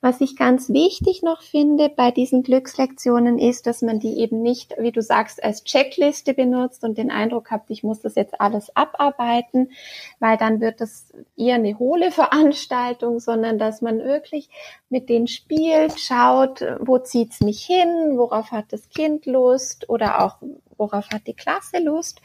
Was 0.00 0.20
ich 0.20 0.36
ganz 0.36 0.68
wichtig 0.68 1.24
noch 1.24 1.42
finde 1.42 1.88
bei 1.88 2.12
diesen 2.12 2.44
Glückslektionen 2.44 3.40
ist, 3.40 3.66
dass 3.66 3.82
man 3.82 3.98
die 3.98 4.20
eben 4.20 4.40
nicht, 4.40 4.76
wie 4.78 4.92
du 4.92 5.02
sagst, 5.02 5.42
als 5.42 5.64
Checkliste 5.64 6.32
benutzt 6.32 6.84
und 6.84 6.96
den 6.96 7.10
Eindruck 7.10 7.50
habt, 7.50 7.70
ich 7.70 7.82
muss 7.82 8.00
das 8.00 8.14
jetzt 8.14 8.40
alles 8.40 8.74
abarbeiten, 8.76 9.72
weil 10.20 10.36
dann 10.36 10.60
wird 10.60 10.80
das 10.80 11.12
eher 11.36 11.56
eine 11.56 11.76
hohle 11.76 12.12
Veranstaltung, 12.12 13.18
sondern 13.18 13.58
dass 13.58 13.82
man 13.82 13.98
wirklich 13.98 14.48
mit 14.90 15.08
denen 15.08 15.26
spielt, 15.26 15.98
schaut, 15.98 16.64
wo 16.78 16.98
zieht's 16.98 17.40
mich 17.40 17.64
hin, 17.64 18.16
worauf 18.16 18.52
hat 18.52 18.66
das 18.70 18.90
Kind 18.90 19.26
Lust 19.26 19.88
oder 19.88 20.24
auch 20.24 20.36
worauf 20.76 21.10
hat 21.10 21.26
die 21.26 21.34
Klasse 21.34 21.78
Lust 21.78 22.20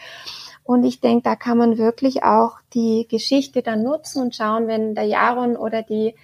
und 0.66 0.84
ich 0.84 1.00
denke, 1.00 1.22
da 1.24 1.36
kann 1.36 1.60
man 1.60 1.78
wirklich 1.78 2.24
auch 2.24 2.58
die 2.74 3.08
Geschichte 3.08 3.62
dann 3.62 3.84
nutzen 3.84 4.22
und 4.24 4.36
schauen, 4.36 4.68
wenn 4.68 4.96
der 4.96 5.04
Jaron 5.04 5.56
oder 5.56 5.84
die 5.84 6.16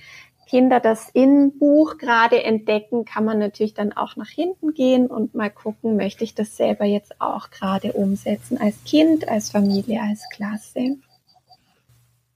Kinder 0.48 0.80
das 0.80 1.10
in 1.14 1.60
Buch 1.60 2.00
gerade 2.00 2.44
entdecken, 2.44 3.06
kann 3.06 3.24
man 3.24 3.38
natürlich 3.38 3.76
dann 3.76 3.94
auch 3.94 4.16
nach 4.16 4.28
hinten 4.28 4.74
gehen 4.74 5.06
und 5.08 5.36
mal 5.36 5.52
gucken, 5.52 5.96
möchte 5.96 6.24
ich 6.24 6.34
das 6.34 6.58
selber 6.58 6.86
jetzt 6.86 7.22
auch 7.22 7.52
gerade 7.52 7.94
umsetzen 7.94 8.58
als 8.60 8.84
Kind, 8.84 9.30
als 9.30 9.52
Familie, 9.52 10.02
als 10.02 10.24
Klasse. 10.32 10.98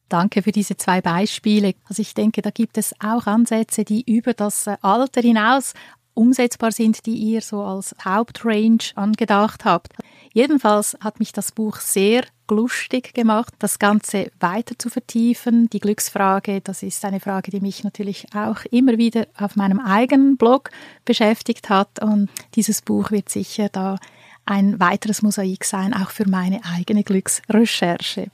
Danke 0.08 0.44
für 0.44 0.52
diese 0.52 0.78
zwei 0.78 1.02
Beispiele. 1.02 1.74
Also 1.90 2.04
ich 2.04 2.14
denke, 2.14 2.44
da 2.44 2.52
gibt 2.52 2.78
es 2.78 2.94
auch 3.00 3.26
Ansätze, 3.26 3.84
die 3.84 4.04
über 4.04 4.36
das 4.36 4.68
äh, 4.68 4.78
Alter 4.82 5.22
hinaus 5.22 5.74
umsetzbar 6.14 6.72
sind, 6.72 7.08
die 7.08 7.16
ihr 7.16 7.42
so 7.42 7.62
als 7.64 7.96
Hauptrange 8.06 8.92
angedacht 8.94 9.66
habt. 9.66 9.94
Jedenfalls 10.36 10.98
hat 11.00 11.20
mich 11.20 11.32
das 11.32 11.54
Buch 11.54 11.78
sehr 11.80 12.26
lustig 12.52 13.14
gemacht, 13.14 13.54
das 13.60 13.80
Ganze 13.80 14.34
weiter 14.42 14.78
zu 14.78 14.90
vertiefen. 14.90 15.70
Die 15.70 15.80
Glücksfrage, 15.80 16.60
das 16.60 16.84
ist 16.84 17.06
eine 17.06 17.22
Frage, 17.22 17.52
die 17.52 17.62
mich 17.62 17.86
natürlich 17.86 18.28
auch 18.36 18.66
immer 18.70 18.98
wieder 18.98 19.28
auf 19.40 19.56
meinem 19.56 19.80
eigenen 19.80 20.36
Blog 20.36 20.72
beschäftigt 21.06 21.70
hat. 21.70 22.04
Und 22.04 22.30
dieses 22.56 22.82
Buch 22.82 23.12
wird 23.12 23.30
sicher 23.30 23.70
da 23.70 23.98
ein 24.46 24.78
weiteres 24.78 25.22
Mosaik 25.22 25.64
sein, 25.64 25.94
auch 25.94 26.10
für 26.10 26.28
meine 26.28 26.60
eigene 26.66 27.06
Glücksrecherche. 27.06 28.28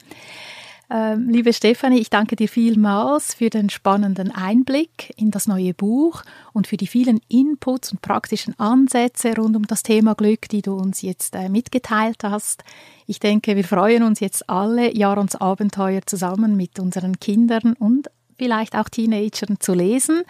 Ähm, 0.93 1.29
liebe 1.29 1.53
Stefanie, 1.53 1.99
ich 1.99 2.09
danke 2.09 2.35
dir 2.35 2.49
vielmals 2.49 3.33
für 3.33 3.49
den 3.49 3.69
spannenden 3.69 4.29
Einblick 4.29 5.13
in 5.15 5.31
das 5.31 5.47
neue 5.47 5.73
Buch 5.73 6.23
und 6.51 6.67
für 6.67 6.75
die 6.75 6.87
vielen 6.87 7.21
Inputs 7.29 7.93
und 7.93 8.01
praktischen 8.01 8.59
Ansätze 8.59 9.33
rund 9.37 9.55
um 9.55 9.65
das 9.65 9.83
Thema 9.83 10.15
Glück, 10.15 10.49
die 10.49 10.61
du 10.61 10.73
uns 10.73 11.01
jetzt 11.01 11.33
äh, 11.35 11.47
mitgeteilt 11.47 12.25
hast. 12.25 12.65
Ich 13.07 13.21
denke, 13.21 13.55
wir 13.55 13.63
freuen 13.63 14.03
uns 14.03 14.19
jetzt 14.19 14.49
alle, 14.49 14.93
Jarons 14.93 15.37
Abenteuer 15.37 16.01
zusammen 16.05 16.57
mit 16.57 16.77
unseren 16.77 17.21
Kindern 17.21 17.71
und 17.79 18.09
vielleicht 18.37 18.75
auch 18.75 18.89
Teenagern 18.89 19.61
zu 19.61 19.73
lesen 19.73 20.23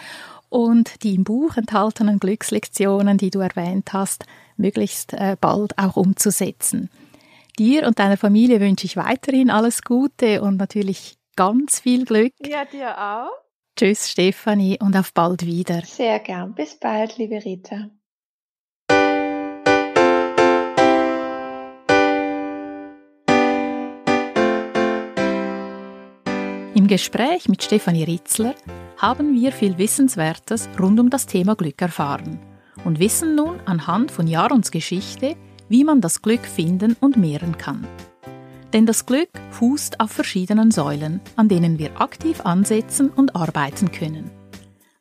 und 0.50 1.02
die 1.02 1.16
im 1.16 1.24
Buch 1.24 1.58
enthaltenen 1.58 2.20
Glückslektionen, 2.20 3.18
die 3.18 3.32
du 3.32 3.40
erwähnt 3.40 3.94
hast, 3.94 4.26
möglichst 4.58 5.14
äh, 5.14 5.38
bald 5.42 5.80
auch 5.80 5.96
umzusetzen. 5.96 6.92
Dir 7.62 7.86
und 7.86 8.00
deiner 8.00 8.18
Familie 8.18 8.60
wünsche 8.60 8.88
ich 8.88 8.98
weiterhin 8.98 9.52
alles 9.52 9.84
Gute 9.84 10.42
und 10.42 10.58
natürlich 10.58 11.20
ganz 11.36 11.80
viel 11.80 12.06
Glück. 12.06 12.34
Ja, 12.44 12.66
dir 12.66 13.00
auch. 13.00 13.30
Tschüss, 13.78 14.10
Stefanie, 14.10 14.80
und 14.82 14.98
auf 14.98 15.14
bald 15.14 15.46
wieder. 15.46 15.84
Sehr 15.86 16.18
gern. 16.22 16.56
Bis 16.56 16.80
bald, 16.80 17.20
liebe 17.20 17.36
Rita. 17.36 17.92
Im 26.74 26.88
Gespräch 26.88 27.48
mit 27.48 27.62
Stefanie 27.62 28.06
Ritzler 28.06 28.56
haben 28.98 29.40
wir 29.40 29.52
viel 29.52 29.78
Wissenswertes 29.78 30.68
rund 30.80 31.00
um 31.00 31.12
das 31.12 31.28
Thema 31.28 31.56
Glück 31.56 31.80
erfahren 31.80 32.40
und 32.86 32.98
wissen 32.98 33.36
nun 33.36 33.60
anhand 33.68 34.10
von 34.10 34.26
Jarons 34.26 34.72
Geschichte, 34.72 35.36
wie 35.72 35.86
man 35.86 36.02
das 36.02 36.22
Glück 36.22 36.46
finden 36.46 36.98
und 37.00 37.16
mehren 37.16 37.58
kann. 37.58 37.88
Denn 38.74 38.86
das 38.86 39.06
Glück 39.06 39.30
fußt 39.52 40.02
auf 40.02 40.12
verschiedenen 40.12 40.70
Säulen, 40.70 41.22
an 41.38 41.48
denen 41.48 41.80
wir 41.80 42.02
aktiv 42.02 42.42
ansetzen 42.42 43.10
und 43.10 43.38
arbeiten 43.38 43.90
können. 43.92 44.30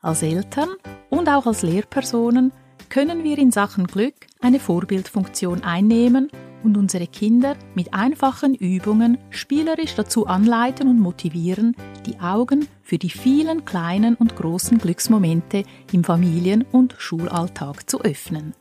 Als 0.01 0.23
Eltern 0.23 0.69
und 1.09 1.29
auch 1.29 1.47
als 1.47 1.63
Lehrpersonen 1.63 2.53
können 2.89 3.25
wir 3.25 3.37
in 3.39 3.51
Sachen 3.51 3.89
Glück 3.89 4.15
eine 4.41 4.61
Vorbildfunktion 4.61 5.65
einnehmen 5.65 6.31
und 6.63 6.77
unsere 6.77 7.09
Kinder 7.09 7.57
mit 7.75 7.93
einfachen 7.93 8.55
Übungen 8.55 9.19
spielerisch 9.31 9.97
dazu 9.97 10.29
anleiten 10.29 10.87
und 10.87 11.01
motivieren, 11.01 11.75
die 12.07 12.21
Augen 12.21 12.69
für 12.83 12.99
die 12.99 13.11
vielen 13.11 13.65
kleinen 13.65 14.15
und 14.15 14.37
großen 14.37 14.79
Glücksmomente 14.79 15.65
im 15.93 16.05
Familien- 16.05 16.65
und 16.71 16.95
Schulalltag 16.97 17.91
zu 17.91 18.01
öffnen. 18.03 18.55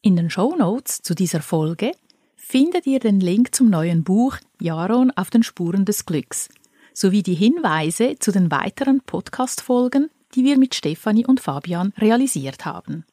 In 0.00 0.14
den 0.14 0.30
Show 0.30 0.54
Notes 0.56 1.02
zu 1.02 1.14
dieser 1.14 1.42
Folge 1.42 1.90
findet 2.36 2.86
ihr 2.86 3.00
den 3.00 3.18
Link 3.18 3.52
zum 3.52 3.68
neuen 3.68 4.04
Buch 4.04 4.36
Jaron 4.60 5.10
auf 5.10 5.28
den 5.28 5.42
Spuren 5.42 5.84
des 5.84 6.06
Glücks 6.06 6.48
sowie 6.94 7.22
die 7.22 7.34
Hinweise 7.34 8.16
zu 8.18 8.30
den 8.32 8.50
weiteren 8.50 9.00
Podcast-Folgen, 9.00 10.10
die 10.34 10.44
wir 10.44 10.56
mit 10.56 10.74
Stefanie 10.74 11.26
und 11.26 11.40
Fabian 11.40 11.92
realisiert 11.98 12.64
haben. 12.64 13.04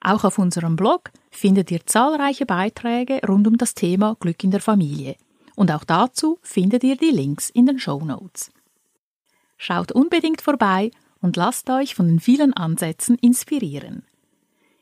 Auch 0.00 0.24
auf 0.24 0.38
unserem 0.38 0.76
Blog 0.76 1.10
findet 1.30 1.70
ihr 1.70 1.84
zahlreiche 1.86 2.46
Beiträge 2.46 3.20
rund 3.26 3.46
um 3.46 3.56
das 3.56 3.74
Thema 3.74 4.16
Glück 4.20 4.44
in 4.44 4.50
der 4.50 4.60
Familie. 4.60 5.16
Und 5.56 5.70
auch 5.70 5.84
dazu 5.84 6.38
findet 6.42 6.84
ihr 6.84 6.96
die 6.96 7.10
Links 7.10 7.48
in 7.48 7.64
den 7.64 7.78
Show 7.78 8.04
Notes. 8.04 8.50
Schaut 9.56 9.92
unbedingt 9.92 10.42
vorbei 10.42 10.90
und 11.20 11.36
lasst 11.36 11.70
euch 11.70 11.94
von 11.94 12.06
den 12.06 12.20
vielen 12.20 12.52
Ansätzen 12.52 13.16
inspirieren. 13.16 14.04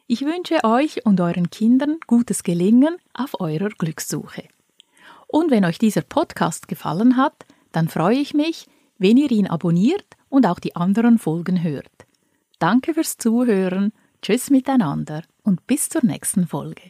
Ich 0.07 0.21
wünsche 0.21 0.63
euch 0.65 1.07
und 1.07 1.19
euren 1.23 1.49
Kindern 1.49 1.97
gutes 2.07 2.43
Gelingen 2.43 2.97
auf 3.15 3.41
eurer 3.41 3.71
Glückssuche. 3.71 4.45
Und 5.29 5.51
wenn 5.51 5.65
euch 5.65 5.79
dieser 5.79 6.03
Podcast 6.03 6.69
gefallen 6.69 7.17
hat, 7.17 7.47
dann 7.73 7.89
freue 7.89 8.19
ich 8.19 8.35
mich, 8.35 8.67
wenn 8.99 9.17
ihr 9.17 9.31
ihn 9.31 9.47
abonniert 9.47 10.05
und 10.29 10.47
auch 10.47 10.59
die 10.59 10.77
anderen 10.77 11.19
Folgen 11.19 11.63
hört. 11.63 11.91
Danke 12.59 12.93
fürs 12.93 13.17
Zuhören, 13.17 13.93
tschüss 14.21 14.51
miteinander 14.51 15.23
und 15.43 15.67
bis 15.67 15.89
zur 15.89 16.05
nächsten 16.05 16.47
Folge. 16.47 16.83